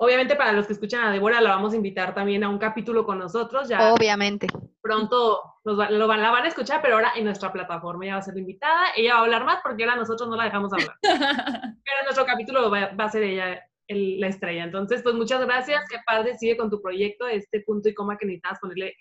Obviamente 0.00 0.36
para 0.36 0.52
los 0.52 0.68
que 0.68 0.74
escuchan 0.74 1.04
a 1.04 1.10
Débora 1.10 1.40
la 1.40 1.50
vamos 1.50 1.72
a 1.72 1.76
invitar 1.76 2.14
también 2.14 2.44
a 2.44 2.48
un 2.48 2.58
capítulo 2.58 3.04
con 3.04 3.18
nosotros. 3.18 3.68
Ya 3.68 3.92
Obviamente. 3.92 4.46
Pronto 4.80 5.42
nos 5.64 5.90
lo 5.90 6.06
van, 6.06 6.22
la 6.22 6.30
van 6.30 6.44
a 6.44 6.48
escuchar, 6.48 6.80
pero 6.80 6.94
ahora 6.94 7.12
en 7.16 7.24
nuestra 7.24 7.52
plataforma 7.52 8.04
ella 8.04 8.14
va 8.14 8.20
a 8.20 8.22
ser 8.22 8.38
invitada. 8.38 8.92
Ella 8.96 9.14
va 9.14 9.18
a 9.18 9.22
hablar 9.22 9.44
más 9.44 9.58
porque 9.60 9.82
ahora 9.82 9.96
nosotros 9.96 10.28
no 10.28 10.36
la 10.36 10.44
dejamos 10.44 10.72
hablar. 10.72 10.96
pero 11.02 11.98
en 11.98 12.04
nuestro 12.04 12.24
capítulo 12.26 12.70
va, 12.70 12.92
a 12.96 13.10
ser 13.10 13.24
ella 13.24 13.60
la 13.88 14.28
estrella. 14.28 14.62
Entonces, 14.62 15.02
pues 15.02 15.16
muchas 15.16 15.44
gracias. 15.44 15.84
Qué 15.90 15.96
padre, 16.06 16.38
sigue 16.38 16.56
con 16.56 16.70
tu 16.70 16.80
proyecto. 16.80 17.26
Este 17.26 17.62
punto 17.62 17.88
y 17.88 17.94
coma 17.94 18.16
que 18.16 18.26
necesitabas 18.26 18.60
ponerle 18.60 18.94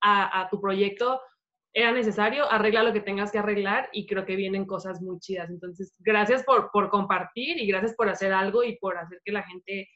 a, 0.00 0.42
a 0.42 0.48
tu 0.48 0.60
proyecto 0.60 1.20
era 1.72 1.92
necesario, 1.92 2.50
arregla 2.50 2.82
lo 2.82 2.92
que 2.92 3.00
tengas 3.00 3.30
que 3.30 3.38
arreglar 3.38 3.88
y 3.92 4.06
creo 4.06 4.26
que 4.26 4.36
vienen 4.36 4.66
cosas 4.66 5.00
muy 5.00 5.18
chidas. 5.20 5.50
Entonces, 5.50 5.94
gracias 6.00 6.42
por, 6.44 6.70
por 6.72 6.90
compartir 6.90 7.58
y 7.58 7.66
gracias 7.66 7.94
por 7.94 8.08
hacer 8.08 8.32
algo 8.32 8.64
y 8.64 8.76
por 8.76 8.98
hacer 8.98 9.20
que 9.24 9.32
la 9.32 9.42
gente 9.44 9.88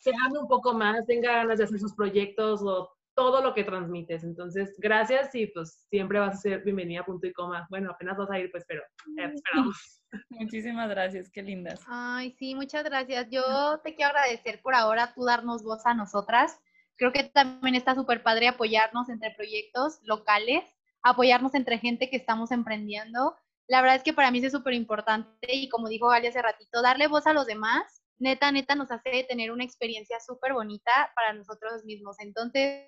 se 0.00 0.10
ame 0.10 0.38
un 0.38 0.48
poco 0.48 0.74
más, 0.74 1.06
tenga 1.06 1.32
ganas 1.32 1.58
de 1.58 1.64
hacer 1.64 1.78
sus 1.78 1.94
proyectos 1.94 2.62
o 2.62 2.90
todo 3.14 3.42
lo 3.42 3.54
que 3.54 3.64
transmites. 3.64 4.24
Entonces, 4.24 4.74
gracias 4.78 5.34
y 5.34 5.46
pues 5.46 5.86
siempre 5.90 6.18
vas 6.18 6.36
a 6.36 6.40
ser 6.40 6.62
bienvenida 6.62 7.04
punto 7.04 7.26
y 7.26 7.32
coma. 7.32 7.66
Bueno, 7.70 7.90
apenas 7.90 8.16
vas 8.16 8.30
a 8.30 8.38
ir, 8.38 8.50
pues, 8.50 8.64
pero 8.66 8.82
esperamos. 9.06 10.02
Muchísimas 10.30 10.88
gracias, 10.88 11.30
qué 11.30 11.42
lindas. 11.42 11.80
Ay, 11.86 12.32
sí, 12.32 12.54
muchas 12.54 12.84
gracias. 12.84 13.28
Yo 13.30 13.80
te 13.84 13.94
quiero 13.94 14.10
agradecer 14.10 14.60
por 14.62 14.74
ahora 14.74 15.12
tú 15.14 15.24
darnos 15.24 15.62
voz 15.62 15.84
a 15.86 15.94
nosotras. 15.94 16.60
Creo 17.02 17.12
que 17.12 17.24
también 17.24 17.74
está 17.74 17.96
súper 17.96 18.22
padre 18.22 18.46
apoyarnos 18.46 19.08
entre 19.08 19.32
proyectos 19.32 19.98
locales, 20.02 20.62
apoyarnos 21.02 21.52
entre 21.56 21.78
gente 21.78 22.08
que 22.08 22.16
estamos 22.16 22.52
emprendiendo. 22.52 23.34
La 23.66 23.80
verdad 23.80 23.96
es 23.96 24.04
que 24.04 24.12
para 24.12 24.30
mí 24.30 24.38
es 24.38 24.52
súper 24.52 24.74
importante 24.74 25.52
y 25.52 25.68
como 25.68 25.88
dijo 25.88 26.06
Gali 26.06 26.28
hace 26.28 26.40
ratito, 26.40 26.80
darle 26.80 27.08
voz 27.08 27.26
a 27.26 27.32
los 27.32 27.46
demás 27.46 28.04
neta, 28.18 28.52
neta 28.52 28.76
nos 28.76 28.92
hace 28.92 29.24
tener 29.28 29.50
una 29.50 29.64
experiencia 29.64 30.20
súper 30.20 30.52
bonita 30.52 30.92
para 31.16 31.32
nosotros 31.32 31.84
mismos. 31.84 32.14
Entonces, 32.20 32.86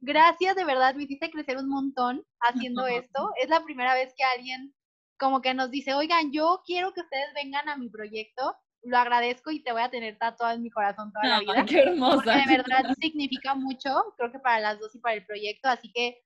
gracias, 0.00 0.54
de 0.54 0.66
verdad, 0.66 0.94
me 0.94 1.04
hiciste 1.04 1.30
crecer 1.30 1.56
un 1.56 1.70
montón 1.70 2.26
haciendo 2.40 2.86
esto. 2.86 3.30
Es 3.40 3.48
la 3.48 3.64
primera 3.64 3.94
vez 3.94 4.12
que 4.14 4.24
alguien 4.24 4.74
como 5.18 5.40
que 5.40 5.54
nos 5.54 5.70
dice, 5.70 5.94
oigan, 5.94 6.30
yo 6.30 6.60
quiero 6.66 6.92
que 6.92 7.00
ustedes 7.00 7.32
vengan 7.34 7.70
a 7.70 7.78
mi 7.78 7.88
proyecto. 7.88 8.54
Lo 8.86 8.98
agradezco 8.98 9.50
y 9.50 9.62
te 9.62 9.72
voy 9.72 9.82
a 9.82 9.90
tener 9.90 10.16
tatuado 10.16 10.54
en 10.54 10.62
mi 10.62 10.70
corazón 10.70 11.12
toda 11.12 11.26
la 11.26 11.40
vida. 11.40 11.64
qué 11.66 11.80
hermosa. 11.80 12.16
Porque 12.16 12.38
de 12.46 12.56
verdad 12.56 12.94
significa 13.00 13.54
mucho, 13.54 14.14
creo 14.16 14.30
que 14.30 14.38
para 14.38 14.60
las 14.60 14.78
dos 14.78 14.94
y 14.94 14.98
para 14.98 15.16
el 15.16 15.26
proyecto. 15.26 15.68
Así 15.68 15.90
que, 15.92 16.22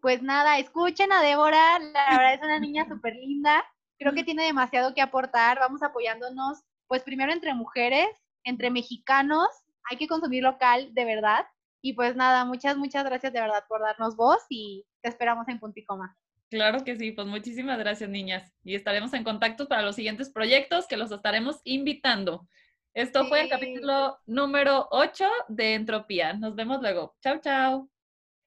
pues 0.00 0.22
nada, 0.22 0.58
escuchen 0.58 1.12
a 1.12 1.22
Débora. 1.22 1.78
La 1.78 2.18
verdad 2.18 2.34
es 2.34 2.42
una 2.42 2.58
niña 2.58 2.86
súper 2.86 3.14
linda. 3.14 3.64
Creo 3.98 4.12
que 4.12 4.24
tiene 4.24 4.44
demasiado 4.44 4.94
que 4.94 5.00
aportar. 5.00 5.58
Vamos 5.58 5.82
apoyándonos 5.82 6.62
pues 6.86 7.02
primero 7.02 7.32
entre 7.32 7.54
mujeres, 7.54 8.08
entre 8.44 8.70
mexicanos, 8.70 9.48
hay 9.90 9.96
que 9.96 10.08
consumir 10.08 10.42
local 10.42 10.92
de 10.92 11.04
verdad. 11.04 11.46
Y 11.82 11.92
pues 11.92 12.16
nada, 12.16 12.44
muchas, 12.44 12.76
muchas 12.76 13.04
gracias 13.04 13.32
de 13.32 13.40
verdad 13.40 13.64
por 13.68 13.80
darnos 13.80 14.16
voz 14.16 14.38
y 14.48 14.86
te 15.02 15.08
esperamos 15.08 15.46
en 15.48 15.58
Punticoma. 15.58 16.16
Claro 16.54 16.84
que 16.84 16.94
sí, 16.94 17.10
pues 17.10 17.26
muchísimas 17.26 17.80
gracias 17.80 18.08
niñas 18.08 18.52
y 18.62 18.76
estaremos 18.76 19.12
en 19.12 19.24
contacto 19.24 19.66
para 19.66 19.82
los 19.82 19.96
siguientes 19.96 20.30
proyectos 20.30 20.86
que 20.86 20.96
los 20.96 21.10
estaremos 21.10 21.60
invitando. 21.64 22.46
Esto 22.94 23.26
fue 23.26 23.40
el 23.40 23.48
capítulo 23.48 24.20
número 24.24 24.86
8 24.92 25.24
de 25.48 25.74
Entropía. 25.74 26.34
Nos 26.34 26.54
vemos 26.54 26.80
luego. 26.80 27.16
Chao, 27.20 27.40
chao. 27.40 27.90